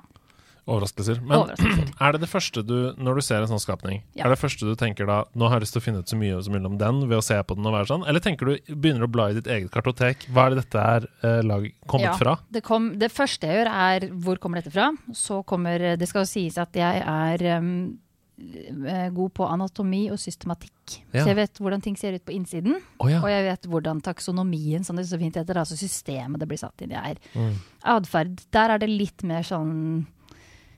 Overraskelser. 0.65 1.19
Men 1.21 1.37
Overraskelser. 1.43 1.91
er 2.07 2.15
det 2.15 2.21
det 2.23 2.29
første 2.31 2.63
du, 2.65 2.75
når 2.97 3.19
du 3.19 3.21
ser 3.27 3.43
en 3.43 3.51
sånn 3.51 3.61
skapning, 3.61 3.99
Ja. 4.17 4.25
er 4.25 4.33
det 4.33 4.39
første 4.41 4.65
du 4.65 4.73
tenker 4.79 5.05
da 5.09 5.19
Nå 5.37 5.49
har 5.49 5.59
jeg 5.59 5.65
lyst 5.67 5.75
til 5.77 5.83
å 5.83 5.85
finne 5.85 6.01
ut 6.01 6.09
så 6.09 6.17
mye 6.17 6.39
som 6.43 6.55
mulig 6.55 6.71
om 6.71 6.77
den 6.81 7.03
ved 7.09 7.19
å 7.19 7.25
se 7.25 7.37
på 7.45 7.57
den 7.57 7.67
og 7.69 7.75
være 7.75 7.89
sånn? 7.91 8.05
Eller 8.09 8.23
tenker 8.23 8.49
du, 8.49 8.55
begynner 8.73 9.05
du 9.05 9.09
å 9.09 9.13
bla 9.13 9.27
i 9.29 9.37
ditt 9.37 9.49
eget 9.51 9.69
kartotek? 9.73 10.25
Hva 10.33 10.47
er 10.47 10.55
det 10.55 10.63
dette 10.63 10.85
er 10.95 11.05
eh, 11.21 11.41
lag, 11.45 11.67
kommet 11.85 12.09
Ja. 12.09 12.15
fra? 12.17 12.37
Det, 12.49 12.63
kom, 12.65 12.95
det 13.01 13.11
første 13.13 13.45
jeg 13.51 13.61
gjør, 13.61 13.69
er 13.91 14.07
hvor 14.25 14.41
kommer 14.41 14.61
dette 14.61 14.73
fra? 14.73 14.89
Så 15.13 15.43
kommer 15.45 15.85
Det 15.99 16.09
skal 16.09 16.25
jo 16.25 16.31
sies 16.33 16.57
at 16.61 16.73
jeg 16.75 17.03
er 17.05 17.45
um, 17.59 17.69
eh, 18.39 19.09
god 19.15 19.33
på 19.37 19.45
anatomi 19.47 20.07
og 20.11 20.17
systematikk. 20.19 20.97
Ja. 21.13 21.21
Så 21.23 21.29
jeg 21.31 21.37
vet 21.39 21.61
hvordan 21.61 21.81
ting 21.85 21.95
ser 21.99 22.17
ut 22.17 22.25
på 22.25 22.33
innsiden. 22.35 22.79
Oh, 22.99 23.07
ja. 23.09 23.21
Og 23.21 23.29
jeg 23.31 23.45
vet 23.51 23.69
hvordan 23.69 24.01
taksonomien, 24.05 24.83
som 24.85 24.97
det 24.97 25.05
så 25.09 25.19
fint 25.21 25.37
heter, 25.37 25.61
altså 25.61 25.77
systemet 25.79 26.41
det 26.41 26.49
blir 26.49 26.59
satt 26.61 26.81
inn 26.85 26.93
i, 26.93 26.99
er. 26.99 27.21
Mm. 27.37 27.55
Atferd, 27.95 28.41
der 28.55 28.75
er 28.75 28.81
det 28.81 28.89
litt 28.91 29.23
mer 29.27 29.45
sånn 29.45 30.05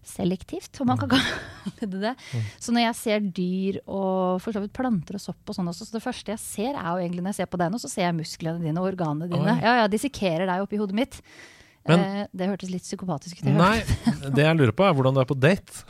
selektivt, 0.06 0.80
om 0.82 0.88
man 0.92 0.98
kan 1.02 1.10
kalle 1.16 1.90
det 1.94 2.02
det. 2.04 2.14
Så 2.60 2.72
når 2.76 2.86
jeg 2.88 2.96
ser 3.02 3.20
dyr 3.42 3.80
og 3.88 4.40
for 4.44 4.52
så 4.56 4.62
vidt 4.64 4.74
planter 4.78 5.18
og 5.18 5.24
sopp 5.24 5.50
og 5.52 5.58
sånn 5.58 5.68
også, 5.72 5.88
så 5.90 5.98
det 5.98 6.04
første 6.06 6.34
jeg 6.36 6.40
ser 6.44 6.74
er 6.78 6.88
jo 6.94 7.04
egentlig 7.04 7.24
når 7.26 7.34
jeg 7.34 7.40
ser 7.42 7.52
på 7.52 7.60
deg 7.62 7.72
nå, 7.74 7.82
så 7.82 7.90
ser 7.92 8.08
jeg 8.08 8.18
musklene 8.20 8.62
dine 8.64 8.82
og 8.82 8.90
organene 8.94 9.30
dine. 9.32 9.58
Oi. 9.58 9.62
Ja, 9.66 9.76
ja, 9.84 9.88
dissekerer 9.92 10.46
deg 10.50 10.64
oppi 10.66 10.80
hodet 10.82 10.96
mitt. 10.98 11.22
Men- 11.88 12.00
eh, 12.04 12.28
det 12.36 12.50
hørtes 12.50 12.70
litt 12.70 12.84
psykopatisk 12.84 13.40
ut. 13.42 13.52
Nei, 13.56 13.78
det 14.36 14.44
jeg 14.44 14.58
lurer 14.60 14.74
på 14.76 14.84
er 14.84 14.94
hvordan 14.98 15.16
du 15.16 15.22
er 15.24 15.30
på 15.30 15.38
date. 15.40 15.86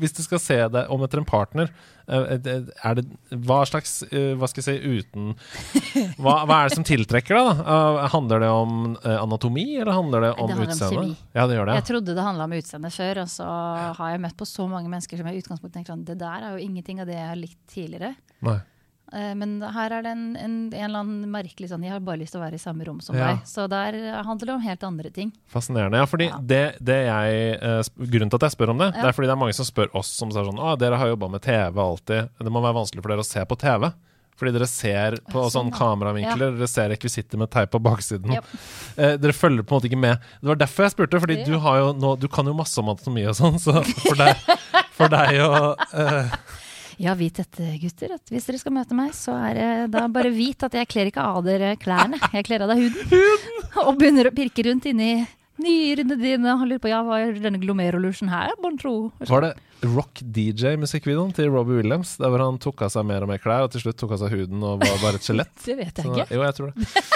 Hvis 0.00 0.14
du 0.16 0.22
skal 0.24 0.40
se 0.42 0.56
deg 0.72 0.90
om 0.92 1.02
etter 1.04 1.20
en 1.20 1.26
partner, 1.28 1.70
eh, 2.06 2.38
er 2.40 2.98
det 2.98 3.04
Hva 3.44 3.60
slags 3.68 4.02
eh, 4.08 4.32
Hva 4.38 4.48
skal 4.50 4.62
jeg 4.62 4.80
si 4.80 4.98
uten 5.02 5.34
Hva, 6.22 6.42
hva 6.48 6.62
er 6.62 6.70
det 6.70 6.78
som 6.78 6.86
tiltrekker 6.86 7.36
deg, 7.36 7.50
da? 7.62 7.76
Eh, 7.76 8.08
handler 8.14 8.44
det 8.44 8.50
om 8.54 8.74
eh, 8.96 9.18
anatomi, 9.18 9.66
eller 9.76 9.92
handler 9.96 10.26
det 10.28 10.32
om 10.42 10.52
utseende? 10.56 11.06
Ja, 11.36 11.46
det 11.46 11.58
gjør 11.58 11.70
det. 11.70 11.78
Jeg 11.80 11.88
trodde 11.92 12.16
det 12.16 12.26
handla 12.26 12.48
om 12.48 12.56
utseende 12.58 12.92
før, 12.94 13.22
og 13.24 13.32
så 13.32 13.48
har 14.00 14.14
jeg 14.14 14.24
møtt 14.24 14.38
på 14.40 14.48
så 14.48 14.68
mange 14.70 14.92
mennesker 14.92 15.20
som 15.20 15.30
i 15.30 15.38
utgangspunktet 15.38 15.78
tenker 15.80 15.94
sånn 15.94 16.06
Det 16.08 16.18
der 16.20 16.48
er 16.48 16.56
jo 16.56 16.66
ingenting 16.66 17.02
av 17.02 17.10
det 17.10 17.18
jeg 17.18 17.30
har 17.30 17.40
likt 17.40 17.60
tidligere. 17.70 18.14
Nei. 18.42 18.58
Eh, 19.12 19.34
Men 19.36 19.60
her 19.60 19.92
er 19.98 20.02
det 20.06 20.12
en, 20.14 20.36
en, 20.36 20.54
en 20.72 20.84
eller 20.86 21.02
annen 21.02 21.30
merkelig 21.30 21.68
sånn 21.68 21.82
Jeg 21.84 21.92
har 21.92 22.00
bare 22.00 22.20
lyst 22.22 22.32
til 22.32 22.40
å 22.40 22.44
være 22.46 22.56
i 22.56 22.62
samme 22.62 22.84
rom 22.88 23.00
som 23.04 23.16
Ja. 23.16 23.32
deg. 23.34 23.42
Så 23.48 23.66
der 23.68 23.98
handler 24.24 24.46
det 24.46 24.54
om 24.54 24.62
helt 24.64 24.84
andre 24.88 25.10
ting. 25.10 25.32
Fascinerende. 25.52 25.98
Ja, 26.00 26.06
fordi 26.06 26.30
Ja. 26.30 26.38
Det, 26.40 26.62
det 26.80 27.00
jeg, 27.06 27.58
eh, 27.62 27.82
grunnen 28.06 28.30
til 28.32 28.40
at 28.40 28.46
jeg 28.48 28.56
spør 28.56 28.70
om 28.70 28.78
det, 28.78 28.92
det 28.94 29.04
er 29.04 29.12
fordi 29.12 29.28
det 29.28 29.36
er 29.36 29.42
mange 29.44 29.54
som 29.58 29.68
spør 29.68 29.92
oss 29.94 30.08
som 30.16 30.30
sier 30.32 30.44
sånn 30.48 30.58
Å, 30.62 30.78
dere 30.78 30.96
har 30.96 31.12
jobba 31.12 31.28
med 31.30 31.42
TV 31.44 31.76
alltid. 31.82 32.30
Det 32.40 32.50
må 32.52 32.62
være 32.64 32.78
vanskelig 32.80 33.02
for 33.04 33.12
dere 33.12 33.20
å 33.26 33.28
se 33.28 33.44
på 33.44 33.58
TV. 33.60 33.92
Fordi 34.42 34.50
dere 34.56 34.66
ser 34.66 35.18
på 35.30 35.38
Ja, 35.44 35.48
sånn 35.52 35.68
sånn, 35.68 35.70
ja. 35.70 35.76
kameravinkler, 35.76 36.56
dere 36.56 36.66
ser 36.66 36.88
rekvisitter 36.88 37.38
med 37.38 37.50
teip 37.52 37.70
på 37.70 37.78
baksiden. 37.84 38.32
Yep. 38.32 38.44
Eh, 38.96 39.16
dere 39.20 39.32
følger 39.36 39.62
på 39.62 39.76
en 39.76 39.78
måte 39.78 39.90
ikke 39.90 40.00
med. 40.00 40.18
Det 40.40 40.48
var 40.48 40.56
derfor 40.56 40.86
jeg 40.88 40.94
spurte, 40.96 41.20
fordi 41.20 41.36
Ja. 41.38 41.44
du, 41.44 41.58
har 41.60 41.76
jo 41.78 41.92
nå, 41.92 42.14
du 42.18 42.26
kan 42.28 42.46
jo 42.48 42.54
masse 42.56 42.78
om 42.80 42.88
anatomi 42.88 43.26
og 43.28 43.36
sånn, 43.36 43.60
så 43.60 43.84
for 43.84 44.16
deg, 44.16 44.34
for 44.96 45.08
deg 45.12 45.36
å 45.44 45.76
eh, 45.94 46.32
Ja, 47.02 47.14
vit 47.18 47.34
dette, 47.40 47.66
gutter. 47.82 48.12
At 48.14 48.30
hvis 48.30 48.44
dere 48.46 48.60
skal 48.62 48.74
møte 48.76 48.94
meg, 48.94 49.10
så 49.18 49.34
er 49.50 49.54
det 49.58 49.68
da 49.96 50.04
bare 50.12 50.30
vit 50.30 50.62
at 50.62 50.74
jeg 50.78 50.86
kler 50.92 51.08
ikke 51.10 51.24
av 51.26 51.40
dere 51.46 51.72
klærne. 51.82 52.20
Jeg 52.32 52.46
kler 52.46 52.62
av 52.62 52.70
deg 52.70 52.84
huden. 52.84 53.62
Og 53.88 53.96
begynner 53.98 54.28
å 54.30 54.34
pirke 54.36 54.62
rundt 54.68 54.86
inni 54.86 55.24
nyrene 55.62 56.16
dine 56.18 56.54
og 56.54 56.62
lurer 56.66 56.80
på 56.82 56.90
ja, 56.90 57.02
hva 57.06 57.18
er 57.22 57.34
denne 57.42 57.58
glomerolusjen 57.62 58.30
her, 58.32 58.54
mon 58.62 58.78
tro? 58.80 58.94
Var 59.28 59.44
det 59.48 59.52
Rock 59.82 60.22
DJ-musikkvideoen 60.22 61.34
til 61.36 61.50
Robbie 61.52 61.80
Williams, 61.80 62.14
der 62.22 62.30
hvor 62.32 62.42
han 62.46 62.58
tok 62.62 62.84
av 62.86 62.92
seg 62.94 63.06
mer 63.08 63.26
og 63.26 63.30
mer 63.32 63.42
klær, 63.42 63.66
og 63.66 63.74
til 63.74 63.82
slutt 63.84 63.98
tok 64.00 64.14
av 64.16 64.22
seg 64.22 64.32
huden 64.36 64.62
og 64.62 64.78
var 64.82 65.02
bare 65.02 65.18
et 65.20 65.26
skjelett? 65.26 65.52
Det 65.66 65.76
vet 65.78 65.98
jeg 65.98 66.06
Så- 66.06 66.14
ikke. 66.14 66.28
Jo, 66.38 66.44
jeg 66.46 66.58
tror 66.60 66.70
det. 66.72 66.86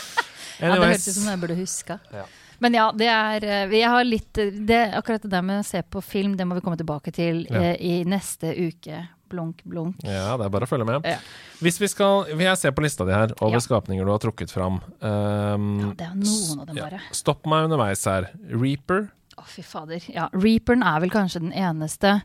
Ja, 0.56 0.70
det 0.72 0.86
hørtes 0.88 1.08
ut 1.10 1.16
som 1.18 1.26
jeg 1.28 1.40
burde 1.42 1.54
huska. 1.58 1.98
Ja. 2.16 2.22
Men 2.64 2.72
ja, 2.78 2.84
det 2.96 3.08
er 3.12 3.44
eh, 3.44 3.72
Jeg 3.76 3.90
har 3.92 4.06
litt 4.08 4.38
det, 4.64 4.78
Akkurat 4.96 5.20
det 5.20 5.28
der 5.34 5.42
med 5.44 5.58
å 5.60 5.66
se 5.68 5.82
på 5.84 6.00
film, 6.00 6.32
det 6.38 6.46
må 6.48 6.56
vi 6.56 6.62
komme 6.64 6.78
tilbake 6.80 7.12
til 7.12 7.42
Ja. 7.50 7.60
eh, 7.60 7.76
i 7.84 7.98
neste 8.08 8.54
uke. 8.56 9.02
Blunk, 9.28 9.62
blunk. 9.66 9.96
Ja, 10.06 10.36
det 10.38 10.46
er 10.46 10.52
bare 10.54 10.66
å 10.66 10.70
følge 10.70 10.86
med. 10.86 11.04
Ja. 11.08 11.18
Hvis 11.60 11.80
vi 11.82 11.88
skal 11.90 12.24
vil 12.30 12.46
Jeg 12.46 12.58
ser 12.60 12.70
på 12.76 12.82
lista 12.84 13.04
di 13.04 13.12
her 13.12 13.32
over 13.40 13.56
Ja. 13.58 13.62
skapninger 13.64 14.04
du 14.06 14.10
har 14.12 14.18
trukket 14.22 14.52
fram. 14.54 14.80
Um, 15.00 15.80
Ja, 15.80 15.92
det 15.98 16.06
er 16.06 16.14
noen 16.14 16.60
av 16.60 16.66
dem 16.66 16.76
ja. 16.76 16.84
bare. 16.88 17.00
Stopp 17.12 17.44
meg 17.46 17.64
underveis 17.66 18.04
her. 18.06 18.30
Reaper. 18.50 19.08
Å, 19.36 19.44
fy 19.44 19.62
fader. 19.62 20.00
Ja, 20.08 20.28
Reaperen 20.32 20.82
er 20.86 21.00
vel 21.00 21.10
kanskje 21.10 21.40
den 21.42 21.52
eneste 21.52 22.22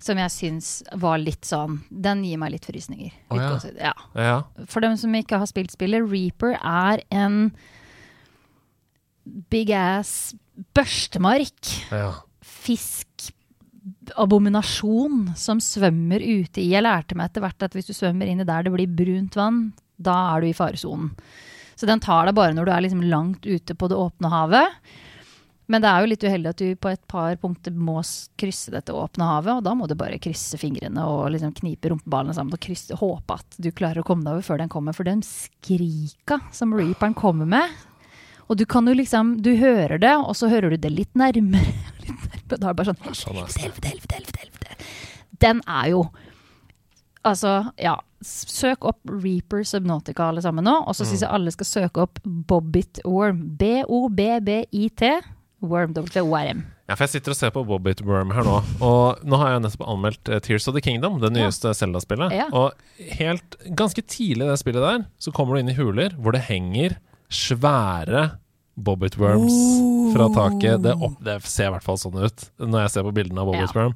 som 0.00 0.16
jeg 0.16 0.30
syns 0.32 0.82
var 0.96 1.18
litt 1.20 1.44
sånn 1.44 1.82
Den 1.92 2.24
gir 2.24 2.38
meg 2.40 2.52
litt 2.52 2.64
frysninger. 2.64 3.12
Oh, 3.30 3.36
ja. 3.36 3.58
Ja. 3.78 3.92
Ja. 4.16 4.42
For 4.66 4.80
dem 4.80 4.96
som 4.96 5.12
ikke 5.14 5.38
har 5.38 5.46
spilt 5.46 5.70
spillet, 5.70 6.02
Reaper 6.10 6.56
er 6.60 7.02
en 7.12 7.52
big 9.50 9.70
ass 9.76 10.34
børstemark. 10.74 11.90
ja. 11.92 12.12
Fiskabominasjon 14.10 15.32
som 15.36 15.60
svømmer 15.60 16.20
ute 16.20 16.60
i. 16.60 16.70
Jeg 16.72 16.82
lærte 16.82 17.14
meg 17.14 17.30
etter 17.30 17.44
hvert 17.44 17.62
at 17.62 17.74
hvis 17.74 17.86
du 17.86 17.94
svømmer 17.94 18.26
inn 18.26 18.40
i 18.42 18.48
der 18.48 18.64
det 18.66 18.72
blir 18.74 18.90
brunt 18.90 19.36
vann, 19.36 19.72
da 19.96 20.34
er 20.34 20.40
du 20.40 20.50
i 20.50 20.56
faresonen. 20.56 21.12
Så 21.76 21.86
den 21.86 22.00
tar 22.00 22.26
deg 22.26 22.34
bare 22.36 22.52
når 22.52 22.66
du 22.66 22.72
er 22.74 22.82
liksom 22.84 23.04
langt 23.08 23.46
ute 23.46 23.74
på 23.74 23.88
det 23.88 23.96
åpne 23.96 24.28
havet. 24.28 24.80
Men 25.70 25.82
det 25.82 25.88
er 25.88 26.02
jo 26.02 26.10
litt 26.10 26.24
uheldig 26.26 26.50
at 26.50 26.58
du 26.58 26.74
på 26.74 26.90
et 26.90 27.02
par 27.08 27.36
punkter 27.38 27.70
må 27.72 28.00
krysse 28.40 28.72
dette 28.74 28.92
åpne 28.92 29.28
havet, 29.28 29.60
og 29.60 29.62
da 29.64 29.76
må 29.78 29.86
du 29.86 29.94
bare 29.94 30.18
krysse 30.18 30.58
fingrene 30.58 31.04
og 31.06 31.30
liksom 31.30 31.54
knipe 31.60 31.92
rumpeballene 31.92 32.34
sammen 32.34 32.56
og 32.56 32.60
krysse, 32.64 32.98
håpe 32.98 33.38
at 33.38 33.60
du 33.62 33.70
klarer 33.70 34.02
å 34.02 34.08
komme 34.08 34.26
deg 34.26 34.34
over 34.34 34.48
før 34.48 34.60
den 34.60 34.72
kommer. 34.72 34.96
For 34.96 35.06
den 35.06 35.22
skrika 35.24 36.40
som 36.52 36.74
reaperen 36.74 37.14
kommer 37.14 37.46
med 37.46 37.70
Og 38.50 38.58
du 38.58 38.64
kan 38.66 38.82
jo 38.88 38.96
liksom 38.98 39.36
Du 39.46 39.54
hører 39.54 40.02
det, 40.02 40.16
og 40.18 40.34
så 40.34 40.50
hører 40.50 40.74
du 40.74 40.76
det 40.82 40.90
litt 40.90 41.14
nærmere. 41.14 41.78
Da 42.50 42.56
er 42.56 42.66
det 42.66 42.76
bare 42.80 42.90
sånn 42.92 43.16
Sånn 43.16 43.38
Helvete, 43.40 43.92
helvete, 43.94 44.18
helvete, 44.18 44.42
helvete, 44.44 44.74
helvete. 44.74 44.90
Den 45.40 45.62
er 45.68 45.92
jo 45.94 46.04
Altså, 47.26 47.58
ja. 47.76 47.98
Søk 48.24 48.84
opp 48.88 49.00
Reaper 49.08 49.62
Subnautica 49.64 50.26
alle 50.28 50.42
sammen 50.44 50.64
nå, 50.64 50.72
og 50.88 50.96
så 50.96 51.06
syns 51.08 51.22
jeg 51.24 51.32
alle 51.32 51.52
skal 51.52 51.68
søke 51.68 52.02
opp 52.04 52.20
Bobbit 52.24 53.00
Worm. 53.04 53.42
B-o-b-b-i-t. 53.60 55.10
Worm, 55.60 55.92
W-O-R-M. 55.96 56.62
Ja, 56.88 56.96
for 56.96 57.04
jeg 57.04 57.12
sitter 57.14 57.34
og 57.34 57.38
ser 57.38 57.52
på 57.54 57.62
Bobbit 57.68 58.00
Worm 58.08 58.32
her 58.34 58.44
nå, 58.44 58.56
og 58.82 59.20
nå 59.28 59.38
har 59.40 59.52
jeg 59.52 59.62
nettopp 59.62 59.84
anmeldt 59.92 60.30
eh, 60.32 60.40
Tears 60.42 60.66
of 60.68 60.74
the 60.74 60.82
Kingdom, 60.84 61.20
det 61.22 61.30
nyeste 61.36 61.72
Zelda-spillet. 61.76 62.32
Ja. 62.34 62.48
Og 62.56 62.72
helt 63.20 63.56
ganske 63.78 64.02
tidlig 64.02 64.48
i 64.48 64.50
det 64.50 64.58
spillet 64.60 64.82
der, 64.84 65.04
så 65.20 65.32
kommer 65.36 65.54
du 65.54 65.62
inn 65.62 65.72
i 65.72 65.76
huler 65.76 66.16
hvor 66.18 66.34
det 66.34 66.42
henger 66.48 66.96
svære 67.30 68.24
Bobbit 68.84 69.16
Worms 69.20 69.54
fra 70.14 70.26
taket. 70.34 70.80
Det, 70.84 70.96
opp, 70.96 71.16
det 71.24 71.38
ser 71.46 71.70
i 71.70 71.74
hvert 71.76 71.86
fall 71.86 72.00
sånn 72.00 72.18
ut 72.20 72.44
når 72.60 72.84
jeg 72.86 72.92
ser 72.96 73.06
på 73.06 73.14
bildene 73.20 73.44
av 73.44 73.52
Bobbit 73.52 73.76
Ja. 73.76 73.88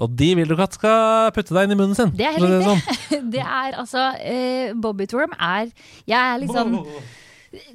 Og 0.00 0.12
de 0.16 0.30
vil 0.38 0.48
du 0.48 0.54
ikke 0.54 0.64
at 0.64 0.76
skal 0.78 1.32
putte 1.36 1.52
deg 1.52 1.66
inn 1.66 1.74
i 1.74 1.76
munnen 1.76 1.96
sin. 1.98 2.12
Det 2.16 2.24
er 2.24 2.36
helt 2.38 2.48
riktig. 2.48 2.68
sånn. 2.70 3.30
Det 3.34 3.42
er 3.44 3.74
altså 3.76 4.04
uh, 4.16 4.70
Bobbit 4.80 5.12
Worm 5.12 5.34
er 5.36 5.68
Jeg 6.08 6.16
er 6.16 6.38
litt 6.40 6.54
sånn 6.56 6.78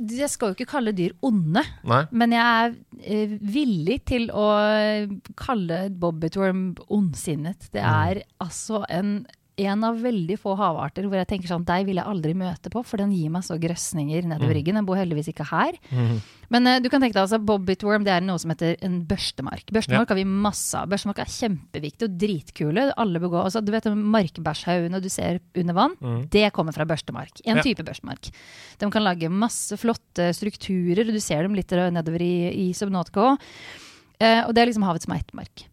Jeg 0.10 0.30
skal 0.34 0.50
jo 0.50 0.58
ikke 0.58 0.70
kalle 0.72 0.96
dyr 0.96 1.14
onde, 1.26 1.62
Nei. 1.86 2.02
men 2.16 2.34
jeg 2.34 2.42
er 2.48 2.76
eh, 3.04 3.34
villig 3.44 3.98
til 4.08 4.30
å 4.32 4.46
kalle 5.38 5.90
Bobbit 5.92 6.38
Worm 6.40 6.70
ondsinnet. 6.88 7.68
Det 7.76 7.84
er 7.84 8.24
altså 8.42 8.86
en 8.90 9.18
en 9.58 9.84
av 9.88 10.00
veldig 10.04 10.36
få 10.42 10.54
havarter 10.60 11.06
hvor 11.08 11.20
jeg 11.20 11.30
tenker 11.30 11.48
sånn, 11.48 11.66
deg 11.68 11.86
vil 11.88 12.00
jeg 12.02 12.08
aldri 12.12 12.34
møte 12.38 12.72
på, 12.74 12.82
for 12.84 13.00
den 13.00 13.14
gir 13.16 13.32
meg 13.32 13.46
så 13.48 13.56
grøsninger 13.62 14.28
nedover 14.28 14.58
ryggen. 14.58 14.76
Den 14.80 14.88
bor 14.88 15.00
heldigvis 15.00 15.30
ikke 15.32 15.48
her. 15.48 15.78
Mm. 15.92 16.18
Men 16.54 16.68
uh, 16.70 16.80
du 16.84 16.90
kan 16.92 17.02
tenke 17.02 17.16
deg 17.16 17.24
altså, 17.24 17.40
bobbitworm 17.40 18.04
det 18.06 18.14
er 18.16 18.26
noe 18.26 18.42
som 18.42 18.52
heter 18.52 18.76
en 18.86 19.00
børstemark. 19.08 19.72
Børstemark 19.76 20.12
har 20.12 20.20
vi 20.20 20.26
masse 20.28 20.76
av. 20.78 20.90
Børstemark 20.92 21.22
er 21.24 21.32
kjempeviktig 21.32 22.10
og 22.10 22.18
dritkule. 22.26 22.88
Alle 23.02 23.22
bør 23.24 23.34
gå, 23.38 23.46
altså, 23.46 23.64
du 23.64 23.72
vet 23.74 23.88
markbæsjhaugene 24.18 25.02
du 25.04 25.10
ser 25.14 25.40
under 25.56 25.80
vann? 25.80 25.96
Det 26.34 26.50
kommer 26.56 26.76
fra 26.76 26.88
børstemark. 26.90 27.40
En 27.46 27.62
Ja. 27.62 27.64
type 27.64 27.86
børstemark. 27.88 28.30
De 28.80 28.92
kan 28.92 29.04
lage 29.04 29.32
masse 29.32 29.78
flotte 29.80 30.30
strukturer. 30.36 31.08
og 31.08 31.16
Du 31.16 31.20
ser 31.24 31.44
dem 31.44 31.56
litt 31.56 31.72
nedover 31.72 32.22
i, 32.22 32.70
i 32.70 32.74
Subnautica 32.74 33.32
òg. 33.32 33.50
Uh, 34.16 34.48
og 34.48 34.54
det 34.56 34.62
er 34.62 34.70
liksom 34.70 34.86
havets 34.88 35.08
meitemark. 35.12 35.66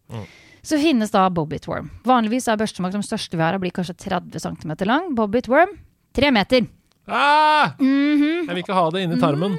Så 0.63 0.79
finnes 0.79 1.11
da 1.11 1.25
Bobbit 1.29 1.67
Worm. 1.67 1.89
Vanligvis 2.07 2.47
er 2.47 2.59
børstemark 2.59 2.95
den 2.95 3.03
største 3.03 3.35
vi 3.35 3.43
har, 3.43 3.57
blir 3.59 3.73
kanskje 3.75 3.97
30 4.05 4.39
cm 4.39 4.75
lang. 4.87 5.09
Bobbit 5.15 5.49
Worm 5.51 5.75
3 6.15 6.31
meter. 6.31 6.69
Ah! 7.07 7.73
Mhm. 7.79 8.47
Jeg 8.47 8.53
vil 8.53 8.63
ikke 8.63 8.77
ha 8.77 8.85
det 8.95 9.03
inni 9.03 9.19
tarmen. 9.19 9.57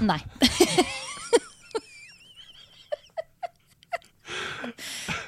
Nei. 0.00 0.20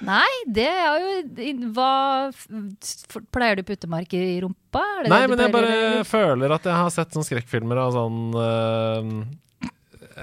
Nei, 0.00 0.28
det 0.48 0.64
er 0.68 1.02
jo 1.02 1.68
Hva 1.76 2.30
Pleier 3.34 3.58
du 3.60 3.64
puttemark 3.68 4.12
i 4.16 4.40
rumpa? 4.42 4.82
Det 5.04 5.12
Nei, 5.12 5.20
men 5.28 5.42
jeg 5.44 5.52
bare 5.52 6.04
føler 6.08 6.54
at 6.56 6.66
jeg 6.68 6.76
har 6.76 6.92
sett 6.94 7.12
sånne 7.12 7.28
skrekkfilmer 7.28 7.80
av 7.84 7.92
sånn 7.96 8.20
eh, 8.40 9.12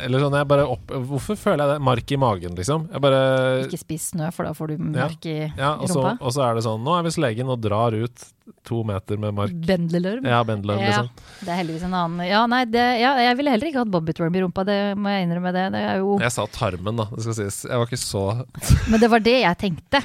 Eller 0.06 0.20
sånn 0.24 0.36
jeg 0.38 0.48
bare 0.48 0.66
opp, 0.70 0.92
Hvorfor 1.10 1.36
føler 1.40 1.64
jeg 1.66 1.74
det? 1.76 1.82
Mark 1.88 2.12
i 2.12 2.18
magen, 2.22 2.56
liksom. 2.58 2.88
Jeg 2.94 3.02
bare 3.02 3.22
Ikke 3.66 3.80
spis 3.82 4.10
snø, 4.14 4.32
for 4.36 4.48
da 4.48 4.54
får 4.58 4.74
du 4.74 4.78
mark 4.94 5.26
i 5.30 5.38
Ja, 5.58 5.74
og 5.76 5.88
så, 5.90 6.02
rumpa. 6.04 6.18
og 6.22 6.34
så 6.36 6.44
er 6.48 6.56
det 6.60 6.64
sånn 6.68 6.84
Nå 6.86 6.96
er 7.00 7.08
visst 7.08 7.22
legen 7.22 7.50
og 7.54 7.62
drar 7.64 7.96
ut 7.98 8.26
to 8.64 8.82
meter 8.88 9.18
med 9.20 9.34
mark. 9.36 9.52
Bendelorm. 9.68 10.24
Ja, 10.24 10.38
bendelorm, 10.48 10.80
Ja, 10.80 10.88
liksom. 10.88 11.10
det 11.44 11.50
er 11.52 11.58
heldigvis 11.60 11.84
en 11.84 11.94
annen 12.00 12.28
Ja, 12.30 12.46
nei, 12.48 12.62
det, 12.72 12.84
ja, 13.02 13.12
jeg 13.26 13.36
ville 13.42 13.52
heller 13.52 13.68
ikke 13.68 13.82
hatt 13.84 13.92
bobbitworm 13.92 14.36
i 14.40 14.44
rumpa, 14.46 14.64
det 14.68 14.78
må 14.96 15.12
jeg 15.12 15.28
innrømme. 15.28 15.52
Det, 15.56 15.66
det 15.76 15.82
er 15.84 15.98
jo 16.00 16.16
Jeg 16.24 16.32
sa 16.32 16.46
tarmen, 16.56 16.96
da. 17.02 17.10
Det 17.12 17.26
skal 17.26 17.38
sies. 17.42 17.58
Jeg 17.68 17.82
var 17.82 17.90
ikke 17.90 18.00
så 18.00 18.24
Men 18.92 19.00
det 19.04 19.10
var 19.12 19.20
det 19.26 19.36
jeg 19.42 19.58
tenkte. 19.66 20.02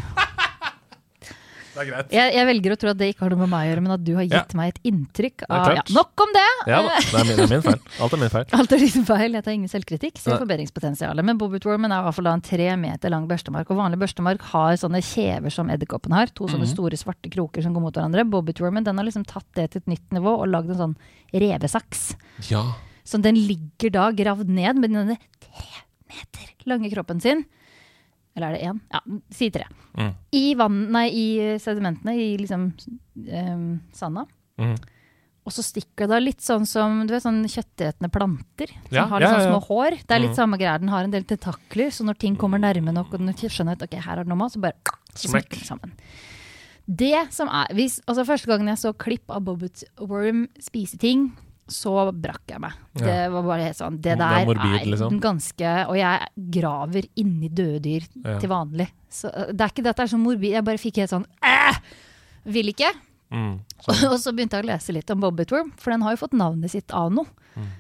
Det 1.73 1.81
er 1.81 1.87
greit. 1.89 2.11
Jeg, 2.13 2.33
jeg 2.37 2.47
velger 2.49 2.75
å 2.75 2.77
tro 2.83 2.91
at 2.93 2.99
det 3.01 3.07
ikke 3.15 3.25
har 3.25 3.33
noe 3.33 3.41
med 3.43 3.51
meg 3.53 3.65
å 3.65 3.69
gjøre, 3.71 3.83
men 3.87 3.93
at 3.95 4.03
du 4.05 4.11
har 4.19 4.27
gitt 4.27 4.35
Ja. 4.53 4.59
meg 4.59 4.73
et 4.75 4.81
inntrykk 4.91 5.45
av 5.49 5.71
ja. 5.79 5.85
Nok 5.97 6.25
om 6.27 6.33
det! 6.37 6.43
Ja. 6.69 6.81
Det 6.85 7.21
er 7.21 7.25
min, 7.29 7.37
det 7.39 7.47
er 7.47 7.51
min 7.55 7.65
feil. 7.65 7.79
Alt 8.05 8.13
er 8.17 8.21
min 8.21 8.33
feil. 8.35 8.47
Alt 8.59 8.75
er 8.77 8.83
din 8.85 9.07
feil, 9.09 9.39
jeg 9.39 9.47
tar 9.47 9.55
ingen 9.57 9.73
selvkritikk. 9.73 10.21
Ser 10.21 10.37
forbedringspotensialet. 10.43 11.25
Men 11.25 11.41
bobbitwormen 11.41 11.89
er 11.97 12.03
i 12.03 12.07
hvert 12.09 12.19
fall 12.19 12.29
en 12.33 12.45
tre 12.45 12.69
meter 12.83 13.15
lang 13.15 13.25
børstemark. 13.31 13.73
Og 13.73 13.81
vanlig 13.81 14.01
børstemark 14.05 14.45
har 14.53 14.77
sånne 14.83 15.01
kjever 15.07 15.55
som 15.55 15.73
edderkoppen 15.73 16.13
har. 16.13 16.29
To 16.37 16.51
sånne 16.53 16.69
store 16.69 17.01
svarte 17.01 17.33
kroker 17.33 17.65
som 17.65 17.73
går 17.77 17.87
mot 17.89 17.97
hverandre. 17.97 18.27
Bobbitwormen 18.29 18.85
den 18.85 19.01
har 19.01 19.09
liksom 19.09 19.25
tatt 19.29 19.49
det 19.57 19.71
til 19.73 19.81
et 19.85 19.93
nytt 19.97 20.13
nivå 20.19 20.37
og 20.43 20.49
lagd 20.53 20.71
en 20.77 20.81
sånn 20.85 20.97
revesaks. 21.33 22.13
Ja. 22.53 22.67
Så 23.05 23.19
den 23.25 23.35
ligger 23.49 23.91
da 23.97 24.11
gravd 24.15 24.53
ned 24.53 24.79
med 24.79 24.93
denne 24.95 25.17
tre 25.43 25.83
meter 26.13 26.53
lange 26.71 26.91
kroppen 26.93 27.19
sin. 27.25 27.47
Eller 28.37 28.49
er 28.49 28.57
det 28.57 28.63
én? 28.71 28.81
Ja, 28.93 29.01
si 29.31 29.51
tre. 29.53 29.67
Mm. 29.99 30.15
I 30.33 30.55
vann, 30.57 30.79
nei, 30.95 31.07
i 31.13 31.27
sedimentene, 31.61 32.15
i 32.17 32.31
liksom 32.41 32.71
um, 33.29 33.81
sanda. 33.93 34.25
Mm. 34.59 34.77
Og 35.43 35.51
så 35.53 35.65
stikker 35.67 36.07
det 36.07 36.13
da 36.15 36.19
litt 36.23 36.41
sånn 36.41 36.65
som 36.71 37.01
du 37.07 37.13
vet, 37.13 37.25
sånn 37.25 37.43
kjøttetende 37.51 38.09
planter. 38.15 38.71
Som 38.87 38.95
Ja, 38.97 39.07
har 39.11 39.21
litt 39.21 39.29
ja, 39.29 39.39
sånn 39.41 39.51
små 39.51 39.61
hår. 39.67 39.97
Det 40.07 40.15
er 40.17 40.21
litt 40.23 40.31
Mhm. 40.31 40.39
samme 40.39 40.57
greia. 40.61 40.79
Den 40.79 40.89
har 40.89 41.03
en 41.05 41.11
del 41.11 41.25
tentakler, 41.25 41.91
så 41.91 42.05
når 42.07 42.19
ting 42.19 42.37
kommer 42.37 42.59
nærme 42.63 42.93
nok, 42.95 43.13
og 43.13 43.19
den 43.19 43.35
skjønner 43.35 43.73
at 43.73 43.83
ok, 43.83 43.99
her 44.01 44.19
er 44.19 44.25
det 44.25 44.29
noe 44.29 44.39
mat, 44.39 44.53
så 44.53 44.61
bare 44.61 44.75
smekker 45.15 45.59
det 45.59 45.67
sammen. 45.67 45.93
Det 46.89 47.33
som 47.33 47.49
er 47.49 47.67
hvis, 47.75 48.01
altså 48.07 48.25
Første 48.27 48.47
gangen 48.47 48.67
jeg 48.69 48.79
så 48.79 48.93
klipp 48.97 49.29
av 49.31 49.43
Bobbit 49.45 49.85
Worm 50.01 50.49
spise 50.61 50.97
ting, 50.99 51.33
så 51.75 51.93
brakk 52.13 52.53
jeg 52.53 52.61
meg. 52.63 52.79
Det 53.01 53.19
var 53.33 53.47
bare 53.47 53.67
helt 53.67 53.79
sånn 53.79 53.97
Det 53.97 54.13
Det 54.13 54.13
er 54.15 54.21
der 54.23 54.49
morbid, 54.49 54.75
er 54.79 54.89
liksom. 54.93 55.19
ganske 55.23 55.71
Og 55.89 55.97
jeg 55.97 56.29
graver 56.57 57.09
inni 57.23 57.49
døde 57.49 57.81
dyr 57.85 58.07
Ja. 58.25 58.39
til 58.43 58.53
vanlig. 58.53 58.89
Så 59.11 59.33
uh, 59.33 59.49
det 59.53 59.61
er 59.61 59.73
ikke 59.73 59.85
det 59.87 59.95
at 59.95 60.03
det 60.03 60.07
er 60.07 60.13
så 60.15 60.21
morbid, 60.21 60.53
jeg 60.53 60.65
bare 60.69 60.81
fikk 60.83 61.03
helt 61.03 61.15
sånn 61.15 61.27
Æh! 61.43 61.81
Vil 62.53 62.73
ikke. 62.73 62.91
Mm. 63.33 63.61
Og 64.13 64.19
så 64.21 64.33
begynte 64.35 64.59
jeg 64.59 64.67
å 64.67 64.71
lese 64.73 64.93
litt 64.97 65.11
om 65.15 65.21
Bobbit 65.23 65.53
Worm, 65.55 65.73
for 65.81 65.95
den 65.95 66.03
har 66.05 66.17
jo 66.17 66.23
fått 66.25 66.35
navnet 66.37 66.73
sitt 66.75 66.93
av 66.93 67.13
noe. 67.15 67.27
Mm. 67.57 67.71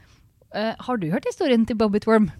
Uh, 0.52 0.72
har 0.86 1.00
du 1.00 1.10
hørt 1.12 1.26
historien 1.28 1.66
til 1.68 1.76
Bobbit 1.80 2.06
Worm? 2.08 2.30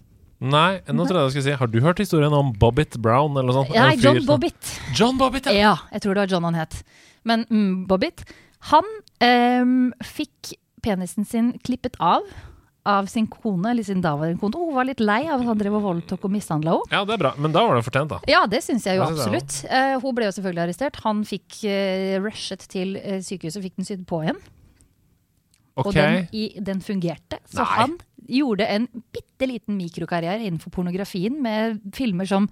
Nei, 0.43 0.81
nå 0.91 1.05
trodde 1.07 1.21
jeg 1.21 1.29
jeg 1.29 1.33
skulle 1.37 1.45
si 1.45 1.59
Har 1.61 1.69
du 1.71 1.77
hørt 1.83 1.99
historien 2.01 2.33
om 2.35 2.49
Bobbit 2.59 2.97
Brown 2.99 3.31
eller 3.37 3.47
noe 3.47 3.61
sånt? 3.61 3.75
Nei, 3.75 3.93
fyr 3.95 4.09
John 4.09 4.25
Bobbit. 4.27 4.71
John 4.97 5.19
Bobbit, 5.21 5.47
ja! 5.47 5.53
Ja, 5.55 5.75
jeg 5.93 6.03
tror 6.03 6.17
det 6.17 6.25
var 6.25 6.33
John 6.33 6.47
han 6.49 6.57
het. 6.59 6.79
Men 7.23 7.45
mm, 7.47 7.85
Bobbit, 7.87 8.25
han 8.71 8.89
um, 9.23 9.77
fikk 10.03 10.53
penisen 10.83 11.27
sin 11.27 11.53
klippet 11.63 11.95
av 12.03 12.27
av 12.83 13.07
sin 13.07 13.27
kone, 13.31 13.71
eller 13.71 13.83
sin 13.83 14.01
daværende 14.03 14.39
kone. 14.41 14.59
Hun 14.59 14.75
var 14.75 14.87
litt 14.87 14.99
lei 14.99 15.21
av 15.31 15.39
at 15.39 15.47
han 15.47 15.59
drev 15.59 15.77
og 15.79 15.85
voldtok 15.85 16.25
og 16.27 16.33
mishandla 16.33 16.73
henne. 16.75 16.91
Ja, 16.91 17.03
det 17.07 17.15
er 17.15 17.21
bra. 17.21 17.31
Men 17.39 17.55
da 17.55 17.63
var 17.63 17.79
det 17.79 17.85
fortjent, 17.87 18.11
da. 18.11 18.19
Ja, 18.29 18.43
det 18.49 18.59
syns 18.65 18.87
jeg 18.87 18.99
jo 18.99 19.05
jeg 19.05 19.15
absolutt. 19.15 19.59
Eh, 19.71 19.95
hun 20.03 20.17
ble 20.17 20.27
jo 20.27 20.33
selvfølgelig 20.35 20.63
arrestert. 20.65 20.99
Han 21.05 21.23
fikk 21.27 21.61
uh, 21.63 22.17
rushet 22.23 22.65
til 22.73 22.97
eh, 22.99 23.21
sykehuset 23.23 23.61
og 23.61 23.67
fikk 23.69 23.77
den 23.79 23.87
sydd 23.87 24.03
på 24.09 24.19
igjen. 24.25 24.41
Ok. 25.79 25.87
Og 25.87 25.93
den, 25.95 26.27
i, 26.35 26.43
den 26.59 26.83
fungerte. 26.85 27.39
Så 27.49 27.63
Nei. 27.63 27.77
han 27.79 27.95
gjorde 28.33 28.67
en 28.69 28.89
bitte 29.15 29.45
liten 29.49 29.79
mikrokarriere 29.79 30.43
innenfor 30.43 30.69
pornografien 30.75 31.39
med 31.43 31.79
filmer 31.95 32.27
som 32.29 32.49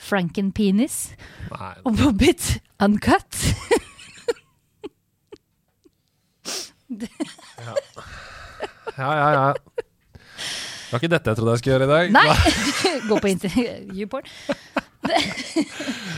Frankenpenis 0.00 1.12
Nei. 1.52 1.74
og 1.86 1.94
Bobbit 2.00 2.56
Uncut. 2.82 3.38
Ja, 8.98 9.10
ja, 9.16 9.28
ja. 9.32 9.48
Det 10.90 10.96
var 10.96 11.02
ikke 11.04 11.12
dette 11.12 11.30
jeg 11.30 11.38
trodde 11.38 11.52
jeg 11.54 11.60
skulle 11.62 11.74
gjøre 11.76 11.86
i 11.86 11.90
dag. 11.90 12.14
Nei! 12.16 12.28
Gå 13.10 13.18
på 13.22 13.30
YouPorn. 14.00 14.26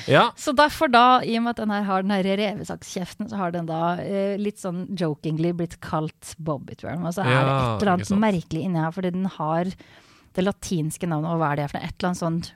Ja. 0.08 0.22
Så 0.42 0.54
derfor 0.56 0.88
da, 0.92 1.02
i 1.24 1.36
og 1.38 1.44
med 1.44 1.52
at 1.54 1.60
den 1.62 1.74
her 1.74 1.84
har 1.86 2.06
den 2.06 2.14
her 2.14 2.26
revesakskjeften, 2.40 3.28
så 3.30 3.36
har 3.38 3.52
den 3.54 3.68
da 3.68 3.82
eh, 4.02 4.38
litt 4.40 4.58
sånn 4.62 4.86
jokingly 4.98 5.52
blitt 5.58 5.76
kalt 5.84 6.32
Bobbitworm. 6.42 7.04
Og 7.06 7.14
så 7.14 7.22
er 7.26 7.34
det 7.36 7.42
et 7.42 7.84
eller 7.84 7.92
annet 7.98 8.14
merkelig 8.24 8.64
inni 8.66 8.80
her, 8.82 8.94
fordi 8.96 9.12
den 9.14 9.28
har 9.36 9.70
det 10.32 10.46
latinske 10.46 11.06
navnet, 11.10 11.28
og 11.34 11.42
hva 11.42 11.52
er 11.52 11.60
det 11.62 11.68
for 11.70 11.78
noe? 11.78 11.86
Et 11.92 11.94
eller 12.00 12.10
annet 12.14 12.22
sånt 12.24 12.52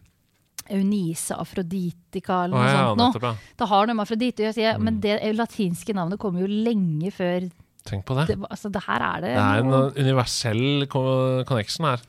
Eunice 0.72 1.36
afroditica 1.36 2.40
eller 2.46 2.56
noe 2.56 2.64
noe 2.64 2.72
ja, 2.72 2.78
sånt 2.80 2.98
noe. 2.98 3.10
nettopp, 3.12 3.26
ja. 3.28 3.52
Det 3.60 3.68
har 3.70 3.86
noe 3.86 3.94
med 4.00 4.02
afrodite 4.08 4.42
å 4.42 4.48
gjøre, 4.50 4.72
Mm. 4.80 4.84
men 4.88 4.96
det 5.04 5.18
latinske 5.36 5.94
navnet 5.94 6.18
kommer 6.18 6.42
jo 6.42 6.48
lenge 6.50 7.12
før 7.14 7.46
Tenk 7.86 8.06
på 8.08 8.16
det. 8.18 8.28
det, 8.32 8.38
Altså, 8.50 8.70
det 8.72 8.82
her 8.86 9.04
er 9.08 9.20
det, 9.24 9.34
Det 9.36 9.44
er 9.44 9.62
en 9.62 9.76
universell 9.96 10.88
connection 10.90 11.86
her. 11.88 12.02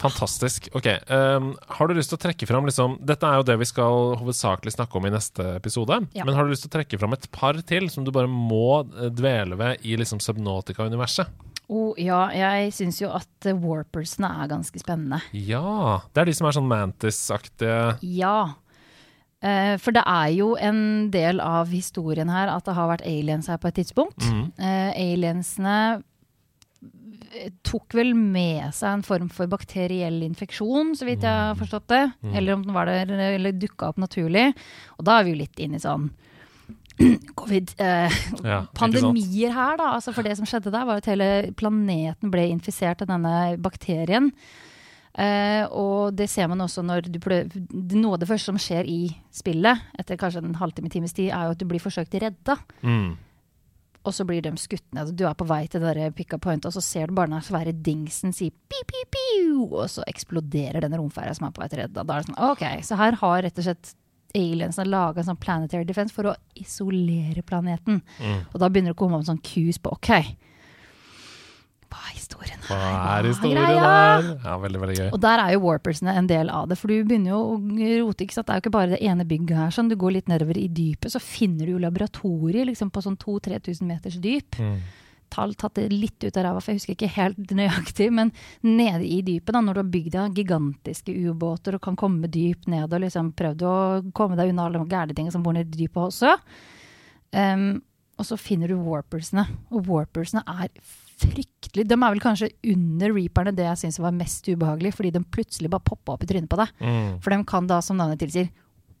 Fantastisk. 0.00 0.68
Ok, 0.72 0.86
um, 1.10 1.50
Har 1.76 1.88
du 1.88 1.94
lyst 1.94 2.12
til 2.12 2.16
å 2.18 2.22
trekke 2.22 2.48
fram 2.48 2.64
liksom, 2.68 2.96
Dette 3.04 3.28
er 3.28 3.40
jo 3.40 3.46
det 3.50 3.58
vi 3.60 3.68
skal 3.68 4.14
hovedsakelig 4.20 4.72
snakke 4.72 4.96
om 4.96 5.06
i 5.08 5.12
neste 5.12 5.44
episode. 5.58 6.00
Ja. 6.16 6.24
Men 6.24 6.38
har 6.38 6.46
du 6.46 6.54
lyst 6.54 6.64
til 6.64 6.72
å 6.72 6.76
trekke 6.78 7.00
fram 7.00 7.16
et 7.16 7.28
par 7.34 7.58
til 7.68 7.90
som 7.92 8.06
du 8.06 8.12
bare 8.14 8.30
må 8.30 8.80
eh, 8.80 9.10
dvele 9.12 9.58
ved 9.60 9.84
i 9.84 9.98
liksom 10.00 10.22
Subnautica-universet? 10.24 11.28
oh, 11.70 11.92
Ja, 12.00 12.24
jeg 12.34 12.72
syns 12.74 13.00
jo 13.02 13.12
at 13.14 13.46
eh, 13.46 13.54
warpersene 13.60 14.30
er 14.42 14.50
ganske 14.50 14.80
spennende. 14.82 15.20
Ja! 15.36 16.00
Det 16.10 16.24
er 16.24 16.30
de 16.30 16.36
som 16.38 16.48
er 16.48 16.56
sånn 16.56 16.70
Mantis-aktige 16.70 17.98
Ja. 18.02 18.54
Eh, 19.40 19.76
for 19.80 19.96
det 19.96 20.02
er 20.04 20.28
jo 20.36 20.52
en 20.60 21.08
del 21.12 21.40
av 21.40 21.70
historien 21.72 22.28
her 22.28 22.50
at 22.52 22.66
det 22.68 22.76
har 22.76 22.90
vært 22.90 23.06
aliens 23.08 23.48
her 23.48 23.60
på 23.60 23.70
et 23.70 23.78
tidspunkt. 23.80 24.20
Mm. 24.28 24.46
Eh, 24.60 24.90
aliensene 25.00 25.76
tok 27.66 27.94
vel 27.94 28.10
med 28.18 28.72
seg 28.74 28.96
en 28.98 29.04
form 29.06 29.28
for 29.32 29.50
bakteriell 29.50 30.18
infeksjon, 30.26 30.96
så 30.98 31.06
vidt 31.06 31.24
jeg 31.26 31.30
har 31.30 31.58
forstått 31.58 31.86
det. 31.92 32.02
Mm. 32.24 32.32
Eller 32.34 32.56
om 32.56 32.64
den 32.66 32.74
var 32.74 32.90
der, 32.90 33.12
eller 33.36 33.54
dukka 33.56 33.92
opp 33.92 34.00
naturlig. 34.02 34.50
Og 34.98 35.06
da 35.06 35.18
er 35.18 35.28
vi 35.28 35.34
jo 35.34 35.40
litt 35.44 35.62
inne 35.62 35.78
i 35.78 35.84
sånn 35.84 36.08
covid. 37.40 37.74
Eh, 37.80 38.18
Ja, 38.44 38.64
her, 39.54 39.78
da. 39.80 39.92
Altså 39.94 40.14
for 40.16 40.26
det 40.26 40.36
som 40.38 40.48
skjedde 40.48 40.72
der, 40.74 40.88
var 40.88 41.00
at 41.00 41.08
hele 41.10 41.30
planeten 41.56 42.32
ble 42.34 42.48
infisert 42.50 43.04
av 43.04 43.12
denne 43.12 43.54
bakterien. 43.62 44.32
Eh, 45.18 45.64
og 45.74 46.14
det 46.14 46.28
ser 46.30 46.46
man 46.50 46.62
også 46.62 46.84
når 46.86 47.08
du 47.10 47.16
prøver 47.18 47.50
Noe 47.98 48.14
av 48.14 48.20
det 48.22 48.28
første 48.30 48.52
som 48.52 48.60
skjer 48.62 48.86
i 48.86 49.00
spillet, 49.34 49.88
etter 49.98 50.18
kanskje 50.20 50.44
en 50.44 50.60
halvtime, 50.60 50.90
times 50.92 51.16
tid, 51.16 51.32
er 51.34 51.48
jo 51.48 51.56
at 51.56 51.60
du 51.60 51.66
blir 51.68 51.82
forsøkt 51.82 52.14
redda. 52.22 52.56
Mm. 52.86 53.18
Og 54.00 54.14
så 54.16 54.24
blir 54.24 54.40
de 54.44 54.52
skutt 54.56 54.86
ned. 54.96 55.12
Du 55.18 55.26
er 55.28 55.36
på 55.36 55.44
vei 55.48 55.66
til 55.68 55.82
det 55.84 56.12
pick 56.16 56.32
up 56.32 56.44
point, 56.46 56.64
og 56.64 56.72
så 56.72 56.80
ser 56.84 57.10
du 57.10 57.18
bare 57.18 57.28
den 57.32 57.44
svære 57.44 57.74
dingsen 57.76 58.32
si 58.32 58.48
piu, 58.50 58.84
piu, 58.88 59.02
piu, 59.16 59.64
og 59.66 59.90
så 59.92 60.06
eksploderer 60.08 60.80
den 60.80 60.96
romferja 60.96 61.34
som 61.36 61.48
er 61.48 61.56
på 61.56 61.64
vei 61.64 61.68
til 61.72 61.82
redda. 61.82 62.04
Da 62.04 62.16
er 62.16 62.22
det 62.22 62.30
sånn, 62.30 62.44
ok, 62.52 62.64
så 62.86 63.00
her 63.00 63.18
har 63.20 63.42
rett 63.44 63.60
og 63.60 63.66
slett 63.66 63.96
aliensene 64.36 64.86
laga 64.88 65.20
en 65.20 65.30
sånn 65.32 65.40
planetary 65.42 65.86
defense 65.86 66.14
for 66.14 66.30
å 66.30 66.36
isolere 66.58 67.42
planeten. 67.46 68.00
Mm. 68.22 68.44
Og 68.52 68.60
da 68.62 68.70
begynner 68.70 68.94
det 68.94 68.98
å 68.98 69.00
komme 69.02 69.18
opp 69.18 69.26
sånn 69.28 69.42
kus 69.44 69.80
på 69.82 69.92
ok, 69.96 70.12
hva 71.90 71.98
er 72.06 72.14
historien 72.14 72.60
her? 72.68 72.70
Hva 72.70 73.16
er 73.18 73.26
historien 73.26 73.58
greia? 73.58 73.82
her? 73.82 74.28
Ja, 74.44 74.54
veldig, 74.62 74.80
veldig 74.84 74.96
gøy. 75.00 75.08
Og 75.10 75.20
der 75.24 75.42
er 75.42 75.52
jo 75.56 75.62
warpersene 75.64 76.14
en 76.20 76.30
del 76.30 76.52
av 76.54 76.68
det, 76.70 76.78
for 76.78 76.92
du 76.92 77.02
begynner 77.02 77.32
jo 77.32 77.40
å 77.42 77.58
rote. 78.06 78.24
ikke 78.24 78.36
sant? 78.36 78.46
Det 78.46 78.54
er 78.54 78.60
jo 78.60 78.64
ikke 78.64 78.76
bare 78.78 78.94
det 78.94 79.02
ene 79.10 79.26
bygget 79.26 79.58
her. 79.58 79.74
sånn, 79.74 79.90
Du 79.90 79.96
går 79.98 80.16
litt 80.20 80.30
nedover 80.30 80.58
i 80.60 80.68
dypet, 80.68 81.10
så 81.10 81.20
finner 81.20 81.66
du 81.66 81.72
jo 81.74 81.82
laboratorier 81.82 82.70
liksom 82.70 82.92
på 82.94 83.02
sånn 83.02 83.18
2000-3000 83.18 83.90
meters 83.90 84.20
dyp. 84.22 84.58
Mm. 84.62 84.78
Tall 85.30 85.54
tatt 85.54 85.74
det 85.78 85.92
litt 85.92 86.22
ut 86.24 86.36
av 86.36 86.44
ræva, 86.46 86.62
for 86.62 86.72
jeg 86.72 86.80
husker 86.80 86.96
ikke 86.96 87.12
helt 87.14 87.52
nøyaktig. 87.54 88.08
Men 88.14 88.32
nede 88.62 89.04
i 89.06 89.20
dypet, 89.26 89.52
da, 89.54 89.60
når 89.60 89.74
du 89.74 89.82
har 89.82 89.92
bygd 89.92 90.16
deg 90.16 90.40
gigantiske 90.42 91.14
ubåter 91.30 91.74
og 91.78 91.84
kan 91.86 91.98
komme 91.98 92.30
dypt 92.30 92.66
ned 92.70 92.92
og 92.92 93.02
liksom 93.04 93.34
prøvd 93.38 93.62
å 93.66 93.76
komme 94.14 94.38
deg 94.38 94.50
unna 94.54 94.66
alle 94.70 94.82
gærne 94.86 95.14
ting 95.14 95.30
som 95.30 95.42
bor 95.42 95.54
nede 95.54 95.74
i 95.74 95.84
dypet 95.84 96.02
også. 96.08 96.34
Um, 97.30 97.82
og 98.20 98.26
så 98.26 98.36
finner 98.36 98.68
du 98.68 98.76
warpersene, 98.84 99.46
og 99.72 99.86
warpersene 99.88 100.42
er 100.44 100.68
fryktelig 101.20 101.84
De 101.88 101.96
er 101.96 102.14
vel 102.14 102.22
kanskje 102.22 102.48
under 102.72 103.12
reaperne 103.14 103.52
det 103.56 103.66
jeg 103.68 103.80
syns 103.84 104.00
var 104.02 104.14
mest 104.16 104.48
ubehagelig, 104.48 104.94
fordi 104.96 105.12
de 105.14 105.22
plutselig 105.36 105.70
bare 105.72 105.86
poppa 105.86 106.16
opp 106.16 106.24
i 106.24 106.30
trynet 106.30 106.50
på 106.50 106.58
deg. 106.60 106.72
Mm. 106.80 107.12
For 107.22 107.34
de 107.34 107.40
kan 107.48 107.68
da, 107.70 107.78
som 107.84 108.00
navnet 108.00 108.20
tilsier, 108.22 108.50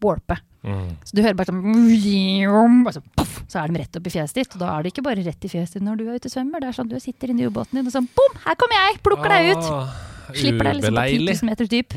warpe. 0.00 0.36
Mm. 0.64 0.90
Så 1.04 1.16
du 1.16 1.22
hører 1.24 1.36
bare 1.38 1.48
sånn 1.50 2.84
så, 2.92 3.02
puff, 3.16 3.34
så 3.48 3.62
er 3.62 3.72
de 3.72 3.80
rett 3.82 3.96
opp 4.00 4.06
i 4.08 4.12
fjeset 4.12 4.40
ditt. 4.42 4.54
Og 4.56 4.62
da 4.62 4.70
er 4.76 4.84
det 4.84 4.92
ikke 4.94 5.04
bare 5.08 5.24
rett 5.24 5.48
i 5.48 5.50
fjeset 5.52 5.78
ditt 5.78 5.86
når 5.86 6.00
du 6.00 6.04
er 6.06 6.20
ute 6.20 6.30
og 6.30 6.34
svømmer. 6.36 6.62
Det 6.62 6.70
er 6.70 6.78
sånn 6.78 6.90
du 6.92 6.96
sitter 7.02 7.32
inni 7.32 7.48
ubåten 7.48 7.80
din 7.80 7.88
og 7.88 7.94
sånn 7.94 8.08
bom, 8.16 8.38
her 8.46 8.56
kommer 8.60 8.76
jeg! 8.78 9.00
Plukker 9.06 9.34
deg 9.34 9.50
ut! 9.54 9.70
Ah, 9.72 9.98
Slipper 10.30 10.68
deg 10.70 10.78
liksom 10.78 10.94
på 10.94 11.02
10 11.02 11.16
ubeleilig. 11.18 11.36
000 11.40 11.50
meter 11.50 11.70
dyp. 11.74 11.96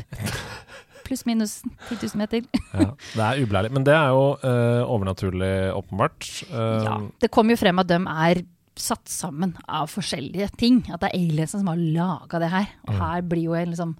Pluss 1.04 1.22
minus 1.28 1.58
10 1.90 2.00
000 2.00 2.20
meter. 2.22 2.46
Ja, 2.72 2.88
det 2.96 3.24
er 3.28 3.42
ubeleilig. 3.44 3.70
Men 3.76 3.84
det 3.86 3.92
er 3.94 4.08
jo 4.16 4.24
uh, 4.40 4.82
overnaturlig, 4.88 5.52
åpenbart. 5.76 6.28
Uh, 6.48 6.58
Ja. 6.84 6.96
Det 7.20 7.30
kommer 7.32 7.54
jo 7.54 7.60
frem 7.60 7.78
at 7.82 7.90
de 7.92 8.00
er 8.00 8.40
satt 8.76 9.08
sammen 9.08 9.56
av 9.68 9.88
forskjellige 9.92 10.50
ting. 10.58 10.82
At 10.92 11.00
det 11.00 11.10
er 11.12 11.18
aliensene 11.18 11.60
som 11.62 11.68
har 11.72 11.76
laga 11.76 12.38
det 12.40 12.50
her. 12.50 12.68
Og 12.88 12.94
Mm. 12.94 13.00
her 13.00 13.22
blir 13.22 13.42
jo 13.44 13.54
en 13.54 13.68
liksom 13.70 13.96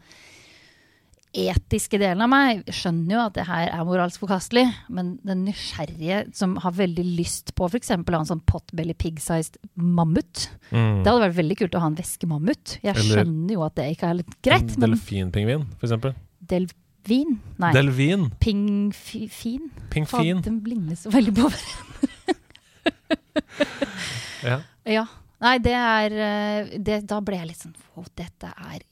etiske 1.35 1.99
delen 1.99 2.23
av 2.23 2.29
meg 2.31 2.61
skjønner 2.71 3.11
jo 3.17 3.21
at 3.27 3.35
det 3.35 3.45
her 3.49 3.67
er 3.75 3.85
moralsk 3.85 4.21
forkastelig, 4.23 4.69
men 4.89 5.19
den 5.27 5.45
nysgjerrige 5.49 6.33
som 6.33 6.55
har 6.63 6.71
veldig 6.71 7.05
lyst 7.19 7.51
på 7.57 7.67
f.eks. 7.69 7.91
å 7.91 7.97
ha 8.15 8.21
en 8.21 8.29
sånn 8.31 8.45
potbelly 8.47 8.95
pig-sized 8.95 9.57
mammut 9.75 10.49
mm. 10.71 11.03
Det 11.03 11.11
hadde 11.11 11.25
vært 11.27 11.39
veldig 11.41 11.57
kult 11.59 11.75
å 11.75 11.81
ha 11.81 11.87
en 11.91 11.97
veskemammut. 11.99 12.79
Jeg 12.85 12.95
Eller- 12.95 13.25
skjønner 13.25 13.51
jo 13.57 13.65
at 13.67 13.75
det 13.75 13.89
ikke 13.97 14.11
er 14.11 14.15
litt 14.15 14.43
greit, 14.43 14.77
En 14.77 14.81
delfinpingvin, 14.93 15.67
eksempel. 15.83 16.15
delvin? 16.41 17.41
Nei. 17.59 17.73
Delvin. 17.73 18.31
Pingfin? 18.39 19.71
Pingfin. 19.91 20.07
Faen, 20.07 20.41
de 20.41 20.51
ligner 20.71 20.95
så 20.95 21.11
veldig 21.11 21.35
på 21.35 21.51
hverandre. 21.51 23.19
Ja. 24.45 24.59
Ja. 24.85 25.07
Nei, 25.41 25.55
det 25.65 25.73
er 25.77 26.15
eh, 26.21 26.75
det, 26.77 26.99
Da 27.09 27.17
ble 27.25 27.39
jeg 27.39 27.49
litt 27.49 27.63
sånn 27.63 27.77
Å, 27.97 28.05
dette 28.17 28.51
er 28.53 28.83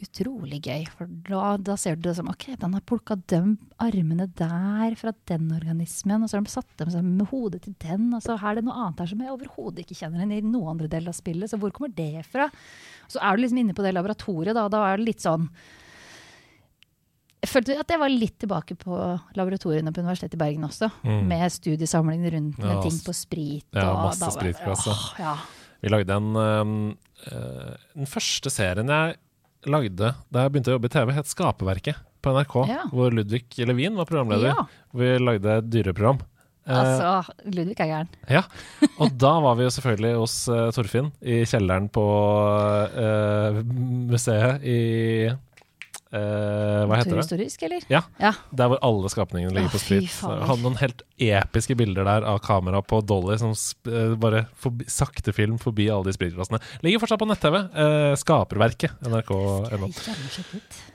utrolig 0.00 0.60
gøy. 0.64 0.84
For 0.96 1.08
da, 1.28 1.54
da 1.60 1.76
ser 1.78 1.98
du 1.98 2.06
det 2.08 2.14
som 2.16 2.30
OK, 2.30 2.46
den 2.60 2.76
har 2.76 2.84
plukka 2.88 3.18
de 3.30 3.40
armene 3.82 4.26
der 4.38 4.96
fra 4.98 5.12
den 5.28 5.50
organismen, 5.52 6.24
og 6.24 6.30
så 6.30 6.38
har 6.38 6.46
de 6.46 6.52
satt 6.54 6.70
dem 6.80 6.92
sammen 6.94 7.18
med 7.18 7.28
hodet 7.32 7.62
til 7.66 7.74
den, 7.84 8.08
og 8.16 8.24
så 8.24 8.38
er 8.38 8.56
det 8.56 8.64
noe 8.66 8.78
annet 8.80 9.02
her 9.02 9.10
som 9.12 9.24
jeg 9.24 9.34
overhodet 9.34 9.84
ikke 9.84 9.98
kjenner 9.98 10.22
igjen 10.24 10.38
i 10.38 10.54
noen 10.54 10.72
andre 10.74 10.88
del 10.92 11.10
av 11.10 11.18
spillet, 11.18 11.52
så 11.52 11.60
hvor 11.60 11.74
kommer 11.76 11.92
det 11.96 12.24
fra? 12.30 12.48
Så 13.12 13.20
er 13.20 13.36
du 13.36 13.44
liksom 13.44 13.60
inne 13.60 13.76
på 13.76 13.84
det 13.84 13.92
laboratoriet, 13.96 14.56
da, 14.56 14.66
da 14.72 14.86
er 14.88 15.00
det 15.00 15.10
litt 15.10 15.26
sånn 15.26 15.50
jeg 17.40 17.48
følte 17.50 17.76
at 17.80 17.88
jeg 17.94 18.00
var 18.02 18.12
litt 18.12 18.36
tilbake 18.42 18.74
på 18.76 18.96
laboratoriene 19.38 19.92
på 19.96 20.02
Universitetet 20.04 20.36
i 20.36 20.40
Bergen 20.42 20.66
også. 20.68 20.90
Mm. 21.06 21.22
Med 21.30 21.46
studiesamlingene 21.54 22.32
rundt 22.34 22.58
med 22.60 22.68
Ja, 22.74 22.80
ting 22.84 22.98
på 23.06 23.14
sprit. 23.16 23.64
ja, 23.72 23.86
og 23.92 24.02
masse 24.10 24.20
da 24.26 24.30
spritklasse. 24.34 24.96
Ja. 25.18 25.36
Vi 25.80 25.88
lagde 25.88 26.12
en 26.12 26.36
eh, 26.36 27.74
Den 27.96 28.06
første 28.06 28.50
serien 28.52 28.88
jeg 28.92 29.16
lagde 29.68 30.14
da 30.32 30.42
jeg 30.44 30.52
begynte 30.52 30.72
å 30.72 30.76
jobbe 30.78 30.88
i 30.90 30.92
TV, 30.92 31.12
het 31.16 31.26
Skaperverket. 31.28 31.96
på 32.20 32.32
NRK, 32.36 32.54
Ja. 32.68 32.82
hvor 32.92 33.10
Ludvig 33.16 33.46
Levin 33.64 33.96
var 33.96 34.04
programleder. 34.04 34.52
Ja. 34.52 34.66
Vi 34.92 35.06
lagde 35.18 35.62
dyreprogram. 35.72 36.18
Eh, 36.68 36.76
Altså, 36.76 37.32
Ludvig 37.46 37.80
er 37.80 37.88
gæren. 37.88 38.08
Ja, 38.28 38.42
og 39.00 39.16
da 39.16 39.40
var 39.40 39.54
vi 39.56 39.64
jo 39.64 39.70
selvfølgelig 39.72 40.18
hos 40.20 40.34
uh, 40.52 40.68
Torfinn 40.70 41.08
i 41.22 41.40
kjelleren 41.48 41.88
på 41.88 42.04
uh, 42.92 43.62
museet 44.12 44.60
i 44.68 45.30
eh, 46.16 46.82
Hva 46.88 46.98
heter 46.98 47.12
det? 47.12 47.16
Turhistorisk, 47.16 47.64
eller? 47.68 47.86
Ja. 47.92 48.02
ja. 48.20 48.32
Der 48.56 48.70
hvor 48.72 48.82
alle 48.86 49.10
skapningene 49.12 49.54
ligger 49.56 49.70
Å, 49.70 49.80
på. 49.80 50.00
Så 50.14 50.32
hadde 50.50 50.64
noen 50.64 50.78
helt 50.80 51.04
episke 51.20 51.76
bilder 51.78 52.06
der 52.08 52.26
av 52.28 52.40
kamera 52.44 52.82
på 52.82 53.00
Dolly 53.06 53.38
som 53.40 53.54
eh, 53.90 54.14
bare 54.20 54.44
forbi, 54.60 54.88
sakte 54.90 55.34
film 55.36 55.58
forbi 55.62 55.90
alle 55.92 56.10
de 56.10 56.16
spritglassene. 56.16 56.62
Ligger 56.86 57.02
fortsatt 57.04 57.22
på 57.22 57.30
nett-TV. 57.30 57.60
Uh, 57.74 58.14
skaperverket. 58.20 58.96
NRK.no. 59.06 59.90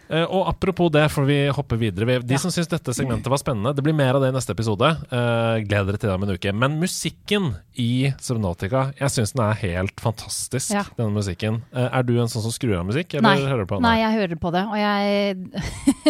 Eh, 0.10 0.24
og 0.24 0.48
apropos 0.52 0.92
det, 0.94 1.08
får 1.10 1.26
vi 1.26 1.38
hoppe 1.50 1.78
videre. 1.82 2.20
De 2.22 2.34
Ja. 2.36 2.38
som 2.38 2.52
syns 2.52 2.68
dette 2.70 2.94
segmentet 2.94 3.28
var 3.32 3.38
spennende, 3.42 3.74
det 3.76 3.84
blir 3.84 3.96
mer 3.96 4.14
av 4.16 4.22
det 4.22 4.30
i 4.30 4.36
neste 4.36 4.52
episode. 4.54 4.86
Uh, 5.12 5.58
gleder 5.66 5.86
dere 5.94 5.98
til 5.98 6.10
det 6.10 6.16
om 6.16 6.24
en 6.24 6.36
uke. 6.38 6.54
Men 6.54 6.80
musikken 6.80 7.56
i 7.76 8.14
Subnotica, 8.22 8.94
jeg 9.00 9.10
syns 9.10 9.34
den 9.34 9.46
er 9.46 9.54
helt 9.64 9.96
fantastisk, 10.00 10.72
Ja. 10.72 10.84
denne 10.98 11.14
musikken. 11.16 11.64
Uh, 11.74 11.90
er 11.92 12.04
du 12.04 12.20
en 12.20 12.28
sånn 12.28 12.44
som 12.46 12.52
skrur 12.52 12.78
av 12.80 12.86
musikk, 12.86 13.16
eller 13.16 13.36
Nei. 13.36 13.46
hører 13.50 13.66
du 13.66 13.72
på 13.74 13.80
den? 13.80 13.82
Nei, 13.90 13.98
jeg 14.00 14.14
hører 14.20 14.40
på 14.40 14.52
det, 14.52 14.66
og 14.68 14.78
jeg 14.78 15.38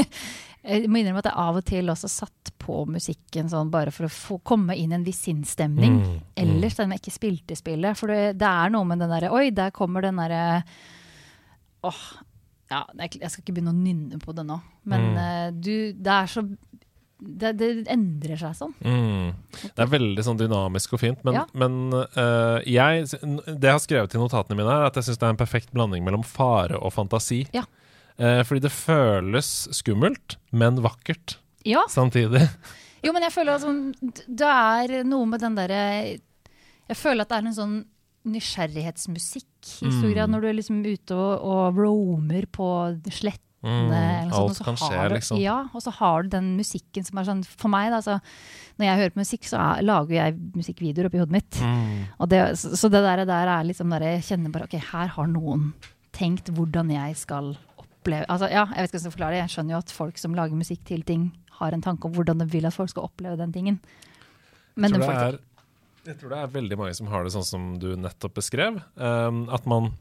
Jeg 0.66 0.90
må 0.90 0.98
innrømme 0.98 1.22
at 1.22 1.28
jeg 1.30 1.38
av 1.38 1.58
og 1.60 1.66
til 1.70 1.90
også 1.94 2.10
satt 2.10 2.52
på 2.58 2.88
musikken 2.90 3.48
sånn 3.52 3.70
bare 3.70 3.92
for 3.94 4.08
å 4.08 4.10
få 4.10 4.40
komme 4.42 4.74
inn 4.76 4.96
en 4.98 5.04
viss 5.06 5.20
sinnsstemning. 5.28 6.00
Mm, 6.00 6.08
mm. 6.16 6.22
Ellers 6.42 6.74
den 6.80 6.90
jeg 6.90 7.04
ikke 7.04 7.14
spilte 7.14 7.56
spillet. 7.56 7.96
For 8.00 8.08
det, 8.10 8.40
det 8.40 8.48
er 8.50 8.72
noe 8.74 8.84
med 8.90 8.98
den 8.98 9.14
derre 9.14 9.30
Oi, 9.30 9.52
der 9.54 9.70
kommer 9.70 10.02
den 10.02 10.18
derre 10.18 10.64
Åh. 11.86 12.02
Ja, 12.72 12.84
jeg 12.98 13.30
skal 13.30 13.44
ikke 13.44 13.54
begynne 13.60 13.74
å 13.76 13.78
nynne 13.78 14.18
på 14.20 14.34
det 14.36 14.46
nå, 14.48 14.60
men 14.86 15.02
Mm. 15.14 15.18
uh, 15.18 15.52
du 15.52 15.94
Det 15.94 16.08
er 16.12 16.26
så 16.32 16.42
det, 17.26 17.54
det 17.58 17.88
endrer 17.88 18.36
seg 18.38 18.54
sånn. 18.58 18.74
Mm. 18.84 19.34
Det 19.64 19.80
er 19.82 19.88
veldig 19.88 20.24
sånn 20.26 20.38
dynamisk 20.38 20.94
og 20.94 21.00
fint, 21.00 21.22
men, 21.24 21.34
Ja. 21.38 21.46
men 21.54 21.94
uh, 21.94 22.60
jeg, 22.68 23.06
det 23.08 23.64
jeg 23.64 23.72
har 23.72 23.80
skrevet 23.80 24.14
i 24.14 24.20
notatene 24.20 24.58
mine, 24.60 24.68
er 24.70 24.86
at 24.90 24.96
jeg 25.00 25.04
syns 25.08 25.18
det 25.22 25.24
er 25.30 25.34
en 25.34 25.40
perfekt 25.40 25.72
blanding 25.74 26.04
mellom 26.04 26.24
fare 26.28 26.76
og 26.78 26.92
fantasi. 26.94 27.46
Ja. 27.56 27.64
Uh, 28.20 28.44
fordi 28.44 28.62
det 28.68 28.72
føles 28.76 29.48
skummelt, 29.72 30.36
men 30.52 30.82
vakkert 30.84 31.38
Ja. 31.66 31.86
samtidig. 31.90 32.44
Jo, 33.06 33.14
men 33.14 33.22
jeg 33.24 33.32
føler 33.34 33.56
at 33.56 33.62
sånn, 33.62 33.94
det 34.28 34.52
er 34.52 35.04
noe 35.08 35.26
med 35.26 35.40
den 35.40 35.56
derre 35.56 35.82
Jeg 36.90 36.98
føler 36.98 37.22
at 37.22 37.30
det 37.30 37.38
er 37.38 37.48
en 37.48 37.54
sånn 37.54 37.86
nysgjerrighetsmusikk 38.26 39.46
i 39.86 39.92
stor 39.92 40.10
Mm. 40.10 40.14
grad, 40.14 40.30
når 40.30 40.42
du 40.42 40.48
er 40.50 40.54
liksom 40.60 40.84
ute 40.86 41.16
og, 41.16 41.42
og 41.42 41.78
roamer 41.78 42.46
på 42.52 42.68
slettene. 43.10 43.42
Mm, 43.66 44.30
sånt, 44.30 44.34
alt 44.38 44.60
kan 44.64 44.76
skje, 44.78 45.10
du- 45.10 45.16
liksom. 45.16 45.38
Ja, 45.42 45.56
og 45.74 45.82
så 45.82 45.92
har 45.92 46.22
du 46.24 46.30
den 46.30 46.56
musikken 46.56 47.04
som 47.04 47.18
er 47.18 47.24
sånn 47.26 47.44
For 47.44 47.68
meg, 47.68 47.90
da, 47.90 47.98
så 48.00 48.20
når 48.78 48.86
jeg 48.86 48.98
hører 49.00 49.10
på 49.16 49.22
musikk, 49.24 49.42
så 49.50 49.58
er, 49.58 49.82
lager 49.82 50.14
jeg 50.14 50.36
musikkvideoer 50.54 51.08
oppi 51.10 51.18
hodet 51.18 51.32
mitt. 51.34 51.50
Mm. 51.62 52.06
Det, 52.30 52.42
så, 52.62 52.76
så 52.78 52.92
det 52.94 53.02
der, 53.02 53.26
der 53.26 53.48
er 53.50 53.64
liksom 53.66 53.90
der 53.90 54.02
jeg 54.06 54.22
kjenner 54.22 54.52
bare 54.54 54.64
Ok, 54.70 54.78
her 54.92 55.08
har 55.08 55.28
noen 55.28 55.74
tenkt 56.14 56.54
hvordan 56.54 56.92
jeg 56.94 57.16
skal 57.18 57.58
oppleve 57.82 58.26
Altså, 58.30 58.52
ja, 58.52 58.68
jeg 58.70 58.86
vet 58.86 58.94
ikke 58.94 58.94
hvordan 58.94 58.94
jeg 58.94 59.02
skal 59.02 59.12
forklare 59.18 59.32
det. 59.34 59.42
Jeg 59.42 59.50
skjønner 59.56 59.72
jo 59.74 59.78
at 59.82 59.90
folk 59.98 60.18
som 60.22 60.36
lager 60.38 60.56
musikk 60.62 60.84
til 60.86 61.02
ting, 61.02 61.32
har 61.58 61.72
en 61.74 61.82
tanke 61.82 62.06
om 62.06 62.14
hvordan 62.14 62.38
de 62.38 62.46
vil 62.46 62.66
at 62.70 62.74
folk 62.74 62.90
skal 62.94 63.04
oppleve 63.10 63.36
den 63.42 63.52
tingen. 63.52 63.80
Men 64.76 64.92
Jeg 64.92 65.00
de 65.02 65.06
får 65.08 65.14
det 65.14 65.20
det 65.34 65.40
er, 65.40 65.40
jeg 66.06 66.18
tror 66.20 66.30
det 66.34 66.40
er 66.44 66.52
veldig 66.54 66.78
mange 66.78 66.96
som 66.98 67.08
har 67.12 67.24
det 67.26 67.34
sånn 67.34 67.46
som 67.48 67.80
du 67.82 67.96
nettopp 67.98 68.36
beskrev. 68.38 68.80
Um, 68.96 69.46
at 69.54 69.66
man, 69.66 69.92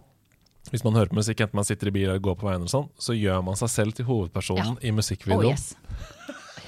hvis 0.71 0.85
man 0.85 0.95
hører 0.99 1.09
på 1.13 1.19
musikk, 1.21 1.41
enten 1.45 1.57
man 1.61 1.65
sitter 1.69 1.89
i 1.89 1.95
bil 1.97 2.09
eller 2.09 2.21
går 2.25 2.37
på 2.41 2.47
veien, 2.49 2.61
eller 2.63 2.73
sånn, 2.73 2.89
så 3.01 3.17
gjør 3.17 3.43
man 3.47 3.57
seg 3.61 3.73
selv 3.73 3.97
til 3.99 4.07
hovedpersonen 4.09 4.79
i 4.83 4.91
Oh, 4.93 4.99
musikkvideoen. 5.01 5.51
yes. 5.55 5.75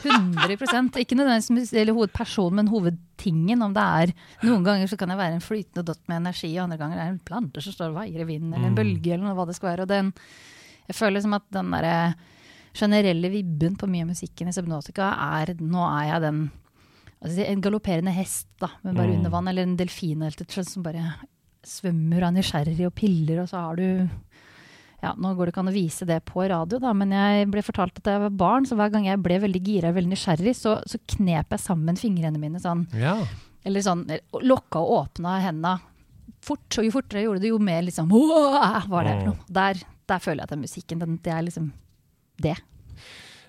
100 0.06 1.00
Ikke 1.00 1.16
nødvendigvis 1.18 1.72
eller 1.74 1.92
hovedperson, 1.96 2.54
men 2.54 2.68
hovedtingen. 2.70 3.62
Om 3.64 3.72
det 3.74 3.82
er 3.82 4.12
Noen 4.46 4.62
ganger 4.66 4.86
så 4.90 4.96
kan 5.00 5.10
jeg 5.10 5.18
være 5.18 5.38
en 5.38 5.42
flytende 5.44 5.84
dott 5.88 6.02
med 6.06 6.20
energi, 6.20 6.52
og 6.58 6.64
andre 6.66 6.78
ganger 6.78 7.00
er 7.00 7.08
det 7.08 7.14
en 7.16 7.24
plante 7.26 7.62
som 7.64 7.74
står 7.74 7.90
og 7.90 7.98
veier 8.02 8.22
i 8.22 8.28
vinden, 8.28 8.52
eller 8.54 8.68
en 8.68 8.74
Mm. 8.76 8.78
bølge, 8.78 9.12
eller 9.14 9.24
noe, 9.26 9.34
hva 9.34 9.46
det 9.48 9.56
skal 9.56 9.70
være. 9.72 9.82
Og 9.82 9.88
den, 9.88 10.12
jeg 10.86 10.96
føler 10.96 11.16
liksom 11.18 11.34
at 11.34 11.46
den 11.50 11.70
derre 11.74 12.14
generelle 12.76 13.30
vibben 13.32 13.76
på 13.80 13.88
mye 13.88 14.02
av 14.04 14.08
musikken 14.12 14.48
i 14.48 14.52
Subnotica 14.52 15.10
er 15.40 15.54
Nå 15.58 15.82
er 15.88 16.12
jeg 16.12 16.20
den 16.22 16.50
altså 17.22 17.46
En 17.48 17.62
galopperende 17.64 18.12
hest, 18.12 18.46
da, 18.60 18.68
men 18.84 18.94
bare 18.94 19.08
Mm. 19.12 19.16
under 19.18 19.30
vann, 19.30 19.48
eller 19.48 19.62
en 19.62 19.76
delfin 19.76 20.22
som 20.64 20.82
bare 20.82 21.14
svømmer 21.66 22.22
og 22.22 22.28
er 22.28 22.36
nysgjerrig 22.42 22.86
og 22.86 22.94
piller, 22.94 23.40
og 23.42 23.48
så 23.48 23.56
har 23.60 23.76
du 23.76 24.08
ja, 25.02 25.12
Nå 25.14 25.34
går 25.36 25.46
det 25.46 25.52
ikke 25.52 25.60
an 25.64 25.68
å 25.68 25.74
vise 25.74 26.06
det 26.08 26.24
på 26.24 26.48
radio, 26.48 26.78
da, 26.78 26.92
men 26.96 27.10
jeg 27.12 27.48
ble 27.52 27.62
fortalt 27.62 27.98
at 28.00 28.04
jeg 28.10 28.20
var 28.20 28.30
barn, 28.30 28.64
så 28.64 28.76
hver 28.78 28.90
gang 28.90 29.04
jeg 29.06 29.20
ble 29.22 29.38
veldig 29.42 29.60
gira 29.62 29.88
og 29.90 29.94
veldig 29.98 30.12
nysgjerrig, 30.14 30.54
så, 30.56 30.78
så 30.88 30.98
knep 31.16 31.50
jeg 31.52 31.60
sammen 31.60 31.96
fingrene 32.00 32.38
mine 32.40 32.58
sånn. 32.62 32.86
Ja. 32.96 33.18
Eller 33.64 33.80
sånn 33.84 34.06
lokka 34.42 34.80
og 34.80 34.94
åpna 35.10 35.40
henda 35.42 35.74
fort. 36.40 36.64
Og 36.78 36.84
jo 36.86 36.94
fortere 36.94 37.20
jeg 37.20 37.26
gjorde 37.28 37.42
det, 37.44 37.50
jo 37.52 37.58
mer 37.58 37.82
liksom 37.82 38.08
Hva 38.08 39.00
er 39.02 39.04
det 39.04 39.14
for 39.20 39.28
noe? 39.32 39.36
Der, 39.50 39.82
der 40.08 40.18
føler 40.22 40.40
jeg 40.42 40.48
at 40.48 40.54
den 40.54 40.64
musikken, 40.64 40.98
den, 41.02 41.16
det 41.22 41.32
er 41.34 41.42
liksom 41.42 41.72
det. 42.42 42.56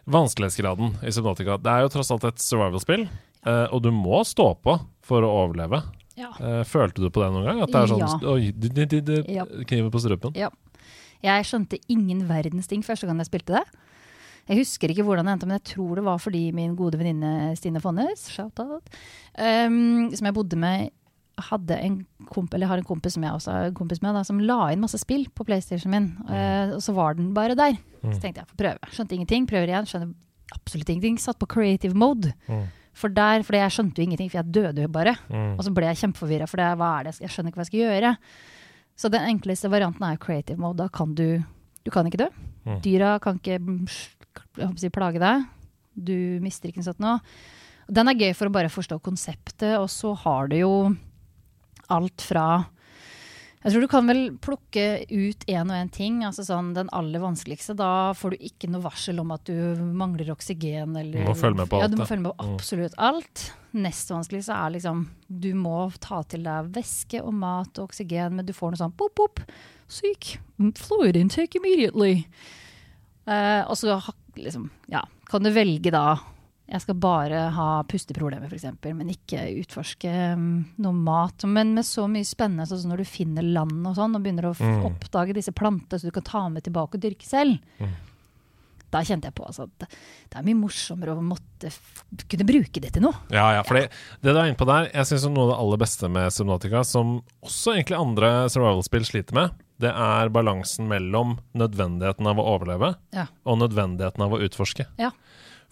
Vanskelighetsgraden 0.08 0.96
i 1.04 1.12
Subnotica. 1.12 1.58
Det 1.60 1.72
er 1.72 1.84
jo 1.86 1.92
tross 1.92 2.12
alt 2.16 2.28
et 2.30 2.40
survival-spill, 2.44 3.08
eh, 3.46 3.66
og 3.74 3.82
du 3.84 3.90
må 3.92 4.22
stå 4.28 4.54
på 4.64 4.78
for 5.04 5.26
å 5.26 5.32
overleve. 5.44 5.82
Ja. 6.18 6.32
Eh, 6.42 6.64
følte 6.66 7.04
du 7.04 7.10
på 7.14 7.22
det 7.22 7.32
noen 7.34 7.46
gang? 7.46 7.60
At 7.66 7.74
det 7.74 7.82
er 7.82 7.92
sånn 7.92 8.06
Ja. 8.06 8.14
Oi, 8.34 8.52
du, 8.52 8.70
du, 8.70 8.86
du, 8.86 9.02
du, 9.02 9.18
Ja. 9.28 9.46
kniven 9.46 9.92
på 9.92 10.02
strupen? 10.02 10.34
Ja. 10.36 10.50
Jeg 11.22 11.46
skjønte 11.50 11.80
ingen 11.90 12.28
verdens 12.30 12.68
ting 12.70 12.84
første 12.86 13.08
gang 13.10 13.18
jeg 13.18 13.30
spilte 13.30 13.58
det. 13.58 13.66
Jeg 14.48 14.62
husker 14.62 14.94
ikke 14.94 15.04
hvordan 15.04 15.28
det 15.28 15.34
endte, 15.36 15.48
men 15.50 15.60
jeg 15.60 15.76
tror 15.76 15.96
det 16.00 16.06
var 16.06 16.22
fordi 16.24 16.52
min 16.56 16.76
gode 16.80 16.98
venninne 16.98 17.52
Stine 17.60 17.82
Fonnes, 17.84 18.30
shout-out, 18.32 18.86
um, 19.36 20.08
som 20.16 20.30
jeg 20.30 20.34
bodde 20.38 20.56
med, 20.56 20.94
hadde 21.38 21.76
en 21.78 21.98
komp 22.32 22.54
eller 22.54 22.70
har 22.72 22.82
en 22.82 22.88
kompis 22.88 23.14
som 23.18 23.26
jeg 23.26 23.36
også 23.38 23.54
har 23.54 23.68
en 23.70 23.78
kompis 23.78 24.02
med, 24.02 24.16
da, 24.18 24.24
som 24.26 24.40
la 24.42 24.72
inn 24.74 24.82
masse 24.82 24.98
spill 25.02 25.28
på 25.36 25.46
PlayStation 25.48 25.92
min. 25.94 26.08
eh, 26.30 26.74
og 26.76 26.82
så 26.84 26.96
var 26.98 27.18
den 27.18 27.34
bare 27.36 27.56
der. 27.58 27.78
Så 28.02 28.22
tenkte 28.24 28.42
jeg, 28.42 28.50
får 28.50 28.60
prøve. 28.64 28.92
Skjønte 28.96 29.16
ingenting, 29.18 29.48
prøver 29.50 29.72
igjen, 29.72 29.88
skjønner 29.90 30.14
absolutt 30.56 30.90
ingenting. 30.90 31.18
Satt 31.22 31.40
på 31.42 31.50
creative 31.52 31.98
mode. 31.98 32.34
Mm. 32.48 32.66
For 32.98 33.14
der, 33.14 33.44
fordi 33.46 33.60
jeg 33.62 33.76
skjønte 33.76 34.02
jo 34.02 34.08
ingenting, 34.08 34.30
for 34.32 34.40
jeg 34.40 34.54
døde 34.56 34.86
jo 34.86 34.90
bare. 34.90 35.14
Mm. 35.30 35.52
Og 35.58 35.66
så 35.68 35.74
ble 35.76 35.90
jeg 35.92 36.00
kjempeforvirra, 36.02 36.48
for 36.50 36.62
det, 36.62 36.70
hva 36.80 36.92
er 36.98 37.10
det? 37.10 37.18
jeg 37.22 37.34
skjønner 37.34 37.52
ikke 37.52 37.60
hva 37.60 37.66
jeg 37.68 37.72
skal 37.72 37.84
gjøre. 37.84 38.14
Så 38.98 39.12
den 39.14 39.28
enkleste 39.30 39.70
varianten 39.70 40.08
er 40.08 40.18
creative 40.18 40.58
mode. 40.62 40.80
Da 40.82 40.90
kan 40.90 41.14
du 41.18 41.44
Du 41.86 41.92
kan 41.94 42.08
ikke 42.10 42.20
dø. 42.20 42.26
Mm. 42.66 42.80
Dyra 42.84 43.14
kan 43.24 43.38
ikke 43.38 43.60
mm, 43.64 43.86
si, 44.76 44.90
plage 44.92 45.22
deg. 45.22 45.46
Du 45.96 46.40
mister 46.44 46.68
ikke 46.68 46.82
noe 46.82 46.90
sånt 46.90 47.00
nå. 47.00 47.14
Den 47.88 48.12
er 48.12 48.18
gøy 48.20 48.34
for 48.36 48.50
å 48.50 48.52
bare 48.52 48.68
forstå 48.68 48.98
konseptet, 49.00 49.78
og 49.80 49.88
så 49.88 50.12
har 50.26 50.50
du 50.52 50.58
jo 50.58 50.72
alt 51.90 52.22
fra 52.22 52.48
jeg 53.66 53.74
tror 53.74 53.84
du 53.84 53.88
kan 53.92 54.08
vel 54.08 54.20
plukke 54.40 54.84
ut 55.10 55.42
én 55.50 55.68
og 55.68 55.76
én 55.76 55.90
ting. 55.92 56.20
altså 56.24 56.44
sånn 56.46 56.70
Den 56.76 56.88
aller 56.96 57.20
vanskeligste. 57.20 57.74
Da 57.76 58.14
får 58.16 58.36
du 58.36 58.46
ikke 58.48 58.70
noe 58.72 58.84
varsel 58.86 59.20
om 59.20 59.32
at 59.34 59.44
du 59.50 59.76
mangler 59.98 60.30
oksygen. 60.32 60.94
Eller, 60.96 61.26
Du 61.26 61.28
må 61.28 61.36
følge 61.36 61.58
med 61.58 61.68
på 61.68 61.76
alt. 61.76 61.82
ja, 61.84 61.88
du 61.92 61.98
må 61.98 62.06
følge 62.08 62.22
med 62.22 62.32
på 62.38 62.46
Mm. 62.46 62.54
absolutt 62.56 62.94
alt. 62.98 63.52
Nest 63.74 64.10
vanskeligste 64.14 64.54
er 64.56 64.70
liksom 64.78 65.08
Du 65.28 65.54
må 65.54 65.92
ta 66.00 66.22
til 66.24 66.44
deg 66.44 66.72
væske 66.72 67.22
og 67.22 67.34
mat 67.34 67.78
og 67.80 67.90
oksygen, 67.90 68.38
men 68.38 68.46
du 68.46 68.54
får 68.54 68.72
noe 68.72 68.78
sånn 68.88 68.96
pop, 68.96 69.16
pop. 69.16 69.40
Syk. 69.90 70.38
Fluid 70.76 71.18
intake 71.18 71.56
immediately. 71.58 72.26
Uh, 73.28 73.66
og 73.68 73.76
så 73.76 74.00
liksom, 74.38 74.70
ja, 74.88 75.02
kan 75.28 75.44
du 75.44 75.50
velge 75.52 75.92
da 75.92 76.16
jeg 76.68 76.82
skal 76.84 76.96
bare 77.00 77.46
ha 77.56 77.68
pusteproblemer, 77.88 78.50
f.eks., 78.52 78.66
men 78.92 79.12
ikke 79.14 79.46
utforske 79.62 80.12
mm, 80.36 80.50
noe 80.84 80.94
mat. 80.94 81.46
Men 81.48 81.74
med 81.78 81.86
så 81.88 82.08
mye 82.12 82.28
spennende, 82.28 82.66
sånn 82.68 82.82
som 82.84 82.92
når 82.92 83.04
du 83.06 83.08
finner 83.08 83.46
land 83.46 83.86
og 83.88 83.96
sånn, 83.96 84.18
og 84.18 84.26
begynner 84.26 84.50
å 84.50 84.56
Mm. 84.58 84.84
oppdage 84.90 85.34
disse 85.38 85.54
plantene 85.56 86.00
så 86.02 86.10
du 86.10 86.12
kan 86.12 86.24
ta 86.28 86.42
med 86.50 86.64
tilbake 86.66 86.98
og 86.98 87.04
dyrke 87.04 87.24
selv. 87.28 87.60
Mm. 87.80 87.94
Da 88.92 89.02
kjente 89.04 89.28
jeg 89.28 89.36
på 89.36 89.44
altså, 89.46 89.66
at 89.68 89.84
det, 89.84 90.36
er 90.40 90.46
mye 90.48 90.56
morsommere 90.62 91.12
å 91.16 91.22
måtte 91.24 91.72
kunne 92.32 92.46
bruke 92.48 92.80
det 92.84 92.94
til 92.96 93.04
noe. 93.04 93.16
Ja, 93.36 93.50
ja, 93.58 93.64
fordi 93.68 93.82
det 94.24 94.32
du 94.32 94.38
er 94.40 94.48
inne 94.48 94.60
på 94.60 94.68
der, 94.70 94.88
jeg 94.94 95.10
syns 95.10 95.26
noe 95.28 95.44
av 95.44 95.52
det 95.52 95.58
aller 95.60 95.82
beste 95.82 96.10
med 96.12 96.32
Subnautica, 96.32 96.84
som 96.88 97.18
også 97.44 97.76
egentlig 97.76 98.00
andre 98.00 98.30
survival-spill 98.52 99.08
sliter 99.08 99.36
med, 99.36 99.58
det 99.84 99.92
er 99.92 100.32
balansen 100.34 100.88
mellom 100.90 101.36
nødvendigheten 101.54 102.28
av 102.32 102.40
å 102.40 102.48
overleve 102.56 102.96
Ja. 103.14 103.28
og 103.46 103.60
nødvendigheten 103.60 104.24
av 104.24 104.32
å 104.34 104.40
utforske. 104.42 104.88
Ja. 104.98 105.12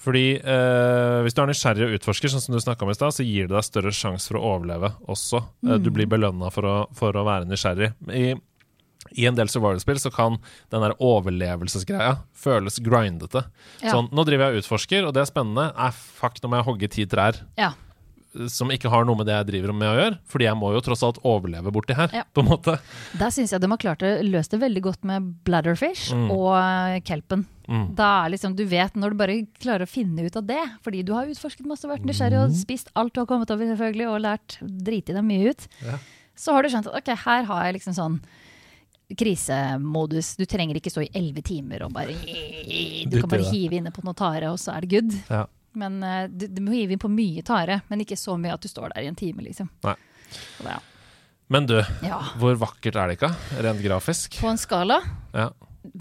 Fordi 0.01 0.25
eh, 0.37 1.19
hvis 1.25 1.35
du 1.35 1.41
er 1.41 1.49
nysgjerrig 1.49 1.85
og 1.87 1.95
utforsker, 1.99 2.31
sånn 2.31 2.43
som 2.43 2.55
du 2.55 2.59
om 2.85 2.91
i 2.91 2.97
sted, 2.97 3.15
så 3.15 3.25
gir 3.25 3.47
det 3.47 3.55
deg 3.55 3.67
større 3.67 3.93
sjanse 3.95 4.29
for 4.29 4.39
å 4.39 4.49
overleve 4.55 4.91
også. 5.11 5.41
Mm. 5.63 5.77
du 5.85 5.89
blir 5.95 6.09
belønna 6.11 6.51
for, 6.53 6.85
for 6.97 7.15
å 7.15 7.23
være 7.25 7.47
nysgjerrig. 7.49 7.93
I, 8.11 8.25
I 9.15 9.29
en 9.29 9.39
del 9.39 9.49
survival-spill 9.51 10.01
så 10.03 10.11
kan 10.13 10.37
den 10.73 10.83
der 10.85 10.97
overlevelsesgreia 10.99 12.19
føles 12.35 12.77
grindete. 12.83 13.47
Ja. 13.79 13.95
Sånn, 13.95 14.11
nå 14.11 14.27
driver 14.27 14.49
jeg 14.49 14.59
og 14.59 14.65
utforsker, 14.65 15.07
og 15.07 15.15
det 15.15 15.23
er 15.23 15.31
spennende. 15.31 15.71
Eh, 15.73 16.03
fuck, 16.19 16.37
nå 16.43 16.51
må 16.51 16.61
jeg 16.61 16.69
hogge 16.69 16.91
ti 16.99 17.07
trær 17.09 17.41
Ja. 17.59 17.73
Som 18.51 18.69
ikke 18.73 18.89
har 18.91 19.05
noe 19.07 19.15
med 19.19 19.25
det 19.29 19.35
jeg 19.37 19.47
driver 19.51 19.73
med 19.73 19.87
å 19.89 19.95
gjøre. 19.99 20.17
Fordi 20.31 20.45
jeg 20.47 20.57
må 20.59 20.71
jo 20.75 20.81
tross 20.85 21.03
alt 21.07 21.19
overleve 21.23 21.71
borti 21.73 21.95
her, 21.95 22.09
Ja. 22.13 22.23
på 22.33 22.43
en 22.43 22.49
måte. 22.51 22.77
Der 23.17 23.29
syns 23.33 23.51
jeg 23.55 23.61
de 23.61 23.67
har 23.71 23.77
klart 23.81 24.03
å 24.05 24.11
løse 24.23 24.49
det 24.51 24.59
veldig 24.61 24.81
godt 24.81 25.03
med 25.03 25.43
bladderfish 25.45 26.11
Mm. 26.13 26.29
og 26.31 26.55
eh, 26.59 26.99
kelpen. 27.01 27.45
Mm. 27.67 27.95
Da 27.95 28.25
er 28.25 28.29
liksom, 28.35 28.55
du 28.55 28.63
vet 28.69 28.93
når 28.93 29.09
du 29.09 29.15
bare 29.17 29.47
klarer 29.59 29.87
å 29.87 29.89
finne 29.89 30.25
ut 30.25 30.35
av 30.37 30.45
det, 30.45 30.61
fordi 30.83 31.03
du 31.03 31.13
har 31.13 31.25
utforsket 31.25 31.65
masse, 31.65 31.87
vært 31.89 32.05
nysgjerrig 32.05 32.43
og 32.43 32.51
spist 32.53 32.91
alt 32.95 33.13
du 33.13 33.21
har 33.21 33.25
kommet 33.25 33.49
over 33.49 33.65
selvfølgelig, 33.65 34.07
og 34.11 34.21
lært 34.21 34.59
driti 34.61 35.13
deg 35.15 35.23
mye 35.25 35.49
ut, 35.49 35.67
Ja. 35.81 35.97
så 36.37 36.53
har 36.53 36.61
du 36.61 36.69
skjønt 36.69 36.87
at 36.87 36.95
ok, 37.01 37.15
her 37.25 37.43
har 37.45 37.63
jeg 37.65 37.73
liksom 37.79 37.93
sånn 37.97 38.19
krisemodus. 39.17 40.35
Du 40.37 40.45
trenger 40.49 40.75
ikke 40.79 40.91
stå 40.93 41.03
i 41.05 41.09
elleve 41.17 41.43
timer 41.45 41.83
og 41.85 41.93
bare 41.93 42.13
Du 43.09 43.19
kan 43.21 43.29
bare 43.29 43.45
hive 43.51 43.77
inne 43.79 43.91
på 43.93 44.03
noe 44.05 44.15
tare, 44.17 44.49
og 44.51 44.57
så 44.61 44.75
er 44.75 44.81
det 44.85 44.89
good. 44.95 45.13
Ja. 45.29 45.45
Men 45.79 46.01
eh, 46.03 46.25
du, 46.31 46.47
du 46.51 46.61
må 46.65 46.75
hive 46.75 46.95
inn 46.95 47.01
på 47.01 47.11
mye 47.11 47.43
tare, 47.45 47.81
men 47.91 48.03
ikke 48.05 48.17
så 48.19 48.37
mye 48.39 48.55
at 48.55 48.63
du 48.63 48.69
står 48.71 48.93
der 48.95 49.05
i 49.05 49.09
en 49.11 49.17
time, 49.19 49.45
liksom. 49.45 49.69
Nei. 49.85 49.95
Så 50.35 50.67
ja. 50.67 50.79
Men 51.53 51.67
du, 51.69 51.77
ja. 52.01 52.17
hvor 52.41 52.55
vakkert 52.57 52.95
er 52.97 53.11
det 53.11 53.19
ikke? 53.19 53.29
Rent 53.61 53.83
grafisk? 53.85 54.39
På 54.41 54.49
en 54.49 54.57
skala 54.61 55.01
Ja. 55.35 55.51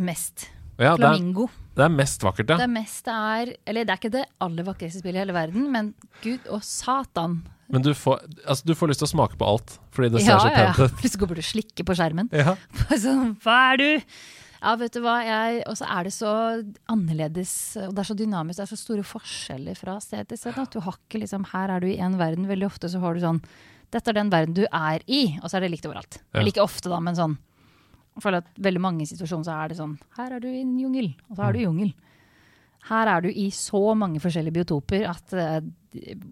mest. 0.01 0.49
Ja, 0.81 0.97
det 0.99 1.07
er, 1.07 1.51
det 1.77 1.85
er 1.85 1.93
mest 1.93 2.25
vakkert, 2.25 2.49
ja. 2.51 2.57
Det 2.59 2.67
meste 2.67 3.13
er 3.15 3.53
Eller 3.63 3.85
det 3.87 3.93
er 3.95 4.01
ikke 4.01 4.11
det 4.11 4.25
aller 4.43 4.67
vakreste 4.67 5.05
spillet 5.05 5.21
i 5.21 5.23
hele 5.23 5.37
verden, 5.37 5.69
men 5.71 5.93
gud 6.25 6.49
og 6.51 6.65
satan. 6.67 7.43
Men 7.71 7.85
du 7.85 7.93
får, 7.95 8.25
altså, 8.43 8.67
du 8.67 8.75
får 8.77 8.91
lyst 8.91 9.05
til 9.05 9.09
å 9.09 9.13
smake 9.13 9.39
på 9.41 9.47
alt, 9.49 9.77
fordi 9.95 10.11
det 10.17 10.25
ser 10.25 10.35
Ja, 10.35 10.41
så 10.43 10.51
ja, 10.51 10.65
ja. 10.65 10.73
pent 10.73 10.81
ut. 10.91 10.97
Plutselig 11.01 11.21
går 11.23 11.31
du 11.31 11.43
og 11.45 11.49
slikker 11.51 11.87
på 11.89 11.97
skjermen. 12.01 12.33
Ja. 12.35 12.57
sånn, 13.05 13.37
hva 13.45 13.59
er 13.73 13.81
du? 13.81 13.89
Ja, 14.65 14.73
vet 14.81 14.95
du 14.97 15.03
hva, 15.05 15.19
Og 15.69 15.77
så 15.77 15.85
er 15.85 16.07
det 16.07 16.15
så 16.17 16.33
annerledes, 16.89 17.77
og 17.85 17.93
det 17.93 18.01
er 18.01 18.09
så 18.09 18.17
dynamisk, 18.17 18.57
det 18.57 18.65
er 18.65 18.73
så 18.73 18.81
store 18.81 19.05
forskjeller 19.05 19.77
fra 19.77 19.99
sted 20.01 20.31
til 20.31 20.41
sted. 20.41 20.57
At 20.57 20.73
du 20.73 20.81
har 20.81 20.97
ikke 20.97 21.21
liksom 21.21 21.45
Her 21.53 21.75
er 21.75 21.85
du 21.85 21.91
i 21.91 21.99
én 22.01 22.17
verden, 22.21 22.49
veldig 22.49 22.71
ofte 22.71 22.89
så 22.89 23.03
har 23.03 23.15
du 23.15 23.21
sånn 23.25 23.43
Dette 23.93 24.11
er 24.11 24.17
den 24.17 24.33
verden 24.33 24.57
du 24.57 24.65
er 24.65 25.05
i, 25.07 25.37
og 25.43 25.51
så 25.51 25.59
er 25.59 25.67
det 25.67 25.75
likt 25.75 25.87
overalt. 25.87 26.19
Ja. 26.33 26.41
Eller 26.41 26.51
ikke 26.51 26.65
ofte, 26.65 26.89
da, 26.89 27.03
men 27.05 27.19
sånn 27.19 27.37
Jeg 28.17 28.25
føler 28.25 28.41
at 28.41 28.65
veldig 28.65 28.83
mange 28.83 29.07
situasjoner 29.11 29.47
så 29.47 29.59
er 29.61 29.71
det 29.71 29.79
sånn 29.83 29.99
Her 30.17 30.39
er 30.39 30.43
du 30.43 30.49
i 30.49 30.63
en 30.63 30.79
jungel, 30.81 31.13
og 31.29 31.37
så 31.37 31.45
er 31.45 31.53
du 31.53 31.61
i 31.61 31.69
jungel. 31.69 31.93
Her 32.89 33.11
er 33.15 33.25
du 33.25 33.31
i 33.31 33.47
så 33.55 33.85
mange 33.97 34.21
forskjellige 34.21 34.59
biotoper 34.59 35.07
at 35.09 35.37
eh, 35.41 35.61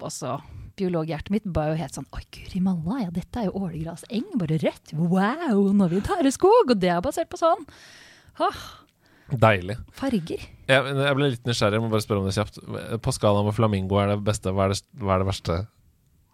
også 0.01 0.39
biologhjertet 0.77 1.33
mitt 1.33 1.49
var 1.53 1.71
jo 1.71 1.81
helt 1.81 1.97
sånn 1.97 2.09
Oi, 2.17 2.23
guri 2.33 2.63
malla, 2.65 3.03
ja, 3.05 3.13
dette 3.13 3.41
er 3.41 3.51
jo 3.51 3.61
ålegraseng, 3.61 4.25
bare 4.41 4.59
rett. 4.63 4.95
Wow, 4.97 5.69
nå 5.69 5.85
har 5.85 5.93
vi 5.93 6.01
tareskog, 6.05 6.73
og 6.73 6.81
det 6.81 6.91
er 6.93 7.05
basert 7.05 7.31
på 7.33 7.41
sånn. 7.41 7.67
Åh, 8.41 8.63
Deilig. 9.33 9.77
farger. 9.97 10.43
Jeg, 10.69 10.97
jeg 10.97 11.17
ble 11.19 11.29
litt 11.33 11.47
nysgjerrig, 11.49 11.79
jeg 11.79 11.85
må 11.85 11.93
bare 11.93 12.05
spørre 12.05 12.23
om 12.23 12.29
det 12.29 12.35
kjapt. 12.37 12.59
På 13.05 13.13
skala 13.15 13.45
med 13.47 13.57
flamingo 13.57 14.01
er 14.01 14.13
det 14.15 14.19
beste, 14.25 14.53
hva 14.53 14.69
er 14.69 14.75
det, 14.75 14.83
hva 15.01 15.17
er 15.17 15.25
det 15.25 15.29
verste? 15.31 15.59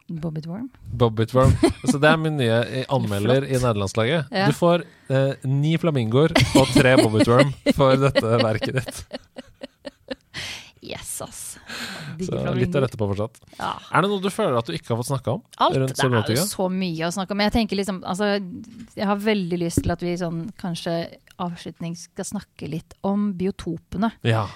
Bobbitworm. 0.08 0.70
Bobbitworm. 0.96 1.52
Så 1.90 1.98
det 2.00 2.08
er 2.08 2.20
min 2.20 2.38
nye 2.40 2.62
eh, 2.64 2.86
anmelder 2.94 3.44
i 3.44 3.58
nederlandslaget. 3.58 4.30
Ja. 4.32 4.46
Du 4.48 4.56
får 4.56 4.86
eh, 5.12 5.34
ni 5.44 5.74
flamingoer 5.80 6.32
og 6.56 6.70
tre 6.72 6.94
bobbitworm 7.02 7.52
for 7.76 7.98
dette 8.00 8.38
verket 8.40 8.80
ditt. 8.80 9.02
Yes, 10.88 11.10
ass. 11.20 11.42
Så 12.16 12.30
flamingoer. 12.30 12.56
litt 12.62 12.78
av 12.78 12.86
dette 12.86 12.96
på 12.96 13.08
fortsatt. 13.10 13.36
Ja. 13.58 13.74
Er 13.92 14.06
det 14.06 14.10
noe 14.14 14.24
du 14.24 14.30
føler 14.32 14.56
at 14.56 14.70
du 14.70 14.72
ikke 14.78 14.94
har 14.94 15.00
fått 15.02 15.10
snakka 15.10 15.36
om? 15.36 15.42
Alt. 15.60 15.76
Det 15.76 16.08
er 16.08 16.36
jo 16.38 16.48
så 16.48 16.70
mye 16.72 17.10
å 17.10 17.12
snakke 17.12 17.36
om. 17.36 17.44
Jeg 17.44 17.56
tenker 17.58 17.82
liksom, 17.82 18.00
altså, 18.08 18.32
jeg 18.96 19.10
har 19.12 19.20
veldig 19.28 19.60
lyst 19.60 19.82
til 19.84 19.92
at 19.92 20.04
vi 20.06 20.16
sånn, 20.16 20.46
kanskje 20.62 21.02
avslutning 21.42 21.96
skal 21.98 22.26
snakke 22.26 22.70
litt 22.70 22.96
om 23.06 23.32
biotopene. 23.38 24.12
Ja. 24.26 24.46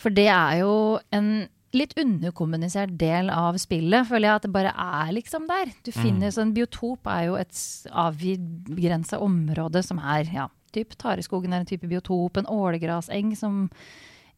For 0.00 0.14
det 0.14 0.28
er 0.32 0.62
jo 0.62 0.74
en 1.14 1.46
litt 1.74 1.94
underkommunisert 1.98 2.94
del 2.98 3.30
av 3.34 3.56
spillet, 3.58 4.06
føler 4.06 4.28
jeg 4.28 4.38
at 4.38 4.46
det 4.46 4.54
bare 4.54 4.72
er 4.78 5.12
liksom 5.16 5.48
der. 5.50 5.72
Du 5.82 5.90
finner 5.94 6.30
så 6.30 6.44
En 6.44 6.54
biotop 6.54 7.08
er 7.10 7.24
jo 7.28 7.38
et 7.40 7.60
avgrensa 7.90 9.18
område 9.22 9.82
som 9.82 9.98
er 9.98 10.30
ja, 10.30 10.48
typ 10.74 10.94
Tareskogen 11.00 11.52
er 11.52 11.64
en 11.64 11.70
type 11.70 11.88
biotop, 11.90 12.38
en 12.38 12.50
ålegraseng 12.50 13.34
som 13.38 13.64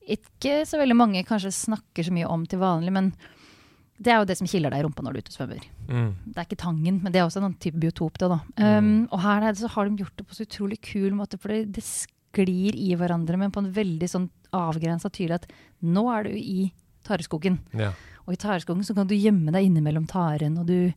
ikke 0.06 0.62
så 0.68 0.78
veldig 0.78 0.96
mange 0.96 1.24
kanskje 1.26 1.52
snakker 1.52 2.06
så 2.06 2.14
mye 2.14 2.28
om 2.30 2.46
til 2.46 2.62
vanlig, 2.62 2.94
men 2.94 3.12
det 3.96 4.12
er 4.12 4.20
jo 4.20 4.28
det 4.28 4.36
som 4.38 4.48
kiler 4.50 4.72
deg 4.72 4.82
i 4.82 4.86
rumpa 4.86 5.04
når 5.04 5.14
du 5.14 5.18
er 5.18 5.24
ute 5.24 5.32
og 5.32 5.36
svømmer. 5.38 5.68
Mm. 5.88 6.10
Det 6.26 6.36
er 6.36 6.48
ikke 6.48 6.58
tangen, 6.60 6.98
men 7.02 7.14
det 7.14 7.20
er 7.20 7.28
også 7.28 7.40
en 7.42 7.54
type 7.62 7.80
biotop. 7.80 8.18
Det, 8.20 8.28
da. 8.32 8.40
Um, 8.60 9.06
og 9.08 9.22
her 9.24 9.46
er 9.48 9.56
så 9.56 9.70
har 9.72 9.88
de 9.88 10.02
gjort 10.02 10.18
det 10.20 10.26
på 10.28 10.36
så 10.36 10.46
utrolig 10.46 10.80
kul 10.84 11.16
måte, 11.16 11.40
for 11.40 11.54
det, 11.54 11.72
det 11.78 11.84
sklir 11.86 12.76
i 12.76 12.90
hverandre, 12.98 13.38
men 13.40 13.54
på 13.54 13.64
en 13.64 13.72
veldig 13.76 14.10
sånn 14.12 14.28
avgrensa 14.56 15.08
tydelig 15.12 15.40
at 15.40 15.48
nå 15.84 16.04
er 16.12 16.28
du 16.28 16.36
i 16.36 16.68
tareskogen. 17.06 17.60
ja. 17.78 17.94
Og 18.26 18.34
i 18.34 18.38
tareskogen 18.42 18.82
så 18.82 18.94
kan 18.96 19.06
du 19.06 19.14
gjemme 19.14 19.52
deg 19.54 19.68
innimellom 19.68 20.06
taren, 20.10 20.56
og 20.58 20.66
du, 20.66 20.90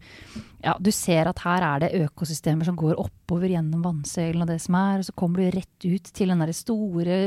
ja, 0.64 0.74
du 0.82 0.90
ser 0.94 1.30
at 1.30 1.44
her 1.44 1.66
er 1.66 1.84
det 1.84 1.92
økosystemer 2.08 2.66
som 2.66 2.78
går 2.80 2.98
oppover 2.98 3.54
gjennom 3.54 3.84
vannsøylen 3.86 4.42
og 4.42 4.50
det 4.50 4.58
som 4.64 4.78
er, 4.80 5.04
og 5.04 5.06
så 5.06 5.14
kommer 5.20 5.44
du 5.44 5.60
rett 5.60 5.86
ut 5.86 6.10
til 6.10 6.34
den 6.34 6.42
der 6.42 6.54
store 6.58 7.20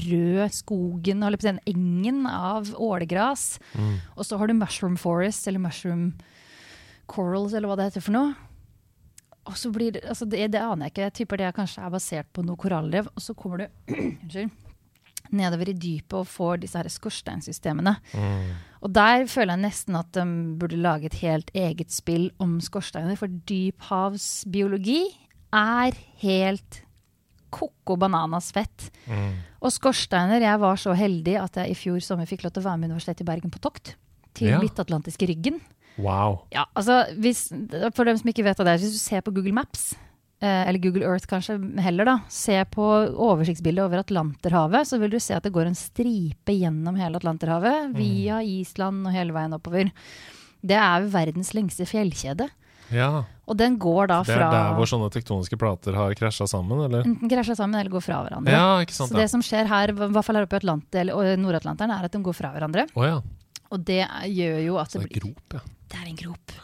røde 0.00 0.48
skogen, 0.56 1.20
eller 1.20 1.40
på 1.40 1.50
den 1.50 1.60
engen 1.68 2.24
av 2.30 2.72
ålegras. 2.72 3.58
Mm. 3.76 3.92
Og 4.16 4.24
så 4.24 4.40
har 4.40 4.48
du 4.48 4.56
mushroom 4.56 4.96
forest, 5.00 5.44
eller 5.50 5.60
mushroom 5.60 6.08
corals, 7.12 7.52
eller 7.52 7.68
hva 7.68 7.76
det 7.78 7.90
heter 7.90 8.08
for 8.08 8.16
noe. 8.16 8.32
Og 9.44 9.60
så 9.60 9.68
blir 9.68 9.92
det, 9.92 10.06
altså 10.08 10.24
det, 10.24 10.46
det 10.54 10.60
aner 10.64 10.88
jeg 10.88 10.94
ikke, 10.94 11.04
jeg 11.04 11.16
tipper 11.18 11.40
det 11.42 11.54
kanskje 11.56 11.84
er 11.84 11.92
basert 11.92 12.28
på 12.32 12.44
noe 12.46 12.56
korallrev. 12.56 13.12
Og 13.12 13.20
så 13.20 13.36
kommer 13.36 13.60
du 13.60 13.66
unnskyld, 14.24 14.54
nedover 15.36 15.70
i 15.70 15.76
dypet 15.76 16.16
og 16.20 16.28
får 16.30 16.62
disse 16.62 16.78
her 16.78 16.88
skorsteinsystemene. 16.92 17.96
Mm. 18.14 18.54
Og 18.84 18.94
der 18.94 19.26
føler 19.30 19.56
jeg 19.56 19.64
nesten 19.64 19.98
at 19.98 20.10
de 20.16 20.24
burde 20.60 20.80
lage 20.80 21.08
et 21.10 21.20
helt 21.22 21.50
eget 21.56 21.92
spill 21.94 22.30
om 22.42 22.56
skorsteiner, 22.64 23.18
for 23.20 23.32
dyphavsbiologi 23.48 25.02
er 25.54 25.96
helt 26.22 26.80
koko 27.54 27.96
bananas 28.00 28.50
fett. 28.54 28.88
Mm. 29.06 29.36
Og 29.62 29.72
skorsteiner, 29.72 30.42
jeg 30.42 30.60
var 30.60 30.80
så 30.80 30.94
heldig 30.98 31.36
at 31.40 31.60
jeg 31.60 31.70
i 31.70 31.78
fjor 31.78 32.00
sommer 32.02 32.28
fikk 32.28 32.42
lov 32.44 32.54
til 32.54 32.64
å 32.64 32.68
være 32.70 32.82
med 32.82 32.90
Universitetet 32.90 33.22
i 33.22 33.28
Bergen 33.28 33.54
på 33.54 33.62
tokt. 33.62 33.94
Til 34.34 34.50
Ja. 34.50 34.58
Midtatlantiske 34.58 35.28
ryggen. 35.30 35.60
Wow. 35.96 36.40
Ja, 36.50 36.64
altså, 36.74 37.04
hvis, 37.22 37.46
for 37.94 38.02
dem 38.04 38.18
som 38.18 38.28
ikke 38.32 38.42
vet 38.42 38.58
av 38.58 38.66
det 38.66 38.80
hvis 38.82 38.96
du 38.96 38.98
ser 38.98 39.22
på 39.22 39.30
Google 39.30 39.54
Maps, 39.54 39.92
eller 40.40 40.80
Google 40.82 41.06
Earth 41.08 41.28
kanskje 41.30 41.54
heller, 41.80 42.04
da, 42.04 42.18
se 42.28 42.58
på 42.68 42.84
oversiktsbildet 43.14 43.84
over 43.86 44.02
Atlanterhavet, 44.02 44.88
så 44.90 44.98
vil 45.00 45.14
du 45.14 45.20
se 45.22 45.36
at 45.36 45.46
det 45.46 45.54
går 45.54 45.70
en 45.70 45.78
stripe 45.78 46.52
gjennom 46.52 46.98
hele 47.00 47.16
Atlanterhavet, 47.16 47.94
via 47.96 48.42
Island 48.44 49.06
og 49.08 49.14
hele 49.14 49.32
veien 49.32 49.56
oppover. 49.56 49.92
Det 50.64 50.76
er 50.76 51.06
verdens 51.12 51.54
lengste 51.56 51.86
fjellkjede. 51.88 52.50
Ja. 52.92 53.24
Og 53.48 53.56
den 53.56 53.78
går 53.80 54.08
da 54.10 54.18
fra 54.24 54.34
Det 54.36 54.44
er 54.44 54.52
der 54.52 54.74
hvor 54.76 54.88
sånne 54.88 55.08
tektoniske 55.12 55.56
plater 55.60 55.96
har 55.96 56.12
krasja 56.18 56.46
sammen, 56.48 56.82
eller? 56.86 57.06
Enten 57.08 57.30
krasja 57.32 57.56
sammen 57.56 57.78
eller 57.80 57.92
går 57.92 58.04
fra 58.04 58.20
hverandre. 58.24 58.52
Ja, 58.52 58.68
ikke 58.84 58.96
sant. 58.96 59.12
Så 59.12 59.20
det 59.20 59.30
som 59.32 59.44
skjer 59.44 59.68
her, 59.70 59.92
i 59.92 59.96
hvert 59.96 60.26
fall 60.26 60.40
her 60.40 60.48
oppe 60.48 60.60
i 60.60 61.36
Nord-Atlanteren, 61.40 61.92
er 61.92 62.08
at 62.08 62.12
de 62.12 62.22
går 62.24 62.36
fra 62.36 62.52
hverandre. 62.52 62.86
Oh, 62.96 63.04
ja. 63.08 63.18
Og 63.72 63.80
det 63.84 64.02
gjør 64.36 64.60
jo 64.64 64.78
at 64.80 64.92
det 64.92 65.00
det 65.00 65.04
er 65.04 65.12
blir 65.12 65.24
grop, 65.24 65.56
ja. 65.56 65.64
Det 65.88 66.00
er 66.00 66.08
en 66.10 66.20
grop. 66.20 66.56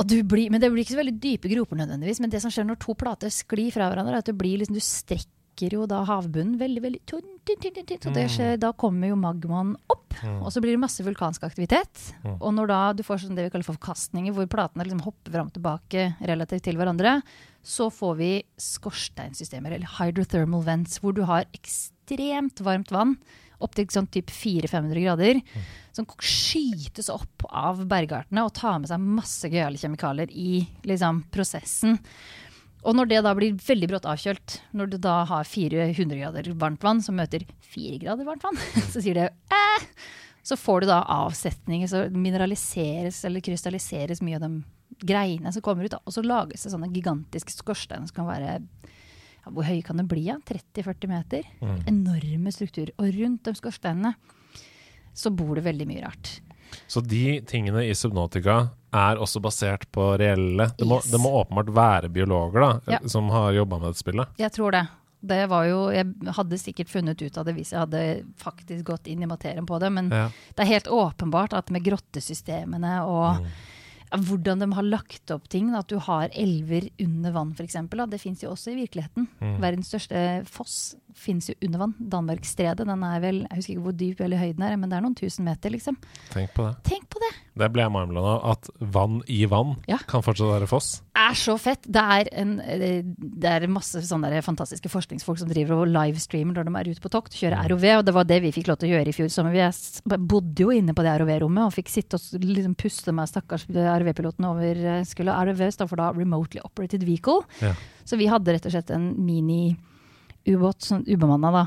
Blir, 0.00 0.48
men 0.50 0.60
det 0.60 0.70
blir 0.72 0.82
ikke 0.82 0.96
så 0.96 1.02
veldig 1.02 1.18
dype 1.20 1.50
groper 1.52 1.78
nødvendigvis. 1.78 2.20
Men 2.24 2.32
det 2.32 2.40
som 2.42 2.50
skjer 2.50 2.64
når 2.66 2.80
to 2.82 2.94
plater 2.98 3.30
sklir 3.32 3.70
fra 3.74 3.90
hverandre, 3.90 4.16
er 4.16 4.24
at 4.24 4.30
du, 4.30 4.34
blir 4.36 4.58
liksom, 4.62 4.78
du 4.78 4.82
strekker 4.82 5.76
jo 5.76 5.84
da 5.86 6.00
havbunnen 6.08 6.56
veldig 6.58 6.80
veldig 6.82 7.00
tynn, 7.06 7.26
tynn, 7.44 7.60
tynn. 7.60 7.98
Og 8.08 8.16
det 8.16 8.24
skjer, 8.32 8.56
da 8.58 8.72
kommer 8.72 9.12
jo 9.12 9.18
magmaen 9.20 9.74
opp, 9.92 10.16
og 10.40 10.48
så 10.50 10.62
blir 10.64 10.74
det 10.74 10.80
masse 10.82 11.04
vulkansk 11.04 11.44
aktivitet. 11.44 12.06
Og 12.38 12.50
når 12.56 12.72
da 12.72 12.80
du 12.96 13.04
får 13.04 13.20
sånn 13.26 13.36
det 13.36 13.44
vi 13.46 13.52
kaller 13.52 13.68
for 13.68 13.76
forkastninger, 13.76 14.32
hvor 14.34 14.48
platene 14.50 14.88
liksom 14.88 15.04
hopper 15.04 15.36
fram 15.36 15.52
og 15.52 15.54
tilbake 15.58 16.06
relativt 16.24 16.64
til 16.66 16.80
hverandre, 16.80 17.18
så 17.62 17.90
får 17.92 18.16
vi 18.18 18.32
skorsteinsystemer, 18.58 19.76
eller 19.76 19.92
hydrothermal 20.00 20.64
vents, 20.66 20.98
hvor 21.04 21.14
du 21.14 21.22
har 21.28 21.44
ekstremt 21.52 22.64
varmt 22.64 22.90
vann 22.90 23.18
opptil 23.64 23.88
sånn 23.92 24.08
typ 24.12 24.30
400-500 24.32 25.04
grader, 25.04 25.40
som 25.92 26.08
skytes 26.18 27.10
opp 27.12 27.46
av 27.48 27.84
bergartene 27.88 28.44
og 28.46 28.54
tar 28.56 28.80
med 28.80 28.90
seg 28.90 29.02
masse 29.02 29.50
gøyale 29.52 29.80
kjemikalier 29.80 30.32
i 30.32 30.62
liksom, 30.88 31.24
prosessen. 31.34 32.00
Og 32.82 32.96
når 32.98 33.12
det 33.12 33.20
da 33.22 33.34
blir 33.38 33.58
veldig 33.62 33.88
brått 33.92 34.08
avkjølt, 34.10 34.56
når 34.74 34.90
du 34.90 34.98
da 35.02 35.20
har 35.30 35.46
400 35.46 36.18
grader 36.18 36.50
varmt 36.58 36.82
vann 36.82 37.02
som 37.04 37.18
møter 37.18 37.44
4 37.74 38.00
grader 38.02 38.26
varmt 38.26 38.42
vann, 38.46 38.58
så 38.92 38.98
sier 38.98 39.20
det 39.20 39.30
eh! 39.54 39.88
Så 40.42 40.56
får 40.58 40.82
du 40.82 40.88
da 40.90 41.04
avsetninger, 41.22 41.86
så 41.86 42.08
mineraliseres 42.10 43.20
eller 43.28 43.44
krystalliseres 43.46 44.18
mye 44.26 44.40
av 44.40 44.48
de 44.48 45.04
greiene 45.06 45.52
som 45.54 45.62
kommer 45.62 45.86
ut. 45.86 45.94
Og 46.02 46.14
så 46.16 46.24
lages 46.26 46.66
det 46.66 46.72
sånne 46.72 46.90
gigantiske 46.90 47.54
skorsteiner 47.54 48.08
som 48.10 48.16
kan 48.16 48.26
være 48.26 48.56
ja, 49.44 49.50
Hvor 49.50 49.64
høye 49.66 49.82
kan 49.82 49.96
det 49.96 50.06
bli? 50.08 50.24
Ja? 50.28 50.36
30-40 50.46 51.08
meter? 51.08 51.42
Enorme 51.86 52.52
strukturer. 52.54 52.90
Og 52.98 53.12
rundt 53.14 53.42
de 53.44 53.54
skorsteinene 53.58 54.14
så 55.14 55.30
bor 55.34 55.54
det 55.58 55.64
veldig 55.66 55.86
mye 55.90 56.04
rart. 56.06 56.40
Så 56.88 57.02
de 57.04 57.40
tingene 57.44 57.82
i 57.84 57.92
Subnotica 57.94 58.70
er 58.96 59.18
også 59.20 59.40
basert 59.44 59.84
på 59.92 60.06
reelle 60.20 60.70
Det 60.78 60.86
må, 60.88 60.96
Yes. 61.02 61.10
det 61.12 61.20
må 61.20 61.32
åpenbart 61.44 61.68
være 61.74 62.08
biologer 62.08 62.60
da, 62.60 62.80
Ja. 62.94 62.98
som 63.08 63.28
har 63.28 63.52
jobba 63.52 63.78
med 63.78 63.88
dette 63.90 63.98
spillet. 64.00 64.28
Jeg 64.38 64.52
tror 64.52 64.70
det. 64.72 64.86
Det 65.24 65.48
var 65.48 65.66
jo, 65.68 65.90
jeg 65.90 66.06
hadde 66.34 66.58
sikkert 66.58 66.88
funnet 66.88 67.20
ut 67.22 67.36
av 67.38 67.44
det 67.44 67.54
hvis 67.54 67.70
jeg 67.70 67.78
hadde 67.78 68.24
faktisk 68.42 68.84
gått 68.88 69.06
inn 69.06 69.22
i 69.22 69.26
materien 69.26 69.66
på 69.66 69.78
det, 69.78 69.92
men 69.92 70.08
Ja. 70.10 70.30
det 70.56 70.64
er 70.64 70.72
helt 70.72 70.88
åpenbart 70.88 71.52
at 71.52 71.70
med 71.70 71.84
grottesystemene 71.84 73.04
og 73.06 73.40
ja, 73.40 73.46
hvordan 74.20 74.60
de 74.60 74.68
har 74.76 74.84
lagt 74.84 75.32
opp 75.32 75.48
ting, 75.52 75.70
at 75.76 75.88
du 75.88 75.98
har 76.02 76.32
elver 76.36 76.90
under 77.00 77.32
vann 77.32 77.54
f.eks., 77.56 77.78
det 78.12 78.20
fins 78.20 78.42
jo 78.44 78.52
også 78.52 78.72
i 78.72 78.80
virkeligheten. 78.82 79.28
Verdens 79.62 79.88
største 79.92 80.44
foss 80.48 80.94
fins 81.18 81.48
jo 81.50 81.54
under 81.66 81.78
vann. 81.84 81.94
Danmarksstredet. 82.12 82.86
Den 82.88 83.02
er 83.06 83.20
vel 83.22 83.40
Jeg 83.42 83.58
husker 83.58 83.74
ikke 83.76 83.86
hvor 83.86 83.96
dyp 83.98 84.20
eller 84.24 84.40
høyden 84.40 84.62
er, 84.66 84.76
men 84.80 84.90
det 84.90 84.98
er 84.98 85.04
noen 85.04 85.16
tusen 85.18 85.44
meter, 85.46 85.70
liksom. 85.74 85.96
Tenk 86.32 86.52
på 86.56 86.66
det. 86.68 86.74
Tenk 86.88 87.08
på 87.12 87.20
det! 87.22 87.32
Det 87.58 87.68
ble 87.74 87.82
jeg 87.84 87.92
marmelen 87.92 88.24
av. 88.24 88.44
At 88.54 88.70
vann 88.80 89.20
i 89.28 89.44
vann 89.46 89.76
Ja. 89.88 89.98
kan 90.08 90.22
fortsatt 90.24 90.48
være 90.54 90.68
foss. 90.70 91.02
er 91.16 91.34
så 91.36 91.58
fett. 91.60 91.84
Det 91.86 92.00
er, 92.02 92.28
en, 92.40 92.56
det 92.58 93.44
er 93.50 93.66
masse 93.68 94.00
sånne 94.06 94.30
fantastiske 94.42 94.88
forskningsfolk 94.88 95.38
som 95.42 95.48
driver 95.50 95.82
og 95.82 95.90
livestreamer 95.92 96.56
når 96.56 96.64
de 96.68 96.74
er 96.80 96.90
ute 96.94 97.04
på 97.04 97.12
tokt, 97.12 97.36
kjører 97.36 97.68
ROV, 97.70 97.84
og 97.98 98.04
det 98.08 98.14
var 98.16 98.24
det 98.24 98.40
vi 98.42 98.52
fikk 98.52 98.68
lov 98.70 98.80
til 98.80 98.90
å 98.90 98.96
gjøre 98.96 99.12
i 99.12 99.16
fjor 99.16 99.28
sommer. 99.32 99.52
Vi 99.52 100.16
bodde 100.18 100.64
jo 100.64 100.72
inne 100.74 100.94
på 100.96 101.04
det 101.04 101.14
ROV-rommet 101.20 101.66
og 101.68 101.74
fikk 101.76 101.92
sitte 101.92 102.16
og 102.18 102.42
liksom 102.42 102.74
puste 102.74 103.12
med 103.14 103.28
stakkars 103.30 103.66
ROV-piloten 103.68 104.48
over 104.48 104.82
eh, 104.98 105.04
ROV 105.04 105.62
står 105.76 105.90
for 105.90 106.00
da 106.00 106.10
Remotely 106.16 106.62
Operated 106.64 107.04
Vehicle. 107.04 107.42
Ja. 107.60 107.74
Så 108.04 108.16
vi 108.18 108.26
hadde 108.30 108.56
rett 108.56 108.66
og 108.66 108.72
slett 108.74 108.90
en 108.90 109.12
mini-ubåt, 110.46 110.82
sånn 110.82 111.04
ubemanna 111.06 111.50
da, 111.54 111.64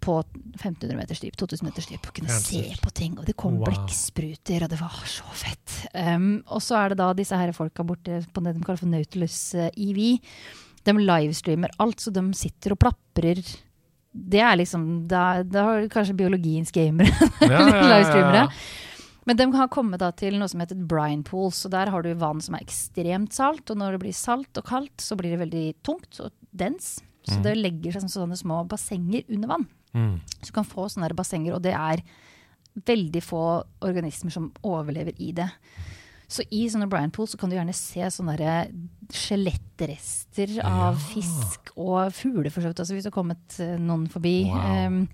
på 0.00 0.20
1500 0.22 0.96
meters 0.96 1.20
dyp, 1.20 1.36
2000 1.36 1.66
meters 1.68 1.86
dyp, 1.90 2.06
og 2.06 2.14
kunne 2.14 2.30
se 2.40 2.62
på 2.82 2.90
ting. 2.94 3.18
Og 3.18 3.26
det 3.26 3.36
kom 3.36 3.56
Wow. 3.58 3.66
blekkspruter, 3.66 4.62
og 4.64 4.70
det 4.70 4.80
var 4.80 4.94
så 5.06 5.24
fett. 5.34 5.88
Um, 5.94 6.42
og 6.46 6.62
så 6.62 6.76
er 6.84 6.88
det 6.90 6.98
da 6.98 7.12
disse 7.12 7.36
her 7.36 7.52
folka 7.52 7.84
borte 7.84 8.20
på 8.32 8.42
det 8.44 8.54
de 8.56 8.62
kaller 8.64 8.78
for 8.78 8.86
Nautilus 8.88 9.54
eh, 9.54 9.70
EV. 9.76 10.20
De 10.84 10.92
livestreamer 10.92 11.70
alt, 11.78 12.00
så 12.00 12.12
de 12.14 12.22
sitter 12.32 12.72
og 12.72 12.78
plaprer. 12.78 13.42
Det 14.18 14.40
er 14.40 14.56
liksom 14.56 15.06
Da, 15.06 15.42
da 15.44 15.64
har 15.66 15.88
kanskje 15.92 16.16
biologiens 16.16 16.70
gamere 16.72 17.10
Ja, 17.42 17.60
livestreamere. 17.66 18.48
Men 19.26 19.36
de 19.36 19.44
har 19.52 19.68
kommet 19.68 20.00
da 20.00 20.08
til 20.16 20.38
noe 20.38 20.48
som 20.48 20.60
heter 20.62 20.78
brine 20.88 21.22
pools. 21.22 21.66
Og 21.66 21.70
der 21.74 21.90
har 21.92 22.02
du 22.02 22.14
vann 22.14 22.40
som 22.40 22.54
er 22.56 22.62
ekstremt 22.64 23.34
salt. 23.36 23.68
Og 23.68 23.76
når 23.76 23.92
det 23.98 24.00
blir 24.06 24.14
salt 24.16 24.56
og 24.56 24.64
kaldt, 24.64 24.96
så 25.04 25.18
blir 25.20 25.34
det 25.36 25.42
veldig 25.42 25.66
tungt 25.84 26.18
og 26.24 26.32
dens. 26.56 27.02
Så 27.28 27.36
Mm. 27.38 27.42
det 27.44 27.56
legger 27.58 27.92
seg 27.98 28.08
sånne 28.10 28.36
små 28.40 28.62
bassenger 28.68 29.24
under 29.28 29.48
vann. 29.48 29.66
Mm. 29.94 30.20
Så 30.40 30.46
du 30.50 30.52
kan 30.52 30.64
få 30.64 30.88
sånne 30.88 31.14
bassenger, 31.16 31.54
og 31.54 31.62
det 31.62 31.74
er 31.74 32.02
veldig 32.86 33.22
få 33.22 33.44
organismer 33.82 34.30
som 34.32 34.52
overlever 34.62 35.12
i 35.18 35.32
det. 35.32 35.48
Så 36.28 36.42
i 36.52 36.66
sånne 36.68 36.88
Brian 36.88 37.10
Pool 37.10 37.26
så 37.26 37.38
kan 37.40 37.48
du 37.50 37.56
gjerne 37.56 37.74
se 37.74 38.00
sånne 38.12 38.36
der 38.36 38.68
skjelettrester 39.10 40.58
av 40.64 40.98
fisk 41.12 41.72
og 41.76 42.12
fugler, 42.14 42.50
for 42.52 42.60
så 42.62 42.68
vidt. 42.72 42.80
Altså 42.82 42.94
hvis 42.96 43.06
det 43.06 43.12
har 43.12 43.16
kommet 43.22 43.58
eh, 43.64 43.76
noen 43.80 44.06
forbi. 44.12 44.34
Wow. 44.50 44.86
Um, 44.86 45.08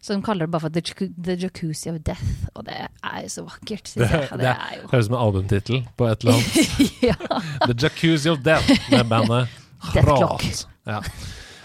så 0.00 0.14
de 0.14 0.22
kaller 0.22 0.46
det 0.46 0.52
bare 0.54 0.60
for 0.60 0.70
the, 0.70 0.82
the 1.24 1.34
jacuzzi 1.40 1.90
of 1.90 1.98
death. 2.06 2.22
Og 2.54 2.64
det 2.68 2.76
er 2.78 3.22
jo 3.24 3.28
så 3.32 3.44
vakkert, 3.48 3.90
Det, 3.96 4.06
jeg. 4.10 4.28
det, 4.30 4.38
Det 4.44 4.52
er 4.52 4.76
jo 4.82 4.88
høres 4.92 5.06
ut 5.06 5.08
som 5.08 5.16
en 5.16 5.24
albumtittel 5.24 5.80
på 5.98 6.06
et 6.12 6.22
eller 6.22 6.38
annet. 6.38 6.54
ja. 7.10 7.16
The 7.66 7.74
Jacuzzi 7.82 8.30
of 8.30 8.38
Death 8.46 8.90
med 8.92 9.08
bandet. 9.10 9.48
Rat. 9.94 10.66
Ja. 10.86 11.00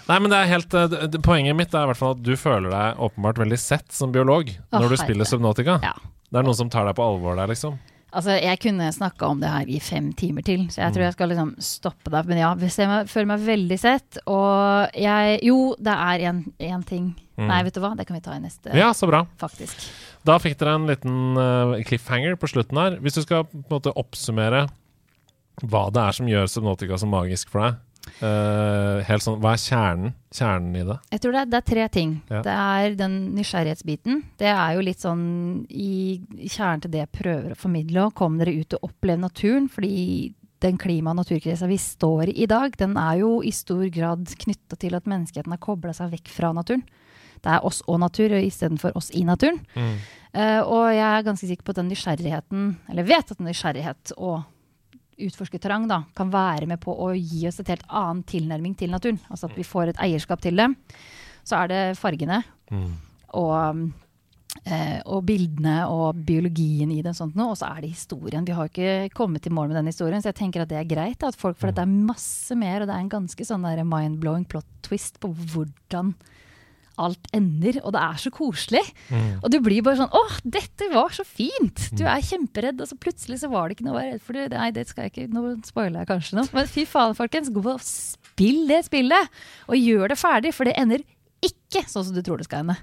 Nei, 0.10 0.18
men 0.20 0.32
det 0.32 0.39
er 0.39 0.51
helt 0.51 0.76
eh, 0.76 0.89
det, 0.91 1.06
det, 1.14 1.22
Poenget 1.24 1.56
mitt 1.56 1.74
er 1.76 1.86
i 1.86 1.91
hvert 1.91 1.99
fall 1.99 2.18
at 2.18 2.24
du 2.26 2.34
føler 2.39 2.74
deg 2.74 3.01
åpenbart 3.08 3.39
veldig 3.39 3.60
sett 3.62 3.88
som 3.95 4.12
biolog 4.12 4.51
oh, 4.51 4.80
når 4.82 4.93
du 4.93 4.99
spiller 4.99 5.28
Subnautica. 5.30 5.80
Ja. 5.84 5.95
Det 6.30 6.41
er 6.41 6.47
noen 6.47 6.58
som 6.58 6.72
tar 6.74 6.88
deg 6.89 6.97
på 6.97 7.06
alvor 7.06 7.38
der, 7.39 7.51
liksom. 7.51 7.78
Altså, 8.14 8.36
jeg 8.38 8.60
kunne 8.62 8.91
snakka 8.93 9.26
om 9.34 9.39
det 9.41 9.49
her 9.49 9.70
i 9.70 9.80
fem 9.82 10.12
timer 10.18 10.45
til, 10.45 10.68
så 10.70 10.84
jeg 10.84 10.93
tror 10.93 11.06
jeg 11.08 11.16
skal 11.16 11.32
liksom 11.32 11.54
stoppe 11.66 12.14
der. 12.14 12.28
Men 12.30 12.41
ja, 12.43 12.51
jeg 12.62 13.10
føler 13.10 13.30
meg 13.32 13.45
veldig 13.47 13.78
sett. 13.82 14.20
Og 14.30 14.97
jeg 14.97 15.39
Jo, 15.47 15.74
det 15.82 15.95
er 15.97 16.26
én 16.30 16.84
ting. 16.86 17.08
Mm. 17.39 17.47
Nei, 17.49 17.64
vet 17.66 17.74
du 17.74 17.82
hva, 17.82 17.95
det 17.97 18.06
kan 18.06 18.18
vi 18.18 18.22
ta 18.22 18.36
i 18.38 18.43
neste, 18.43 18.70
Ja, 18.78 18.91
så 18.93 19.10
bra. 19.10 19.24
faktisk. 19.41 19.88
Da 20.24 20.38
fikk 20.38 20.60
dere 20.60 20.76
en 20.78 20.86
liten 20.86 21.39
uh, 21.39 21.74
cliffhanger 21.88 22.38
på 22.38 22.51
slutten 22.51 22.78
her. 22.78 22.99
Hvis 23.01 23.18
du 23.18 23.24
skal 23.24 23.47
på 23.49 23.58
en 23.58 23.72
måte 23.74 23.95
oppsummere 23.97 24.68
hva 25.66 25.88
det 25.93 26.04
er 26.04 26.18
som 26.18 26.30
gjør 26.30 26.45
Subnautica 26.49 26.97
så 27.01 27.10
magisk 27.10 27.49
for 27.54 27.66
deg, 27.66 27.82
helt 29.08 29.24
sånn, 29.26 29.39
hva 29.43 29.54
er 29.56 29.62
kjernen, 29.64 30.14
kjernen 30.34 30.76
i 30.80 30.84
det? 30.88 30.97
Jeg 31.16 31.24
tror 31.24 31.36
det 31.36 31.41
er, 31.41 31.49
det 31.51 31.60
er 31.60 31.68
tre 31.70 31.88
ting. 31.93 32.14
Ja. 32.30 32.41
Det 32.45 32.54
er 32.54 32.95
den 32.99 33.18
nysgjerrighetsbiten. 33.38 34.22
Det 34.39 34.51
er 34.51 34.78
jo 34.78 34.86
litt 34.86 35.04
sånn 35.04 35.26
i 35.70 35.93
i 36.38 36.49
kjernen 36.51 36.84
til 36.86 36.93
det 36.93 37.04
jeg 37.04 37.14
prøver 37.20 37.54
å 37.56 37.60
formidle. 37.60 38.08
og 38.08 38.16
Kom 38.20 38.38
dere 38.41 38.56
ut 38.56 38.78
og 38.78 38.89
opplev 38.89 39.22
naturen. 39.24 39.70
Fordi 39.72 40.34
den 40.64 40.78
klima- 40.80 41.12
og 41.12 41.20
naturkrisa 41.20 41.68
vi 41.68 41.78
står 41.78 42.30
i 42.32 42.43
i 42.43 42.47
dag, 42.47 42.76
den 42.80 42.95
er 42.97 43.20
jo 43.20 43.41
i 43.43 43.51
stor 43.51 43.84
grad 43.91 44.28
knytta 44.45 44.80
til 44.80 44.95
at 44.95 45.10
menneskeheten 45.10 45.51
har 45.51 45.60
kobla 45.64 45.93
seg 45.95 46.14
vekk 46.16 46.32
fra 46.32 46.54
naturen. 46.56 46.86
Det 47.43 47.51
er 47.51 47.66
oss 47.68 47.82
og 47.91 47.99
natur 47.99 48.32
istedenfor 48.39 48.95
oss 48.95 49.10
i 49.12 49.26
naturen. 49.28 49.60
Eh, 49.76 50.62
og 50.64 50.88
jeg 50.95 51.04
er 51.04 51.26
ganske 51.28 51.49
sikker 51.49 51.68
på 51.68 51.74
at 51.76 51.82
den 51.82 51.89
nysgjerrigheten, 51.91 52.78
eller 52.89 53.04
vet 53.04 53.32
at 53.32 53.38
den 53.38 53.49
nysgjerrighet 53.51 54.14
og 54.16 54.45
utforske 55.18 55.59
terreng 55.61 55.88
da, 55.89 56.03
kan 56.16 56.32
være 56.34 56.68
med 56.70 56.80
på 56.84 56.93
å 56.95 57.11
gi 57.16 57.45
oss 57.47 57.59
et 57.61 57.72
helt 57.74 57.86
annen 57.89 58.24
tilnærming 58.24 58.76
til 58.78 58.93
naturen. 58.93 59.20
Altså 59.30 59.49
at 59.49 59.57
vi 59.57 59.66
får 59.68 59.93
et 59.93 60.01
eierskap 60.05 60.41
til 60.41 60.55
det. 60.59 60.70
Så 61.43 61.59
er 61.59 61.68
det 61.68 61.82
fargene 61.99 62.43
Mm. 62.72 62.93
og, 63.34 63.91
eh, 64.66 65.01
og 65.05 65.26
bildene 65.28 65.88
og 65.91 66.16
biologien 66.26 66.89
i 66.91 67.01
det, 67.01 67.11
og 67.11 67.16
sånt 67.16 67.36
og 67.38 67.57
så 67.57 67.68
er 67.76 67.82
det 67.82 67.91
historien. 67.91 68.45
Vi 68.45 68.55
har 68.55 68.70
ikke 68.70 69.11
kommet 69.14 69.45
i 69.45 69.49
mål 69.49 69.68
med 69.68 69.78
den 69.78 69.91
historien, 69.91 70.22
så 70.22 70.32
jeg 70.32 70.39
tenker 70.39 70.61
at 70.61 70.70
det 70.70 70.80
er 70.80 70.95
greit. 70.95 71.20
da, 71.20 71.28
At 71.28 71.36
folk, 71.36 71.57
for 71.57 71.72
det 71.72 71.84
er 71.84 71.86
masse 71.86 72.55
mer, 72.55 72.82
og 72.82 72.88
det 72.88 72.95
er 72.95 73.03
en 73.03 73.09
ganske 73.09 73.45
sånn 73.45 73.61
mind-blowing 73.61 74.47
plot 74.47 74.66
twist 74.82 75.20
på 75.20 75.34
hvordan 75.36 76.16
alt 77.02 77.30
ender, 77.36 77.80
og 77.84 77.96
det 77.96 78.02
er 78.04 78.20
så 78.22 78.32
koselig. 78.34 78.84
Mm. 79.10 79.39
Og 79.41 79.48
du 79.54 79.60
blir 79.64 79.86
bare 79.86 80.00
sånn 80.02 80.14
åh, 80.14 80.38
dette 80.44 80.89
var 80.94 81.14
så 81.16 81.26
fint! 81.28 81.88
Du 81.98 82.06
er 82.06 82.24
kjemperedd, 82.26 82.82
og 82.84 82.89
så 82.89 82.98
plutselig 83.00 83.41
så 83.41 83.50
var 83.52 83.68
det 83.68 83.78
ikke 83.78 83.88
noe 83.88 83.96
å 83.96 84.00
være 84.00 84.14
redd 84.14 84.26
for. 84.26 84.38
Det. 84.38 84.48
Nei, 84.54 84.70
det 84.76 84.88
skal 84.89 85.08
jeg 85.08 85.14
ikke, 85.14 85.28
nå 85.34 85.56
spoiler 85.68 86.04
jeg 86.04 86.12
kanskje 86.14 86.39
noe. 86.39 86.52
Men 86.56 86.70
fy 86.70 86.86
faen, 86.89 87.18
folkens, 87.18 87.52
gå 87.54 87.66
og 87.66 87.84
spill 87.84 88.64
det 88.70 88.84
spillet! 88.89 89.44
Og 89.70 89.80
gjør 89.80 90.14
det 90.14 90.20
ferdig, 90.22 90.54
for 90.56 90.70
det 90.70 90.78
ender 90.80 91.06
ikke 91.44 91.84
sånn 91.89 92.08
som 92.08 92.16
du 92.16 92.24
tror 92.24 92.39
det 92.39 92.48
skal 92.48 92.64
ende. 92.64 92.78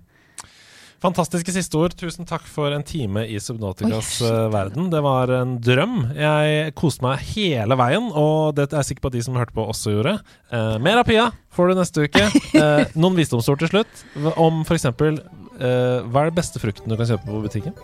Fantastiske 1.01 1.53
siste 1.55 1.79
ord. 1.81 1.95
Tusen 1.97 2.29
takk 2.29 2.45
for 2.45 2.75
en 2.77 2.85
time 2.85 3.23
i 3.25 3.39
Subnauticas 3.41 4.19
Oi, 4.21 4.29
eh, 4.29 4.49
verden. 4.53 4.91
Det 4.93 5.01
var 5.05 5.33
en 5.33 5.55
drøm. 5.65 6.11
Jeg 6.17 6.75
koste 6.77 7.05
meg 7.07 7.23
hele 7.33 7.79
veien, 7.81 8.11
og 8.13 8.57
det 8.59 8.69
er 8.69 8.83
jeg 8.83 8.91
sikker 8.91 9.07
på 9.07 9.13
at 9.13 9.17
de 9.17 9.23
som 9.25 9.39
hørte 9.41 9.57
på, 9.57 9.65
også 9.65 9.95
gjorde. 9.97 10.19
Eh, 10.53 10.77
mer 10.85 11.01
av 11.01 11.09
Pia 11.09 11.31
får 11.57 11.73
du 11.73 11.81
neste 11.81 12.07
uke. 12.09 12.27
Eh, 12.61 12.91
noen 12.99 13.17
visdomsord 13.17 13.63
til 13.63 13.71
slutt 13.71 14.03
om 14.37 14.61
f.eks. 14.67 14.85
Eh, 14.91 16.03
hva 16.05 16.25
er 16.27 16.29
den 16.29 16.37
beste 16.37 16.61
frukten 16.61 16.91
du 16.91 16.97
kan 16.99 17.09
kjøpe 17.09 17.31
på 17.31 17.41
butikken? 17.47 17.79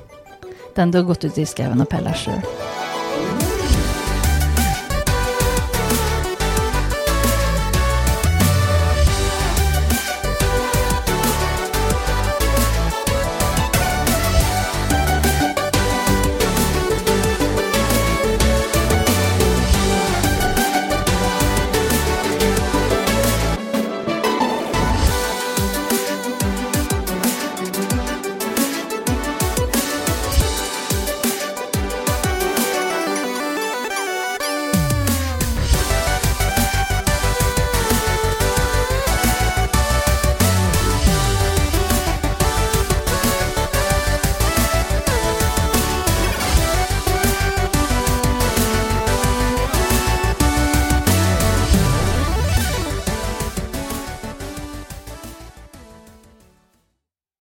Den 0.76 0.92
du 0.92 1.00
har 1.00 1.08
gått 1.08 1.24
ut 1.24 1.38
i 1.40 1.46
skauen 1.48 1.80
og 1.80 1.88
pella 1.88 2.12
sjøl. 2.12 2.42